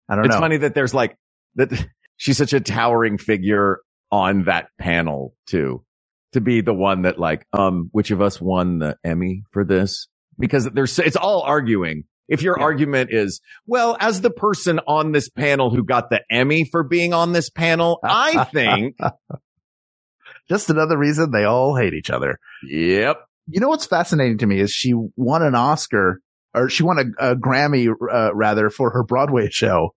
I 0.09 0.17
don't 0.17 0.27
It's 0.27 0.33
know. 0.33 0.37
It's 0.37 0.41
funny 0.41 0.57
that 0.59 0.75
there's 0.75 0.95
like, 0.95 1.17
that 1.57 1.71
she's 2.17 2.37
such 2.37 2.53
a 2.53 2.61
towering 2.61 3.19
figure 3.19 3.81
on 4.11 4.45
that 4.45 4.69
panel 4.79 5.35
too, 5.47 5.85
to 6.33 6.41
be 6.41 6.61
the 6.61 6.75
one 6.75 7.03
that 7.03 7.19
like, 7.19 7.47
um, 7.53 7.89
which 7.93 8.11
of 8.11 8.21
us 8.21 8.41
won 8.41 8.79
the 8.79 8.97
Emmy 9.03 9.45
for 9.51 9.65
this? 9.65 10.09
Because 10.39 10.69
there's, 10.71 10.99
it's 10.99 11.17
all 11.17 11.43
arguing. 11.43 12.05
If 12.29 12.43
your 12.43 12.59
argument 12.59 13.11
is, 13.12 13.41
well, 13.66 13.97
as 14.01 14.20
the 14.22 14.31
person 14.31 14.81
on 14.87 15.12
this 15.12 15.29
panel 15.29 15.70
who 15.70 15.85
got 15.85 16.09
the 16.11 16.22
Emmy 16.31 16.64
for 16.64 16.83
being 16.83 17.12
on 17.12 17.33
this 17.33 17.51
panel, 17.51 17.99
I 18.03 18.45
think, 18.53 18.97
Just 20.49 20.70
another 20.70 20.97
reason 20.99 21.31
they 21.31 21.45
all 21.45 21.77
hate 21.77 21.95
each 21.95 22.11
other. 22.11 22.39
yep. 22.68 23.25
You 23.47 23.61
know 23.61 23.68
what's 23.68 23.85
fascinating 23.87 24.39
to 24.39 24.47
me 24.47 24.59
is 24.61 24.70
she 24.72 24.95
won 25.16 25.43
an 25.43 25.55
Oscar 25.55 26.20
or 26.55 26.70
she 26.70 26.83
won 26.83 26.99
a, 27.18 27.33
a 27.33 27.37
Grammy, 27.37 27.89
uh, 27.91 28.35
rather 28.35 28.70
for 28.70 28.91
her 28.91 29.03
Broadway 29.03 29.51
show, 29.51 29.95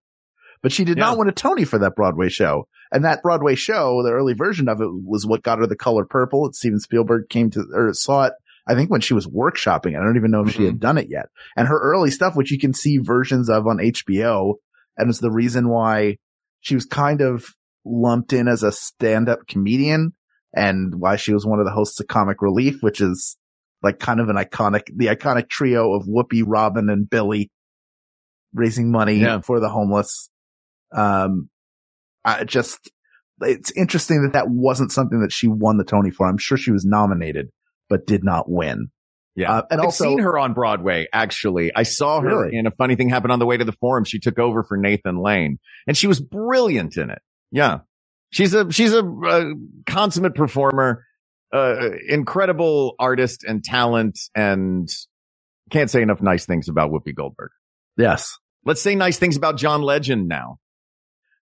but 0.61 0.71
she 0.73 0.83
did 0.83 0.97
Yeah. 0.97 1.05
not 1.05 1.17
win 1.17 1.29
a 1.29 1.31
Tony 1.31 1.63
for 1.63 1.79
that 1.79 1.95
Broadway 1.95 2.27
show. 2.29 2.67
And 2.91 3.05
that 3.05 3.21
Broadway 3.21 3.55
show, 3.55 4.01
the 4.03 4.11
early 4.11 4.33
version 4.33 4.67
of 4.67 4.81
it 4.81 4.89
was 4.91 5.25
what 5.25 5.43
got 5.43 5.59
her 5.59 5.67
the 5.67 5.75
color 5.77 6.03
purple. 6.05 6.49
Steven 6.53 6.79
Spielberg 6.79 7.29
came 7.29 7.49
to 7.51 7.65
or 7.73 7.93
saw 7.93 8.25
it. 8.25 8.33
I 8.67 8.75
think 8.75 8.89
when 8.91 9.01
she 9.01 9.13
was 9.13 9.27
workshopping, 9.27 9.93
it. 9.93 9.97
I 9.97 10.03
don't 10.03 10.17
even 10.17 10.31
know 10.31 10.43
if 10.45 10.53
she 10.53 10.65
had 10.65 10.79
done 10.79 10.97
it 10.97 11.07
yet. 11.09 11.27
And 11.55 11.67
her 11.67 11.79
early 11.79 12.11
stuff, 12.11 12.35
which 12.35 12.51
you 12.51 12.59
can 12.59 12.73
see 12.73 12.97
versions 12.97 13.49
of 13.49 13.65
on 13.65 13.77
HBO, 13.77 14.55
and 14.97 15.09
it's 15.09 15.19
the 15.19 15.31
reason 15.31 15.69
why 15.69 16.17
she 16.59 16.75
was 16.75 16.85
kind 16.85 17.21
of 17.21 17.45
lumped 17.85 18.33
in 18.33 18.47
as 18.47 18.63
a 18.63 18.71
stand-up 18.71 19.47
comedian 19.47 20.13
and 20.53 20.95
why 20.95 21.15
she 21.15 21.33
was 21.33 21.45
one 21.45 21.59
of 21.59 21.65
the 21.65 21.71
hosts 21.71 21.99
of 21.99 22.07
Comic 22.07 22.41
Relief, 22.41 22.77
which 22.81 22.99
is 22.99 23.37
like 23.83 23.99
kind 23.99 24.19
of 24.19 24.27
an 24.27 24.35
iconic, 24.35 24.81
the 24.95 25.05
iconic 25.05 25.47
trio 25.49 25.93
of 25.93 26.05
Whoopi, 26.07 26.43
Robin, 26.45 26.89
and 26.89 27.09
Billy 27.09 27.49
raising 28.53 28.91
money 28.91 29.15
Yeah. 29.15 29.39
for 29.41 29.59
the 29.59 29.69
homeless. 29.69 30.29
Um, 30.91 31.49
I 32.25 32.43
just, 32.43 32.89
it's 33.41 33.71
interesting 33.71 34.23
that 34.23 34.33
that 34.33 34.49
wasn't 34.49 34.91
something 34.91 35.21
that 35.21 35.31
she 35.31 35.47
won 35.47 35.77
the 35.77 35.83
Tony 35.83 36.09
for. 36.09 36.27
I'm 36.27 36.37
sure 36.39 36.57
she 36.57 36.71
was 36.71 36.85
nominated, 36.85 37.49
but 37.89 38.05
did 38.07 38.23
not 38.23 38.49
win. 38.49 38.87
Yeah. 39.35 39.51
Uh, 39.51 39.61
and 39.69 39.79
I've 39.81 39.85
also- 39.85 40.05
seen 40.05 40.19
her 40.19 40.37
on 40.37 40.53
Broadway, 40.53 41.07
actually. 41.13 41.71
I 41.75 41.83
saw 41.83 42.21
her 42.21 42.27
Really? 42.45 42.57
and 42.57 42.67
a 42.67 42.71
funny 42.71 42.95
thing 42.95 43.09
happened 43.09 43.31
on 43.31 43.39
the 43.39 43.45
way 43.45 43.55
to 43.57 43.65
the 43.65 43.71
forum. 43.73 44.03
She 44.03 44.19
took 44.19 44.39
over 44.39 44.63
for 44.63 44.77
Nathan 44.77 45.17
Lane 45.19 45.59
and 45.85 45.95
she 45.95 46.07
was 46.07 46.19
brilliant 46.19 46.97
in 46.97 47.09
it. 47.11 47.21
Yeah. 47.51 47.79
She's 48.31 48.53
a, 48.53 48.71
she's 48.71 48.93
a, 48.93 49.05
uh 49.05 49.45
consummate 49.85 50.33
performer, 50.35 51.05
uh, 51.53 51.91
incredible 52.09 52.95
artist 52.99 53.43
and 53.43 53.63
talent 53.63 54.19
and 54.35 54.89
can't 55.69 55.89
say 55.89 56.01
enough 56.01 56.21
nice 56.21 56.45
things 56.45 56.67
about 56.67 56.91
Whoopi 56.91 57.13
Goldberg. 57.15 57.51
Yes. 57.95 58.37
Let's 58.65 58.81
say 58.81 58.95
nice 58.95 59.17
things 59.17 59.37
about 59.37 59.57
John 59.57 59.81
Legend 59.81 60.27
now. 60.27 60.57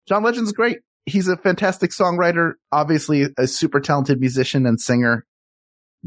John 0.07 0.21
Legend's 0.21 0.51
great. 0.51 0.79
He's 1.07 1.27
a 1.27 1.37
fantastic 1.37 1.91
songwriter, 1.91 2.53
obviously 2.71 3.27
a 3.37 3.47
super 3.47 3.79
talented 3.79 4.19
musician 4.19 4.65
and 4.65 4.79
singer. 4.81 5.25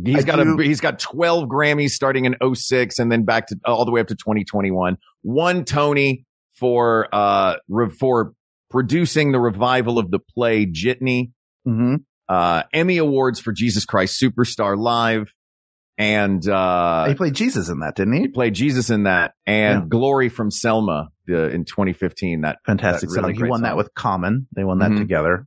He's 0.04 0.18
I 0.18 0.22
got 0.22 0.36
do- 0.36 0.58
a, 0.58 0.62
he's 0.62 0.80
got 0.80 0.98
12 0.98 1.48
Grammys 1.48 1.90
starting 1.90 2.24
in 2.24 2.36
06 2.54 2.98
and 2.98 3.10
then 3.10 3.24
back 3.24 3.48
to 3.48 3.56
all 3.64 3.84
the 3.84 3.90
way 3.90 4.00
up 4.00 4.06
to 4.08 4.14
2021. 4.14 4.96
One 5.22 5.64
Tony 5.64 6.24
for, 6.54 7.08
uh, 7.12 7.56
re- 7.68 7.88
for 7.90 8.32
producing 8.70 9.32
the 9.32 9.40
revival 9.40 9.98
of 9.98 10.10
the 10.10 10.18
play 10.18 10.66
Jitney. 10.66 11.30
Mm-hmm. 11.66 11.96
Uh, 12.28 12.62
Emmy 12.72 12.98
awards 12.98 13.40
for 13.40 13.52
Jesus 13.52 13.84
Christ 13.86 14.20
Superstar 14.22 14.76
Live. 14.78 15.32
And, 15.96 16.46
uh, 16.48 17.08
he 17.08 17.14
played 17.14 17.34
Jesus 17.34 17.68
in 17.68 17.80
that, 17.80 17.96
didn't 17.96 18.12
he? 18.14 18.20
he 18.20 18.28
played 18.28 18.54
Jesus 18.54 18.90
in 18.90 19.04
that 19.04 19.32
and 19.46 19.80
Yeah. 19.82 19.86
Glory 19.88 20.28
from 20.28 20.50
Selma 20.52 21.08
the, 21.26 21.48
in 21.50 21.64
2015. 21.64 22.42
That 22.42 22.58
Fantastic 22.66 23.08
that 23.10 23.16
really 23.20 23.34
song. 23.34 23.44
He 23.46 23.50
won 23.50 23.62
that 23.62 23.76
with 23.76 23.92
Common. 23.94 24.46
They 24.54 24.62
won 24.62 24.78
that 24.78 24.92
Mhm. 24.92 24.98
together. 24.98 25.46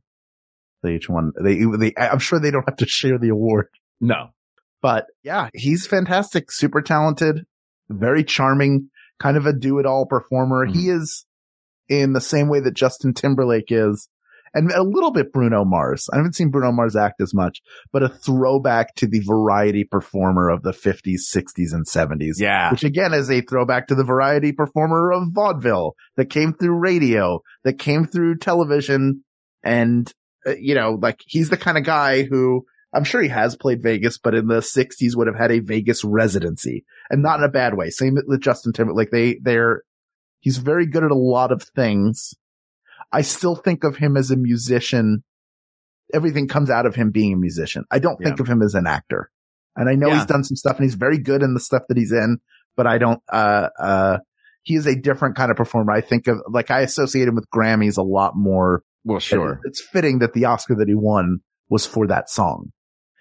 They 0.82 0.96
each 0.96 1.08
won. 1.08 1.32
They, 1.42 1.60
they, 1.78 1.94
I'm 1.96 2.18
sure 2.18 2.38
they 2.38 2.50
don't 2.50 2.68
have 2.68 2.76
to 2.78 2.86
share 2.86 3.18
the 3.18 3.30
award, 3.30 3.68
No. 4.00 4.30
But 4.82 5.06
yeah, 5.22 5.48
he's 5.54 5.86
fantastic, 5.86 6.50
super 6.50 6.82
talented, 6.82 7.44
very 7.88 8.24
charming, 8.24 8.90
kind 9.18 9.36
of 9.36 9.46
a 9.46 9.52
do-it-all 9.52 10.06
performer. 10.06 10.66
He 10.66 10.90
is 10.90 11.24
in 11.88 12.12
the 12.12 12.20
same 12.20 12.48
way 12.48 12.60
that 12.60 12.74
Justin 12.74 13.14
Timberlake 13.14 13.70
is, 13.70 14.08
and 14.54 14.70
a 14.72 14.82
little 14.82 15.12
bit 15.12 15.32
Bruno 15.32 15.64
Mars. 15.64 16.08
I 16.12 16.16
haven't 16.16 16.34
seen 16.34 16.50
Bruno 16.50 16.72
Mars 16.72 16.96
act 16.96 17.20
as 17.22 17.32
much, 17.32 17.60
but 17.92 18.02
a 18.02 18.08
throwback 18.08 18.94
to 18.96 19.06
the 19.06 19.20
variety 19.20 19.84
performer 19.84 20.50
of 20.50 20.62
the 20.62 20.72
50s, 20.72 21.20
60s, 21.34 21.72
and 21.72 21.86
70s. 21.86 22.34
Yeah. 22.38 22.70
Which 22.70 22.84
again 22.84 23.14
is 23.14 23.30
a 23.30 23.40
throwback 23.40 23.86
to 23.88 23.94
the 23.94 24.04
variety 24.04 24.52
performer 24.52 25.12
of 25.12 25.28
vaudeville 25.32 25.94
that 26.16 26.28
came 26.28 26.52
through 26.52 26.78
radio, 26.78 27.40
that 27.64 27.78
came 27.78 28.04
through 28.06 28.38
television. 28.38 29.24
And, 29.64 30.12
uh, 30.46 30.54
you 30.58 30.74
know, 30.74 30.98
like 31.00 31.20
he's 31.24 31.48
the 31.48 31.56
kind 31.56 31.78
of 31.78 31.84
guy 31.84 32.24
who 32.24 32.66
I'm 32.92 33.04
sure 33.04 33.22
he 33.22 33.28
has 33.28 33.56
played 33.56 33.82
Vegas, 33.82 34.18
but 34.18 34.34
in 34.34 34.48
the 34.48 34.60
60s 34.60 35.16
would 35.16 35.26
have 35.26 35.36
had 35.36 35.50
a 35.50 35.60
Vegas 35.60 36.04
residency 36.04 36.84
and 37.08 37.22
not 37.22 37.38
in 37.38 37.44
a 37.44 37.48
bad 37.48 37.74
way. 37.74 37.88
Same 37.90 38.16
with 38.26 38.40
Justin 38.42 38.72
Timberlake. 38.72 39.10
They, 39.10 39.38
they're, 39.42 39.82
He's 40.40 40.58
very 40.58 40.86
good 40.86 41.04
at 41.04 41.12
a 41.12 41.16
lot 41.16 41.52
of 41.52 41.62
things. 41.62 42.34
I 43.12 43.22
still 43.22 43.54
think 43.54 43.84
of 43.84 43.96
him 43.96 44.16
as 44.16 44.32
a 44.32 44.36
musician. 44.36 45.22
Everything 46.12 46.48
comes 46.48 46.68
out 46.68 46.84
of 46.84 46.96
him 46.96 47.12
being 47.12 47.32
a 47.32 47.36
musician. 47.36 47.84
I 47.92 48.00
don't 48.00 48.16
think 48.22 48.40
of 48.40 48.48
him 48.48 48.60
as 48.60 48.74
an 48.74 48.88
actor. 48.88 49.30
And 49.76 49.88
I 49.88 49.94
know 49.94 50.08
Yeah. 50.08 50.16
he's 50.16 50.26
done 50.26 50.42
some 50.42 50.56
stuff 50.56 50.76
and 50.78 50.84
he's 50.84 50.96
very 50.96 51.18
good 51.18 51.42
in 51.42 51.54
the 51.54 51.60
stuff 51.60 51.82
that 51.88 51.96
he's 51.96 52.10
in, 52.10 52.38
but 52.76 52.88
I 52.88 52.98
don't, 52.98 53.22
uh, 53.32 53.68
uh, 53.78 54.18
he 54.64 54.74
is 54.74 54.86
a 54.86 54.96
different 54.96 55.36
kind 55.36 55.50
of 55.52 55.56
performer. 55.56 55.92
I 55.92 56.00
think 56.00 56.26
of, 56.26 56.38
like, 56.50 56.72
I 56.72 56.80
associate 56.80 57.28
him 57.28 57.36
with 57.36 57.48
Grammys 57.54 57.96
a 57.96 58.02
lot 58.02 58.32
more. 58.36 58.82
Well, 59.04 59.20
sure. 59.20 59.60
It's 59.64 59.80
fitting 59.80 60.18
that 60.18 60.32
the 60.34 60.46
Oscar 60.46 60.74
that 60.76 60.88
he 60.88 60.94
won 60.96 61.38
was 61.68 61.86
for 61.86 62.08
that 62.08 62.28
song, 62.30 62.72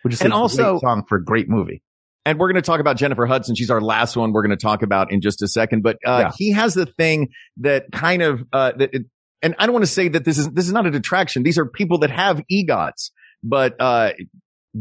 which 0.03 0.13
is 0.13 0.21
And 0.21 0.33
a 0.33 0.35
also- 0.35 0.79
song 0.79 1.03
for 1.07 1.17
a 1.17 1.23
great 1.23 1.49
movie. 1.49 1.81
And 2.23 2.37
we're 2.37 2.49
going 2.51 2.61
to 2.61 2.65
talk 2.65 2.79
about 2.79 2.97
Jennifer 2.97 3.25
Hudson. 3.25 3.55
She's 3.55 3.71
our 3.71 3.81
last 3.81 4.15
one 4.15 4.31
we're 4.31 4.43
going 4.43 4.55
to 4.55 4.61
talk 4.63 4.83
about 4.83 5.11
in 5.11 5.21
just 5.21 5.41
a 5.41 5.47
second. 5.47 5.81
But 5.81 5.97
uh, 6.05 6.25
Yeah. 6.25 6.31
he 6.37 6.51
has 6.51 6.75
the 6.75 6.85
thing 6.85 7.29
that 7.57 7.91
kind 7.91 8.21
of 8.21 8.43
uh, 8.53 8.73
that 8.77 8.93
it, 8.93 9.05
and 9.41 9.55
I 9.57 9.65
don't 9.65 9.73
want 9.73 9.85
to 9.85 9.91
say 9.91 10.07
that 10.09 10.23
this 10.23 10.37
is 10.37 10.47
this 10.51 10.67
is 10.67 10.71
not 10.71 10.85
a 10.85 10.91
detraction. 10.91 11.41
These 11.41 11.57
are 11.57 11.65
people 11.65 11.97
that 11.99 12.11
have 12.11 12.43
egots, 12.47 13.11
but 13.43 13.75
uh, 13.79 14.11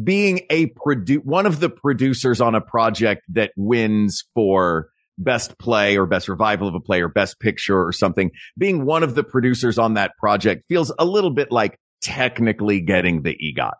being 0.04 0.40
a 0.50 0.66
produ- 0.66 1.24
one 1.24 1.46
of 1.46 1.60
the 1.60 1.70
producers 1.70 2.42
on 2.42 2.54
a 2.54 2.60
project 2.60 3.22
that 3.30 3.52
wins 3.56 4.24
for 4.34 4.90
best 5.16 5.58
play 5.58 5.96
or 5.96 6.04
best 6.06 6.28
revival 6.28 6.68
of 6.68 6.74
a 6.74 6.80
play 6.80 7.00
or 7.00 7.08
best 7.08 7.40
picture 7.40 7.78
or 7.82 7.90
something, 7.92 8.30
being 8.58 8.84
one 8.84 9.02
of 9.02 9.14
the 9.14 9.24
producers 9.24 9.78
on 9.78 9.94
that 9.94 10.12
project 10.18 10.64
feels 10.68 10.92
a 10.98 11.04
little 11.06 11.30
bit 11.32 11.50
like 11.50 11.78
technically 12.02 12.80
getting 12.82 13.22
the 13.22 13.34
EGOT 13.34 13.72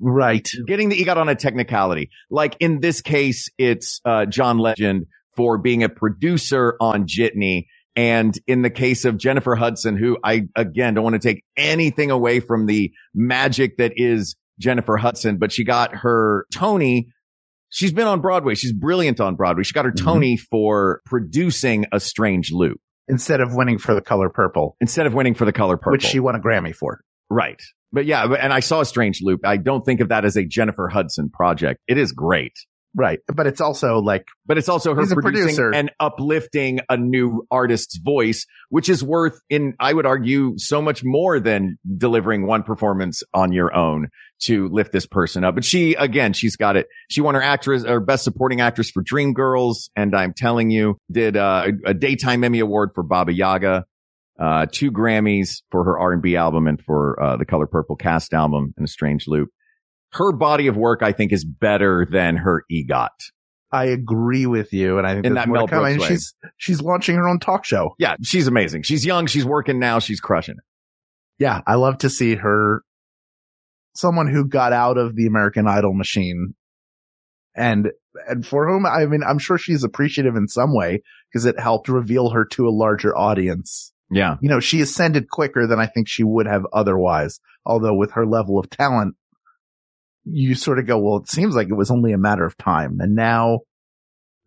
Right. 0.00 0.48
getting 0.66 0.88
the 0.88 1.02
EGOT 1.02 1.16
on 1.16 1.28
a 1.28 1.34
technicality. 1.34 2.10
Like 2.30 2.56
in 2.60 2.80
this 2.80 3.00
case, 3.00 3.48
it's 3.58 4.00
uh, 4.04 4.26
John 4.26 4.58
Legend 4.58 5.06
for 5.36 5.58
being 5.58 5.82
a 5.82 5.88
producer 5.88 6.76
on 6.80 7.06
Jitney. 7.06 7.66
And 7.96 8.38
in 8.46 8.62
the 8.62 8.70
case 8.70 9.04
of 9.04 9.16
Jennifer 9.16 9.56
Hudson, 9.56 9.96
who 9.96 10.18
I, 10.22 10.42
again, 10.54 10.94
don't 10.94 11.04
want 11.04 11.14
to 11.14 11.26
take 11.26 11.44
anything 11.56 12.10
away 12.10 12.40
from 12.40 12.66
the 12.66 12.92
magic 13.14 13.78
that 13.78 13.92
is 13.96 14.36
Jennifer 14.60 14.96
Hudson, 14.96 15.38
but 15.38 15.52
she 15.52 15.64
got 15.64 15.94
her 15.94 16.46
Tony. 16.52 17.08
She's 17.70 17.92
been 17.92 18.06
on 18.06 18.20
Broadway. 18.20 18.54
She's 18.54 18.72
brilliant 18.72 19.20
on 19.20 19.34
Broadway. 19.36 19.62
She 19.62 19.72
got 19.72 19.84
her 19.84 19.92
Tony 19.92 20.36
for 20.36 21.00
producing 21.06 21.86
A 21.92 22.00
Strange 22.00 22.50
Loop 22.52 22.80
Instead 23.08 23.40
of 23.40 23.54
winning 23.54 23.78
for 23.78 23.94
the 23.94 24.00
color 24.00 24.28
purple, 24.28 24.76
instead 24.80 25.06
of 25.06 25.14
winning 25.14 25.34
for 25.34 25.44
the 25.44 25.52
color 25.52 25.76
purple. 25.76 25.92
which 25.92 26.04
she 26.04 26.20
won 26.20 26.34
a 26.34 26.38
Grammy 26.38 26.74
for. 26.74 27.00
Right. 27.30 27.60
But 27.92 28.04
yeah, 28.06 28.24
and 28.24 28.52
I 28.52 28.60
saw 28.60 28.80
a 28.80 28.84
strange 28.84 29.20
loop. 29.22 29.40
I 29.44 29.56
don't 29.56 29.84
think 29.84 30.00
of 30.00 30.10
that 30.10 30.24
as 30.24 30.36
a 30.36 30.44
Jennifer 30.44 30.88
Hudson 30.88 31.30
project. 31.30 31.80
It 31.88 31.98
is 31.98 32.12
great, 32.12 32.52
Right. 32.94 33.20
But 33.32 33.46
it's 33.46 33.60
also 33.60 33.98
like, 33.98 34.26
but 34.46 34.58
it's 34.58 34.68
also 34.68 34.94
her 34.94 35.06
producing 35.06 35.56
producer. 35.56 35.70
and 35.72 35.92
uplifting 36.00 36.80
a 36.88 36.96
new 36.96 37.46
artist's 37.50 37.98
voice, 37.98 38.46
which 38.70 38.88
is 38.88 39.04
worth 39.04 39.38
in, 39.50 39.74
I 39.78 39.92
would 39.92 40.06
argue, 40.06 40.54
so 40.56 40.80
much 40.80 41.02
more 41.04 41.38
than 41.38 41.78
delivering 41.96 42.46
one 42.46 42.62
performance 42.62 43.22
on 43.34 43.52
your 43.52 43.74
own 43.74 44.08
to 44.40 44.68
lift 44.68 44.92
this 44.92 45.06
person 45.06 45.44
up. 45.44 45.54
But 45.54 45.64
she, 45.64 45.94
again, 45.94 46.32
she's 46.32 46.56
got 46.56 46.76
it. 46.76 46.88
She 47.10 47.20
won 47.20 47.34
her 47.34 47.42
actress 47.42 47.84
or 47.84 48.00
best 48.00 48.24
supporting 48.24 48.60
actress 48.60 48.90
for 48.90 49.02
Dreamgirls. 49.02 49.90
And 49.94 50.14
I'm 50.16 50.32
telling 50.32 50.70
you, 50.70 50.98
did 51.10 51.36
uh, 51.36 51.68
a 51.84 51.94
daytime 51.94 52.42
Emmy 52.42 52.60
award 52.60 52.90
for 52.94 53.02
Baba 53.02 53.32
Yaga. 53.32 53.84
Uh, 54.38 54.66
two 54.70 54.92
Grammys 54.92 55.62
for 55.70 55.84
her 55.84 55.98
R&B 55.98 56.36
album 56.36 56.66
and 56.68 56.80
for, 56.80 57.20
uh, 57.22 57.36
the 57.36 57.44
Color 57.44 57.66
Purple 57.66 57.96
cast 57.96 58.32
album 58.32 58.72
and 58.76 58.84
a 58.84 58.88
strange 58.88 59.26
loop. 59.26 59.48
Her 60.12 60.32
body 60.32 60.68
of 60.68 60.76
work, 60.76 61.02
I 61.02 61.12
think, 61.12 61.32
is 61.32 61.44
better 61.44 62.06
than 62.10 62.36
her 62.36 62.64
EGOT. 62.70 63.08
I 63.70 63.86
agree 63.86 64.46
with 64.46 64.72
you. 64.72 64.96
And 64.98 65.06
I 65.06 65.14
think 65.14 65.26
In 65.26 65.34
that 65.34 65.48
Mel. 65.48 65.66
Brooks 65.66 65.92
And 65.92 66.00
way. 66.00 66.08
she's, 66.08 66.34
she's 66.56 66.80
launching 66.80 67.16
her 67.16 67.28
own 67.28 67.38
talk 67.40 67.64
show. 67.64 67.94
Yeah, 67.98 68.16
she's 68.22 68.46
amazing. 68.46 68.82
She's 68.84 69.04
young. 69.04 69.26
She's 69.26 69.44
working 69.44 69.78
now. 69.78 69.98
She's 69.98 70.20
crushing 70.20 70.54
it. 70.56 70.64
Yeah. 71.42 71.60
I 71.66 71.74
love 71.74 71.98
to 71.98 72.10
see 72.10 72.36
her, 72.36 72.82
someone 73.94 74.28
who 74.32 74.46
got 74.46 74.72
out 74.72 74.96
of 74.96 75.14
the 75.16 75.26
American 75.26 75.66
Idol 75.68 75.92
machine 75.92 76.54
and, 77.54 77.90
and 78.28 78.46
for 78.46 78.68
whom, 78.68 78.86
I 78.86 79.04
mean, 79.06 79.20
I'm 79.28 79.38
sure 79.38 79.58
she's 79.58 79.84
appreciative 79.84 80.36
in 80.36 80.48
some 80.48 80.74
way 80.74 81.02
because 81.30 81.44
it 81.44 81.58
helped 81.60 81.88
reveal 81.88 82.30
her 82.30 82.44
to 82.52 82.68
a 82.68 82.70
larger 82.70 83.16
audience. 83.16 83.92
Yeah. 84.10 84.36
You 84.40 84.48
know, 84.48 84.60
she 84.60 84.80
ascended 84.80 85.28
quicker 85.30 85.66
than 85.66 85.78
I 85.78 85.86
think 85.86 86.08
she 86.08 86.24
would 86.24 86.46
have 86.46 86.62
otherwise. 86.72 87.40
Although 87.64 87.94
with 87.94 88.12
her 88.12 88.26
level 88.26 88.58
of 88.58 88.70
talent, 88.70 89.14
you 90.24 90.54
sort 90.54 90.78
of 90.78 90.86
go, 90.86 90.98
well, 90.98 91.18
it 91.18 91.28
seems 91.28 91.54
like 91.54 91.68
it 91.68 91.74
was 91.74 91.90
only 91.90 92.12
a 92.12 92.18
matter 92.18 92.44
of 92.44 92.56
time. 92.56 92.98
And 93.00 93.14
now 93.14 93.60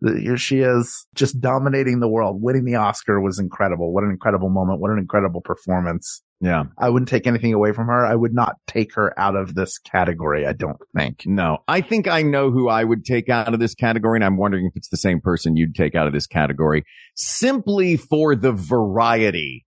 here 0.02 0.36
she 0.36 0.60
is 0.60 1.06
just 1.14 1.40
dominating 1.40 2.00
the 2.00 2.08
world. 2.08 2.42
Winning 2.42 2.64
the 2.64 2.74
Oscar 2.74 3.20
was 3.20 3.38
incredible. 3.38 3.92
What 3.92 4.04
an 4.04 4.10
incredible 4.10 4.48
moment. 4.48 4.80
What 4.80 4.90
an 4.90 4.98
incredible 4.98 5.40
performance. 5.40 6.22
Yeah. 6.42 6.64
I 6.76 6.90
wouldn't 6.90 7.08
take 7.08 7.28
anything 7.28 7.54
away 7.54 7.70
from 7.70 7.86
her. 7.86 8.04
I 8.04 8.16
would 8.16 8.34
not 8.34 8.56
take 8.66 8.94
her 8.96 9.18
out 9.18 9.36
of 9.36 9.54
this 9.54 9.78
category. 9.78 10.44
I 10.44 10.52
don't 10.52 10.76
think. 10.94 11.22
No, 11.24 11.58
I 11.68 11.82
think 11.82 12.08
I 12.08 12.22
know 12.22 12.50
who 12.50 12.68
I 12.68 12.82
would 12.82 13.04
take 13.04 13.28
out 13.28 13.54
of 13.54 13.60
this 13.60 13.76
category. 13.76 14.16
And 14.16 14.24
I'm 14.24 14.36
wondering 14.36 14.66
if 14.66 14.72
it's 14.74 14.88
the 14.88 14.96
same 14.96 15.20
person 15.20 15.56
you'd 15.56 15.76
take 15.76 15.94
out 15.94 16.08
of 16.08 16.12
this 16.12 16.26
category 16.26 16.84
simply 17.14 17.96
for 17.96 18.34
the 18.34 18.50
variety 18.50 19.64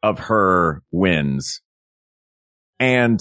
of 0.00 0.20
her 0.20 0.80
wins 0.92 1.60
and 2.78 3.20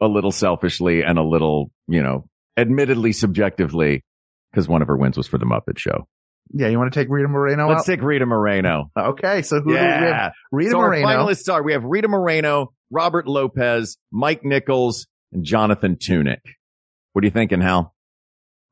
a 0.00 0.08
little 0.08 0.32
selfishly 0.32 1.02
and 1.02 1.18
a 1.18 1.22
little, 1.22 1.70
you 1.88 2.02
know, 2.02 2.26
admittedly 2.56 3.12
subjectively 3.12 4.02
because 4.50 4.66
one 4.66 4.80
of 4.80 4.88
her 4.88 4.96
wins 4.96 5.18
was 5.18 5.26
for 5.26 5.36
the 5.36 5.44
Muppet 5.44 5.76
Show. 5.78 6.08
Yeah. 6.52 6.68
You 6.68 6.78
want 6.78 6.92
to 6.92 6.98
take 7.00 7.08
Rita 7.10 7.28
Moreno 7.28 7.68
Let's 7.68 7.80
out? 7.80 7.86
take 7.86 8.02
Rita 8.02 8.26
Moreno. 8.26 8.90
Uh, 8.96 9.08
okay. 9.10 9.42
So 9.42 9.56
who 9.60 9.64
do 9.64 9.70
we 9.70 9.76
have? 9.76 10.02
Yeah. 10.02 10.30
Rita 10.52 10.70
so 10.72 10.78
Moreno. 10.78 11.06
our 11.08 11.14
finalists 11.16 11.52
are, 11.52 11.62
we 11.62 11.72
have 11.72 11.84
Rita 11.84 12.08
Moreno, 12.08 12.72
Robert 12.90 13.26
Lopez, 13.26 13.98
Mike 14.12 14.44
Nichols, 14.44 15.06
and 15.32 15.44
Jonathan 15.44 15.96
Tunick. 15.96 16.40
What 17.12 17.24
are 17.24 17.26
you 17.26 17.30
thinking, 17.32 17.60
Hal? 17.60 17.94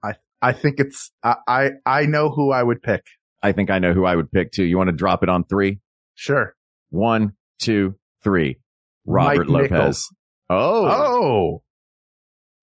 I 0.02 0.14
I 0.42 0.52
think 0.52 0.78
it's, 0.78 1.10
I, 1.22 1.36
I, 1.48 1.70
I 1.86 2.06
know 2.06 2.30
who 2.30 2.52
I 2.52 2.62
would 2.62 2.82
pick. 2.82 3.02
I 3.42 3.52
think 3.52 3.70
I 3.70 3.78
know 3.78 3.92
who 3.92 4.04
I 4.04 4.14
would 4.16 4.30
pick 4.30 4.52
too. 4.52 4.64
You 4.64 4.76
want 4.78 4.88
to 4.88 4.92
drop 4.96 5.22
it 5.22 5.28
on 5.28 5.44
three? 5.44 5.80
Sure. 6.14 6.54
One, 6.90 7.32
two, 7.58 7.96
three. 8.22 8.60
Robert 9.06 9.48
Mike 9.48 9.70
Lopez. 9.70 9.70
Nichols. 9.72 10.14
Oh, 10.48 10.86
Oh. 10.86 11.62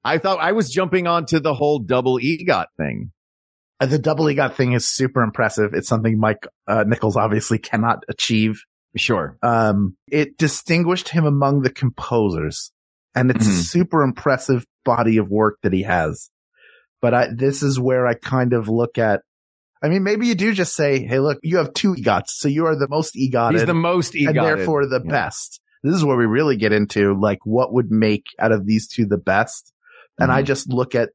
I 0.03 0.17
thought 0.17 0.39
I 0.39 0.53
was 0.53 0.69
jumping 0.71 1.05
onto 1.05 1.39
the 1.39 1.53
whole 1.53 1.79
double 1.79 2.17
EGOT 2.17 2.65
thing. 2.77 3.11
Uh, 3.81 3.85
The 3.87 3.99
double 3.99 4.25
EGOT 4.25 4.55
thing 4.55 4.73
is 4.73 4.87
super 4.87 5.21
impressive. 5.23 5.73
It's 5.73 5.87
something 5.89 6.19
Mike 6.19 6.45
uh, 6.67 6.83
Nichols 6.87 7.17
obviously 7.17 7.57
cannot 7.57 8.03
achieve. 8.07 8.61
Sure. 8.95 9.37
Um, 9.41 9.95
it 10.07 10.37
distinguished 10.37 11.09
him 11.09 11.25
among 11.25 11.61
the 11.61 11.69
composers 11.71 12.71
and 13.15 13.31
it's 13.31 13.45
a 13.47 13.49
Mhm. 13.49 13.63
super 13.63 14.03
impressive 14.03 14.65
body 14.85 15.17
of 15.17 15.29
work 15.29 15.57
that 15.63 15.73
he 15.73 15.83
has. 15.83 16.29
But 17.01 17.13
I, 17.13 17.27
this 17.35 17.63
is 17.63 17.79
where 17.79 18.05
I 18.05 18.13
kind 18.13 18.53
of 18.53 18.67
look 18.69 18.97
at, 18.97 19.21
I 19.83 19.89
mean, 19.89 20.03
maybe 20.03 20.27
you 20.27 20.35
do 20.35 20.53
just 20.53 20.75
say, 20.75 21.03
Hey, 21.05 21.19
look, 21.19 21.39
you 21.41 21.57
have 21.57 21.73
two 21.73 21.93
EGOTs. 21.95 22.27
So 22.35 22.47
you 22.47 22.65
are 22.67 22.75
the 22.77 22.87
most 22.89 23.15
EGOT. 23.15 23.53
He's 23.53 23.65
the 23.65 23.73
most 23.73 24.13
EGOT. 24.13 24.27
and 24.29 24.37
therefore 24.37 24.85
the 24.87 24.99
best. 24.99 25.59
This 25.83 25.95
is 25.95 26.05
where 26.05 26.17
we 26.17 26.25
really 26.25 26.57
get 26.57 26.71
into 26.73 27.13
like 27.19 27.39
what 27.45 27.73
would 27.73 27.89
make 27.91 28.25
out 28.37 28.51
of 28.51 28.65
these 28.67 28.87
two 28.87 29.05
the 29.07 29.17
best. 29.17 29.73
And 30.19 30.31
I 30.31 30.43
Mhm. 30.43 30.45
just 30.45 30.69
look 30.69 30.93
at 30.93 31.09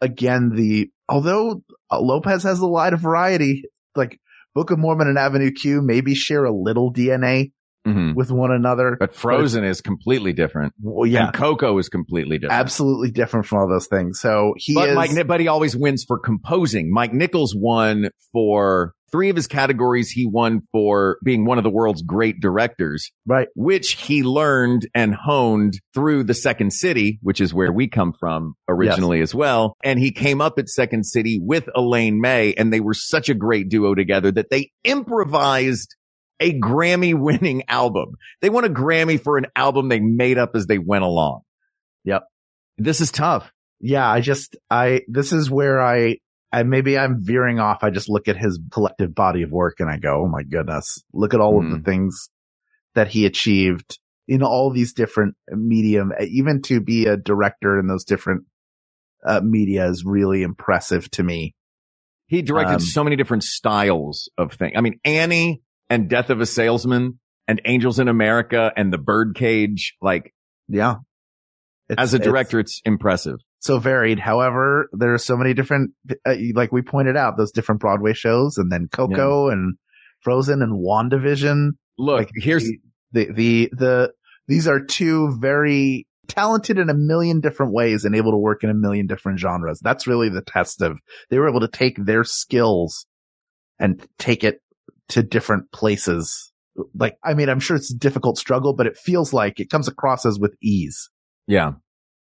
again 0.00 0.50
the 0.54 0.90
although 1.08 1.62
uh, 1.90 2.00
Lopez 2.00 2.42
has 2.44 2.60
a 2.60 2.66
lot 2.66 2.92
of 2.92 3.00
variety, 3.00 3.64
like 3.96 4.18
Book 4.54 4.70
of 4.70 4.78
Mormon 4.78 5.08
and 5.08 5.18
Avenue 5.18 5.50
Q 5.50 5.82
maybe 5.82 6.14
share 6.14 6.44
a 6.44 6.52
little 6.54 6.92
DNA 6.92 7.52
Mhm. 7.86 8.14
with 8.14 8.30
one 8.30 8.52
another. 8.52 8.98
But 9.00 9.14
Frozen 9.14 9.64
is 9.64 9.80
completely 9.80 10.34
different. 10.34 10.74
Well, 10.82 11.06
yeah, 11.06 11.28
And 11.28 11.34
Coco 11.34 11.78
is 11.78 11.88
completely 11.88 12.36
different. 12.36 12.60
absolutely 12.60 13.10
different 13.10 13.46
from 13.46 13.58
all 13.60 13.68
those 13.70 13.86
things. 13.86 14.20
So 14.20 14.52
he 14.58 14.74
but 14.74 14.90
is 14.90 14.94
Mike, 14.94 15.26
but 15.26 15.40
he 15.40 15.48
always 15.48 15.74
wins 15.74 16.04
for 16.06 16.18
composing. 16.18 16.92
Mike 16.92 17.14
Nichols 17.14 17.54
won 17.56 18.10
for 18.32 18.92
three 19.12 19.30
of 19.30 19.36
his 19.36 19.46
categories. 19.46 20.10
He 20.10 20.26
won 20.26 20.62
for 20.72 21.18
being 21.24 21.44
one 21.44 21.58
of 21.58 21.64
the 21.64 21.70
world's 21.70 22.02
great 22.02 22.40
directors, 22.40 23.10
right. 23.26 23.48
which 23.54 23.92
he 23.92 24.22
learned 24.22 24.88
and 24.94 25.14
honed 25.14 25.74
through 25.94 26.24
the 26.24 26.34
Second 26.34 26.72
City, 26.72 27.18
which 27.22 27.40
is 27.40 27.52
where 27.54 27.72
we 27.72 27.88
come 27.88 28.12
from 28.18 28.54
originally 28.68 29.20
as 29.20 29.34
well. 29.34 29.76
And 29.82 29.98
he 29.98 30.12
came 30.12 30.40
up 30.40 30.58
at 30.58 30.68
Second 30.68 31.04
City 31.04 31.40
with 31.42 31.68
Elaine 31.74 32.20
May, 32.20 32.54
and 32.54 32.72
they 32.72 32.80
were 32.80 32.94
such 32.94 33.28
a 33.28 33.34
great 33.34 33.68
duo 33.68 33.94
together 33.94 34.30
that 34.32 34.50
they 34.50 34.70
improvised 34.84 35.94
a 36.40 36.58
Grammy 36.58 37.18
winning 37.18 37.64
album. 37.68 38.14
They 38.40 38.50
won 38.50 38.64
a 38.64 38.70
Grammy 38.70 39.20
for 39.22 39.36
an 39.38 39.46
album 39.54 39.88
they 39.88 40.00
made 40.00 40.38
up 40.38 40.52
as 40.54 40.66
they 40.66 40.78
went 40.78 41.04
along. 41.04 41.42
Yep. 42.04 42.24
This 42.78 43.00
is 43.00 43.12
tough. 43.12 43.52
yeah, 43.80 44.08
I 44.08 44.20
just, 44.20 44.56
I, 44.70 45.02
this 45.06 45.32
is 45.32 45.50
where 45.50 45.80
I, 45.80 46.16
and 46.52 46.68
maybe 46.70 46.98
I'm 46.98 47.18
veering 47.22 47.58
off. 47.60 47.78
I 47.82 47.90
just 47.90 48.08
look 48.08 48.28
at 48.28 48.36
his 48.36 48.58
collective 48.70 49.14
body 49.14 49.42
of 49.42 49.50
work 49.50 49.80
and 49.80 49.88
I 49.90 49.98
go, 49.98 50.22
Oh 50.24 50.28
my 50.28 50.42
goodness, 50.42 51.02
look 51.12 51.34
at 51.34 51.40
all 51.40 51.58
of 51.58 51.64
Hmm. 51.66 51.72
the 51.72 51.78
things 51.80 52.28
that 52.94 53.08
he 53.08 53.26
achieved 53.26 53.98
in 54.26 54.42
all 54.42 54.70
these 54.70 54.92
different 54.92 55.34
medium, 55.50 56.12
even 56.28 56.62
to 56.62 56.80
be 56.80 57.06
a 57.06 57.16
director 57.16 57.78
in 57.78 57.86
those 57.86 58.04
different 58.04 58.44
uh, 59.24 59.40
media 59.42 59.86
is 59.88 60.04
really 60.04 60.42
impressive 60.42 61.10
to 61.12 61.22
me. 61.22 61.54
He 62.26 62.42
directed 62.42 62.74
Um, 62.74 62.80
so 62.80 63.02
many 63.04 63.16
different 63.16 63.42
styles 63.44 64.30
of 64.38 64.52
things. 64.54 64.72
I 64.76 64.80
mean, 64.80 65.00
Annie 65.04 65.62
and 65.88 66.08
Death 66.08 66.30
of 66.30 66.40
a 66.40 66.46
Salesman 66.46 67.18
and 67.48 67.60
Angels 67.64 67.98
in 67.98 68.06
America 68.08 68.72
and 68.76 68.92
The 68.92 68.98
Birdcage. 68.98 69.96
Like, 70.00 70.32
Yeah. 70.68 70.96
as 71.98 72.14
a 72.14 72.18
director, 72.20 72.60
it's, 72.60 72.80
impressive. 72.84 73.40
So 73.60 73.78
varied. 73.78 74.18
However, 74.18 74.88
there 74.92 75.14
are 75.14 75.18
so 75.18 75.36
many 75.36 75.54
different, 75.54 75.92
uh, 76.26 76.34
like 76.54 76.72
we 76.72 76.82
pointed 76.82 77.16
out, 77.16 77.36
those 77.36 77.52
different 77.52 77.80
Broadway 77.80 78.14
shows 78.14 78.56
and 78.56 78.72
then 78.72 78.88
Coco 78.90 79.48
and 79.50 79.76
Frozen 80.20 80.62
and 80.62 80.84
WandaVision. 80.84 81.70
Look, 81.98 82.30
here's 82.34 82.64
the, 83.12 83.30
the, 83.32 83.70
the, 83.72 84.12
these 84.48 84.66
are 84.66 84.80
two 84.80 85.36
very 85.38 86.06
talented 86.26 86.78
in 86.78 86.88
a 86.88 86.94
million 86.94 87.40
different 87.40 87.72
ways 87.72 88.04
and 88.04 88.14
able 88.16 88.30
to 88.30 88.38
work 88.38 88.64
in 88.64 88.70
a 88.70 88.74
million 88.74 89.06
different 89.06 89.38
genres. 89.38 89.80
That's 89.82 90.06
really 90.06 90.30
the 90.30 90.42
test 90.42 90.80
of 90.80 90.98
they 91.28 91.38
were 91.38 91.48
able 91.48 91.60
to 91.60 91.68
take 91.68 91.96
their 92.02 92.24
skills 92.24 93.06
and 93.78 94.06
take 94.18 94.44
it 94.44 94.60
to 95.10 95.22
different 95.22 95.70
places. 95.72 96.52
Like, 96.94 97.18
I 97.22 97.34
mean, 97.34 97.48
I'm 97.48 97.60
sure 97.60 97.76
it's 97.76 97.92
a 97.92 97.98
difficult 97.98 98.38
struggle, 98.38 98.74
but 98.74 98.86
it 98.86 98.96
feels 98.96 99.32
like 99.32 99.60
it 99.60 99.68
comes 99.68 99.88
across 99.88 100.24
as 100.24 100.38
with 100.38 100.54
ease. 100.62 101.10
Yeah. 101.46 101.72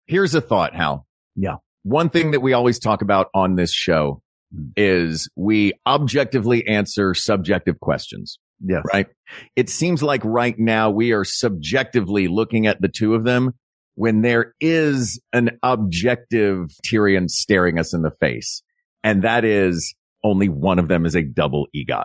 Here's 0.07 0.35
a 0.35 0.41
thought, 0.41 0.75
Hal. 0.75 1.07
Yeah. 1.39 1.57
One 1.85 2.11
thing 2.11 2.33
that 2.33 2.41
we 2.41 2.53
always 2.53 2.79
talk 2.79 3.01
about 3.01 3.29
on 3.33 3.55
this 3.55 3.73
show 3.73 4.21
hmm. 4.55 4.69
is 4.77 5.29
we 5.37 5.73
objectively 5.87 6.67
answer 6.67 7.15
subjective 7.15 7.81
questions. 7.81 8.39
Yes. 8.61 8.83
Right. 8.93 9.07
It 9.55 9.71
seems 9.71 10.03
like 10.03 10.21
right 10.25 10.59
now 10.59 10.91
we 10.91 11.13
are 11.13 11.25
subjectively 11.25 12.27
looking 12.27 12.67
at 12.67 12.81
the 12.81 12.89
two 12.89 13.15
of 13.15 13.25
them 13.25 13.53
when 13.95 14.23
there 14.23 14.55
is 14.61 15.21
an 15.33 15.59
objective 15.63 16.71
criterion 16.85 17.29
staring 17.29 17.79
us 17.79 17.95
in 17.95 18.03
the 18.03 18.11
face. 18.21 18.63
And 19.05 19.23
that 19.23 19.45
is 19.45 19.95
only 20.25 20.49
one 20.49 20.79
of 20.79 20.89
them 20.89 21.07
is 21.07 21.15
a 21.15 21.23
double 21.23 21.69
EGOT. 21.75 22.05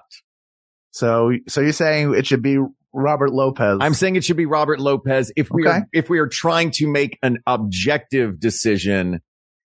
So, 0.91 1.31
so 1.47 1.61
you're 1.61 1.71
saying 1.73 2.13
it 2.13 2.27
should 2.27 2.43
be 2.43 2.59
Robert 2.93 3.31
Lopez? 3.33 3.79
I'm 3.81 3.93
saying 3.93 4.15
it 4.15 4.23
should 4.23 4.37
be 4.37 4.45
Robert 4.45 4.79
Lopez 4.79 5.31
if 5.35 5.49
we 5.51 5.67
Okay. 5.67 5.77
are, 5.79 5.87
if 5.91 6.09
we 6.09 6.19
are 6.19 6.27
trying 6.27 6.71
to 6.75 6.87
make 6.87 7.17
an 7.23 7.39
objective 7.47 8.39
decision 8.39 9.21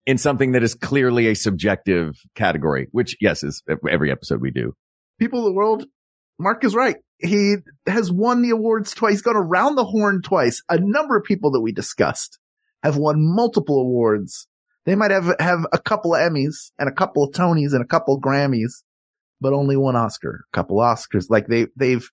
in 0.07 0.19
something 0.19 0.53
that 0.53 0.63
is 0.63 0.75
clearly 0.75 1.27
a 1.29 1.35
subjective 1.35 2.17
category, 2.35 2.87
which 2.93 3.17
yes, 3.21 3.43
is 3.43 3.63
every 3.91 4.11
episode 4.13 4.41
we 4.41 4.51
do. 4.53 4.73
people 5.19 5.41
of 5.41 5.45
the 5.47 5.53
world, 5.53 5.85
Mark 6.39 6.65
is 6.65 6.75
right. 6.75 6.97
He 7.19 7.57
has 7.87 8.13
won 8.13 8.43
the 8.43 8.51
awards 8.51 8.95
twice. 8.95 9.13
He's 9.15 9.23
gone 9.23 9.37
around 9.37 9.75
the 9.77 9.85
horn 9.85 10.21
twice. 10.23 10.63
A 10.69 10.79
number 10.79 11.17
of 11.17 11.25
people 11.25 11.51
that 11.53 11.61
we 11.63 11.73
discussed 11.73 12.39
have 12.83 12.97
won 12.99 13.17
multiple 13.19 13.81
awards. 13.81 14.47
They 14.85 14.95
might 14.95 15.11
have, 15.11 15.35
have 15.41 15.67
a 15.73 15.79
couple 15.79 16.15
of 16.15 16.21
Emmys 16.21 16.71
and 16.79 16.89
a 16.89 16.93
couple 16.93 17.25
of 17.25 17.33
Tonys 17.33 17.73
and 17.73 17.83
a 17.83 17.87
couple 17.87 18.15
of 18.15 18.21
Grammys, 18.21 18.83
but 19.41 19.53
only 19.55 19.77
one 19.77 19.97
Oscar, 19.97 20.45
a 20.53 20.57
couple 20.57 20.77
Oscars. 20.77 21.25
Like 21.31 21.47
they, 21.49 21.67
they've, 21.75 22.09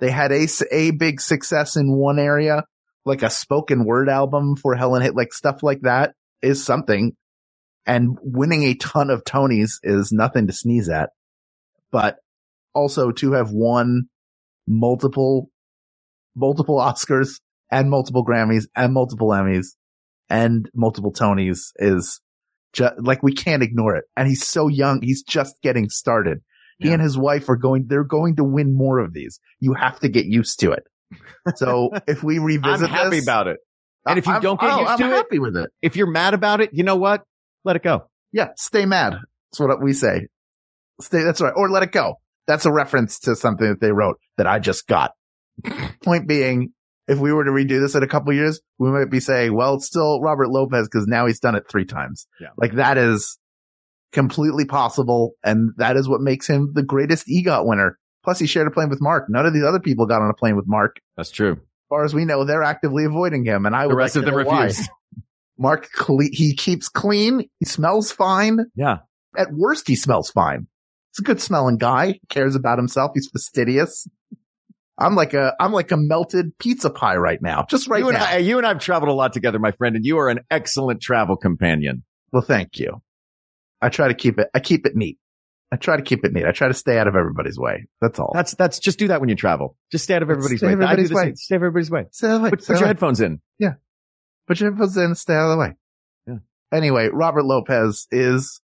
they 0.00 0.10
had 0.10 0.32
a, 0.32 0.46
a 0.70 0.90
big 0.90 1.20
success 1.20 1.76
in 1.76 1.96
one 1.96 2.18
area, 2.18 2.64
like 3.04 3.22
a 3.22 3.30
spoken 3.30 3.84
word 3.84 4.08
album 4.08 4.56
for 4.56 4.74
Helen 4.74 5.02
Hit, 5.02 5.14
like 5.14 5.32
stuff 5.32 5.62
like 5.62 5.82
that 5.82 6.14
is 6.42 6.64
something. 6.64 7.12
And 7.86 8.16
winning 8.22 8.64
a 8.64 8.74
ton 8.74 9.10
of 9.10 9.24
Tonys 9.24 9.72
is 9.82 10.10
nothing 10.10 10.46
to 10.46 10.52
sneeze 10.52 10.88
at. 10.88 11.10
But 11.92 12.16
also 12.74 13.12
to 13.12 13.32
have 13.32 13.50
won 13.50 14.08
multiple, 14.66 15.50
multiple 16.34 16.78
Oscars 16.78 17.40
and 17.70 17.90
multiple 17.90 18.24
Grammys 18.24 18.64
and 18.74 18.92
multiple 18.92 19.28
Emmys 19.28 19.74
and 20.30 20.70
multiple 20.74 21.12
Tonys 21.12 21.72
is 21.76 22.20
just 22.72 22.94
like 22.98 23.22
we 23.22 23.32
can't 23.32 23.62
ignore 23.62 23.96
it. 23.96 24.04
And 24.16 24.26
he's 24.26 24.46
so 24.46 24.68
young. 24.68 25.00
He's 25.02 25.22
just 25.22 25.54
getting 25.62 25.88
started. 25.88 26.38
He 26.78 26.90
and 26.92 27.00
his 27.00 27.16
wife 27.16 27.48
are 27.48 27.56
going, 27.56 27.86
they're 27.88 28.04
going 28.04 28.36
to 28.36 28.44
win 28.44 28.76
more 28.76 28.98
of 28.98 29.12
these. 29.12 29.38
You 29.60 29.74
have 29.74 30.00
to 30.00 30.08
get 30.08 30.26
used 30.26 30.60
to 30.60 30.72
it. 30.72 30.82
So 31.56 31.90
if 32.06 32.22
we 32.22 32.38
revisit 32.38 32.88
I'm 32.90 32.94
happy 32.94 33.10
this- 33.16 33.24
about 33.24 33.46
it. 33.48 33.58
And 34.06 34.18
if 34.18 34.26
you 34.26 34.32
I'm- 34.32 34.42
don't 34.42 34.60
get 34.60 34.70
oh, 34.70 34.80
used 34.80 34.90
I'm 34.90 34.98
to 34.98 35.06
it, 35.06 35.16
happy 35.16 35.38
with 35.38 35.56
it. 35.56 35.70
if 35.80 35.96
you're 35.96 36.10
mad 36.10 36.34
about 36.34 36.60
it, 36.60 36.70
you 36.72 36.82
know 36.82 36.96
what? 36.96 37.22
Let 37.64 37.76
it 37.76 37.82
go. 37.82 38.08
Yeah, 38.32 38.48
stay 38.56 38.84
mad. 38.84 39.14
That's 39.50 39.60
what 39.60 39.82
we 39.82 39.92
say. 39.94 40.26
Stay, 41.00 41.22
that's 41.22 41.40
right. 41.40 41.54
Or 41.56 41.70
let 41.70 41.82
it 41.82 41.92
go. 41.92 42.16
That's 42.46 42.66
a 42.66 42.72
reference 42.72 43.20
to 43.20 43.34
something 43.36 43.66
that 43.66 43.80
they 43.80 43.92
wrote 43.92 44.18
that 44.36 44.46
I 44.46 44.58
just 44.58 44.86
got. 44.86 45.12
Point 46.04 46.28
being, 46.28 46.72
if 47.08 47.18
we 47.18 47.32
were 47.32 47.44
to 47.44 47.50
redo 47.50 47.80
this 47.80 47.94
in 47.94 48.02
a 48.02 48.06
couple 48.08 48.32
years, 48.34 48.60
we 48.78 48.90
might 48.90 49.10
be 49.10 49.20
saying, 49.20 49.54
well, 49.54 49.74
it's 49.76 49.86
still 49.86 50.20
Robert 50.20 50.48
Lopez 50.50 50.86
because 50.88 51.06
now 51.06 51.26
he's 51.26 51.40
done 51.40 51.54
it 51.54 51.64
three 51.70 51.84
times. 51.86 52.26
Yeah. 52.40 52.48
Like 52.58 52.74
that 52.74 52.98
is 52.98 53.38
completely 54.14 54.64
possible. 54.64 55.32
And 55.44 55.72
that 55.76 55.96
is 55.96 56.08
what 56.08 56.22
makes 56.22 56.46
him 56.48 56.72
the 56.72 56.82
greatest 56.82 57.26
EGOT 57.28 57.66
winner. 57.66 57.98
Plus 58.22 58.38
he 58.38 58.46
shared 58.46 58.66
a 58.66 58.70
plane 58.70 58.88
with 58.88 59.02
Mark. 59.02 59.26
None 59.28 59.44
of 59.44 59.52
these 59.52 59.64
other 59.64 59.80
people 59.80 60.06
got 60.06 60.22
on 60.22 60.30
a 60.30 60.34
plane 60.34 60.56
with 60.56 60.64
Mark. 60.66 60.96
That's 61.18 61.30
true. 61.30 61.52
As 61.52 61.88
far 61.90 62.04
as 62.04 62.14
we 62.14 62.24
know, 62.24 62.44
they're 62.44 62.62
actively 62.62 63.04
avoiding 63.04 63.44
him. 63.44 63.66
And 63.66 63.76
I 63.76 63.86
The 63.86 63.94
rest 63.94 64.16
like 64.16 64.24
of 64.24 64.26
them 64.26 64.36
refused. 64.36 64.88
Mark, 65.58 65.90
cle- 65.94 66.30
he 66.32 66.54
keeps 66.54 66.88
clean. 66.88 67.50
He 67.60 67.66
smells 67.66 68.10
fine. 68.10 68.60
Yeah. 68.74 68.98
At 69.36 69.52
worst, 69.52 69.86
he 69.86 69.94
smells 69.94 70.30
fine. 70.30 70.68
He's 71.12 71.20
a 71.20 71.22
good 71.22 71.40
smelling 71.40 71.76
guy. 71.76 72.12
He 72.12 72.20
cares 72.30 72.56
about 72.56 72.78
himself. 72.78 73.12
He's 73.14 73.28
fastidious. 73.28 74.08
I'm 74.98 75.14
like 75.16 75.34
a, 75.34 75.54
I'm 75.60 75.72
like 75.72 75.90
a 75.92 75.96
melted 75.96 76.56
pizza 76.58 76.88
pie 76.88 77.16
right 77.16 77.42
now. 77.42 77.66
Just 77.68 77.88
right 77.88 78.00
you 78.00 78.08
and. 78.08 78.16
I, 78.16 78.38
you 78.38 78.58
and 78.58 78.66
I've 78.66 78.78
traveled 78.78 79.10
a 79.10 79.14
lot 79.14 79.32
together, 79.32 79.58
my 79.58 79.72
friend, 79.72 79.96
and 79.96 80.04
you 80.04 80.18
are 80.18 80.28
an 80.28 80.40
excellent 80.50 81.02
travel 81.02 81.36
companion. 81.36 82.04
well, 82.32 82.42
thank 82.42 82.78
you. 82.78 83.02
I 83.80 83.88
try 83.88 84.08
to 84.08 84.14
keep 84.14 84.38
it, 84.38 84.48
I 84.54 84.60
keep 84.60 84.86
it 84.86 84.96
neat. 84.96 85.18
I 85.72 85.76
try 85.76 85.96
to 85.96 86.02
keep 86.02 86.24
it 86.24 86.32
neat. 86.32 86.44
I 86.46 86.52
try 86.52 86.68
to 86.68 86.74
stay 86.74 86.98
out 86.98 87.08
of 87.08 87.16
everybody's 87.16 87.58
way. 87.58 87.86
That's 88.00 88.18
all. 88.18 88.30
That's 88.32 88.54
that's 88.54 88.78
just 88.78 88.98
do 88.98 89.08
that 89.08 89.20
when 89.20 89.28
you 89.28 89.34
travel. 89.34 89.76
Just 89.90 90.04
stay 90.04 90.14
out 90.14 90.22
of 90.22 90.30
everybody's 90.30 90.58
Stay 90.60 90.68
way. 90.68 90.72
everybody's 90.74 90.98
I 90.98 91.02
do 91.02 91.08
the 91.08 91.14
way. 91.16 91.22
same. 91.24 91.36
Stay 91.36 91.54
out 91.54 91.56
of 91.56 91.62
everybody's 91.62 91.90
way. 91.90 92.04
Stay 92.12 92.26
out 92.28 92.34
of 92.34 92.40
the 92.40 92.44
way. 92.44 92.50
Put, 92.50 92.58
put 92.60 92.68
your 92.68 92.80
way. 92.80 92.86
headphones 92.86 93.20
in. 93.20 93.40
Yeah. 93.58 93.74
Put 94.46 94.60
your 94.60 94.70
headphones 94.70 94.96
in, 94.96 95.14
stay 95.14 95.34
out 95.34 95.50
of 95.50 95.50
the 95.52 95.58
way. 95.58 95.72
Yeah. 96.26 96.36
Anyway, 96.72 97.08
Robert 97.12 97.44
Lopez 97.44 98.06
is 98.12 98.60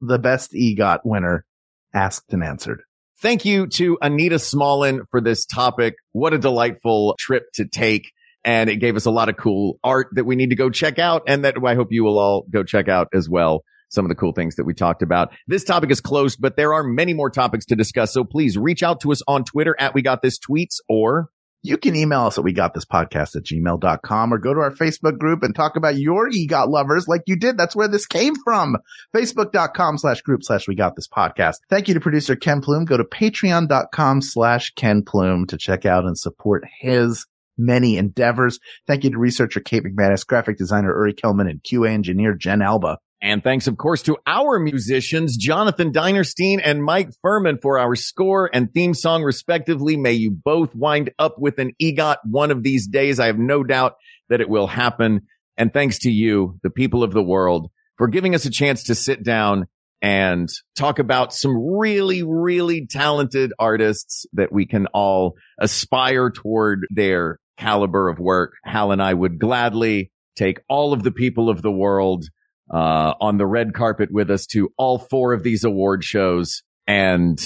the 0.00 0.18
best 0.18 0.52
EGOT 0.52 1.00
winner 1.04 1.46
asked 1.94 2.32
and 2.32 2.42
answered. 2.44 2.82
Thank 3.22 3.44
you 3.44 3.66
to 3.68 3.98
Anita 4.02 4.38
Smallin 4.38 5.02
for 5.10 5.20
this 5.20 5.44
topic. 5.46 5.94
What 6.12 6.32
a 6.32 6.38
delightful 6.38 7.14
trip 7.18 7.44
to 7.54 7.66
take. 7.66 8.12
And 8.44 8.70
it 8.70 8.76
gave 8.76 8.96
us 8.96 9.04
a 9.04 9.10
lot 9.10 9.28
of 9.28 9.36
cool 9.36 9.78
art 9.84 10.08
that 10.12 10.24
we 10.24 10.36
need 10.36 10.50
to 10.50 10.56
go 10.56 10.70
check 10.70 10.98
out 10.98 11.24
and 11.26 11.44
that 11.44 11.56
I 11.64 11.74
hope 11.74 11.88
you 11.90 12.02
will 12.04 12.18
all 12.18 12.46
go 12.50 12.62
check 12.64 12.88
out 12.88 13.08
as 13.12 13.28
well. 13.28 13.62
Some 13.90 14.04
of 14.04 14.08
the 14.08 14.14
cool 14.14 14.32
things 14.32 14.56
that 14.56 14.64
we 14.64 14.72
talked 14.74 15.02
about. 15.02 15.32
This 15.46 15.64
topic 15.64 15.90
is 15.90 16.00
closed, 16.00 16.40
but 16.40 16.56
there 16.56 16.72
are 16.72 16.82
many 16.82 17.12
more 17.12 17.28
topics 17.30 17.66
to 17.66 17.76
discuss. 17.76 18.12
So 18.12 18.24
please 18.24 18.56
reach 18.56 18.82
out 18.82 19.00
to 19.00 19.12
us 19.12 19.20
on 19.28 19.44
Twitter 19.44 19.76
at 19.78 19.94
We 19.94 20.02
Got 20.02 20.22
This 20.22 20.38
Tweets 20.38 20.76
or 20.88 21.30
You 21.62 21.76
can 21.76 21.94
email 21.94 22.22
us 22.22 22.38
at 22.38 22.44
we 22.44 22.54
got 22.54 22.72
this 22.72 22.86
podcast 22.86 23.36
at 23.36 23.42
gmail.com 23.44 24.32
or 24.32 24.38
go 24.38 24.54
to 24.54 24.60
our 24.60 24.70
Facebook 24.70 25.18
group 25.18 25.42
and 25.42 25.54
talk 25.54 25.76
about 25.76 25.96
your 25.96 26.30
EGOT 26.30 26.68
lovers 26.68 27.06
like 27.06 27.20
you 27.26 27.36
did. 27.36 27.58
That's 27.58 27.76
where 27.76 27.88
this 27.88 28.06
came 28.06 28.34
from. 28.42 28.76
Facebook.com 29.14 29.98
slash 29.98 30.22
group 30.22 30.42
slash 30.42 30.66
we 30.66 30.74
got 30.74 30.96
this 30.96 31.08
podcast. 31.08 31.56
Thank 31.68 31.88
you 31.88 31.94
to 31.94 32.00
producer 32.00 32.34
Ken 32.34 32.62
Plume. 32.62 32.86
Go 32.86 32.96
to 32.96 33.04
patreon.com 33.04 34.22
slash 34.22 34.70
Ken 34.74 35.02
Plume 35.02 35.46
to 35.48 35.58
check 35.58 35.84
out 35.84 36.04
and 36.06 36.16
support 36.16 36.64
his 36.80 37.26
many 37.58 37.98
endeavors. 37.98 38.58
Thank 38.86 39.04
you 39.04 39.10
to 39.10 39.18
researcher 39.18 39.60
Kate 39.60 39.84
McManus, 39.84 40.26
graphic 40.26 40.56
designer 40.56 40.96
Uri 40.96 41.12
Kelman, 41.12 41.46
and 41.46 41.62
QA 41.62 41.90
engineer 41.90 42.34
Jen 42.34 42.62
Alba. 42.62 42.98
And 43.22 43.44
thanks, 43.44 43.66
of 43.66 43.76
course, 43.76 44.02
to 44.02 44.16
our 44.26 44.58
musicians, 44.58 45.36
Jonathan 45.36 45.92
Dinerstein 45.92 46.60
and 46.64 46.82
Mike 46.82 47.10
Furman 47.20 47.58
for 47.60 47.78
our 47.78 47.94
score 47.94 48.48
and 48.52 48.72
theme 48.72 48.94
song, 48.94 49.22
respectively. 49.22 49.96
May 49.98 50.14
you 50.14 50.30
both 50.30 50.74
wind 50.74 51.10
up 51.18 51.38
with 51.38 51.58
an 51.58 51.72
EGOT 51.80 52.16
one 52.24 52.50
of 52.50 52.62
these 52.62 52.86
days. 52.86 53.20
I 53.20 53.26
have 53.26 53.38
no 53.38 53.62
doubt 53.62 53.96
that 54.30 54.40
it 54.40 54.48
will 54.48 54.66
happen. 54.66 55.26
And 55.58 55.70
thanks 55.70 55.98
to 56.00 56.10
you, 56.10 56.58
the 56.62 56.70
people 56.70 57.04
of 57.04 57.12
the 57.12 57.22
world, 57.22 57.70
for 57.98 58.08
giving 58.08 58.34
us 58.34 58.46
a 58.46 58.50
chance 58.50 58.84
to 58.84 58.94
sit 58.94 59.22
down 59.22 59.66
and 60.00 60.48
talk 60.74 60.98
about 60.98 61.34
some 61.34 61.54
really, 61.76 62.22
really 62.22 62.86
talented 62.86 63.52
artists 63.58 64.24
that 64.32 64.50
we 64.50 64.64
can 64.64 64.86
all 64.94 65.34
aspire 65.58 66.30
toward 66.30 66.86
their 66.88 67.38
caliber 67.58 68.08
of 68.08 68.18
work. 68.18 68.54
Hal 68.64 68.92
and 68.92 69.02
I 69.02 69.12
would 69.12 69.38
gladly 69.38 70.10
take 70.36 70.60
all 70.70 70.94
of 70.94 71.02
the 71.02 71.10
people 71.10 71.50
of 71.50 71.60
the 71.60 71.70
world 71.70 72.24
uh, 72.72 73.14
on 73.20 73.36
the 73.38 73.46
red 73.46 73.74
carpet 73.74 74.10
with 74.12 74.30
us 74.30 74.46
to 74.46 74.72
all 74.76 74.98
four 74.98 75.32
of 75.32 75.42
these 75.42 75.64
award 75.64 76.04
shows. 76.04 76.62
And 76.86 77.40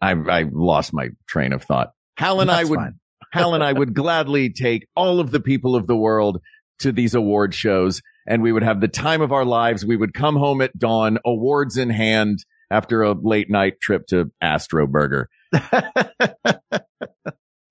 I, 0.00 0.12
I 0.12 0.44
lost 0.50 0.92
my 0.92 1.08
train 1.26 1.52
of 1.52 1.62
thought. 1.62 1.90
Hal 2.16 2.40
and 2.40 2.50
I 2.50 2.64
would. 2.64 2.78
Hal 3.32 3.54
and 3.54 3.64
I 3.64 3.72
would 3.72 3.94
gladly 3.94 4.50
take 4.52 4.86
all 4.94 5.18
of 5.18 5.32
the 5.32 5.40
people 5.40 5.74
of 5.74 5.88
the 5.88 5.96
world 5.96 6.40
to 6.78 6.92
these 6.92 7.14
award 7.14 7.52
shows 7.52 8.00
and 8.26 8.42
we 8.42 8.52
would 8.52 8.62
have 8.62 8.80
the 8.80 8.88
time 8.88 9.20
of 9.22 9.32
our 9.32 9.44
lives. 9.44 9.84
We 9.84 9.96
would 9.96 10.14
come 10.14 10.36
home 10.36 10.60
at 10.60 10.76
dawn, 10.78 11.18
awards 11.24 11.76
in 11.76 11.90
hand 11.90 12.44
after 12.70 13.02
a 13.02 13.12
late 13.12 13.50
night 13.50 13.80
trip 13.80 14.06
to 14.08 14.30
Astro 14.40 14.86
Burger. 14.86 15.28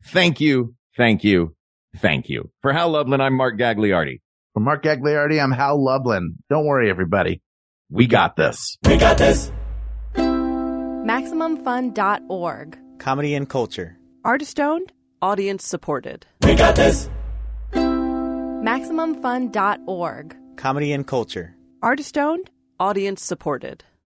thank 0.06 0.40
you. 0.40 0.76
Thank 0.96 1.24
you. 1.24 1.56
Thank 1.98 2.30
you. 2.30 2.52
For 2.62 2.72
Hal 2.74 2.90
Lublin, 2.90 3.22
I'm 3.22 3.34
Mark 3.36 3.58
Gagliardi. 3.58 4.20
For 4.54 4.60
Mark 4.60 4.84
Gagliardi, 4.84 5.42
I'm 5.42 5.52
Hal 5.52 5.84
Lublin. 5.84 6.36
Don't 6.48 6.68
worry, 6.68 6.92
everybody. 6.92 7.42
We 7.90 8.06
got 8.06 8.36
this. 8.36 8.78
We 8.86 8.98
got 8.98 9.18
this. 9.18 9.52
MaximumFun.org. 10.16 12.78
Comedy 13.00 13.34
and 13.34 13.50
culture. 13.50 13.98
Artist 14.24 14.60
owned. 14.60 14.94
Audience 15.24 15.66
supported. 15.66 16.28
We 16.44 16.54
got 16.54 16.76
this. 16.76 17.10
MaximumFun.org. 17.74 20.38
Comedy 20.56 20.94
and 20.94 21.08
culture. 21.08 21.56
Artist 21.82 22.16
owned. 22.18 22.52
Audience 22.80 23.24
supported. 23.24 23.84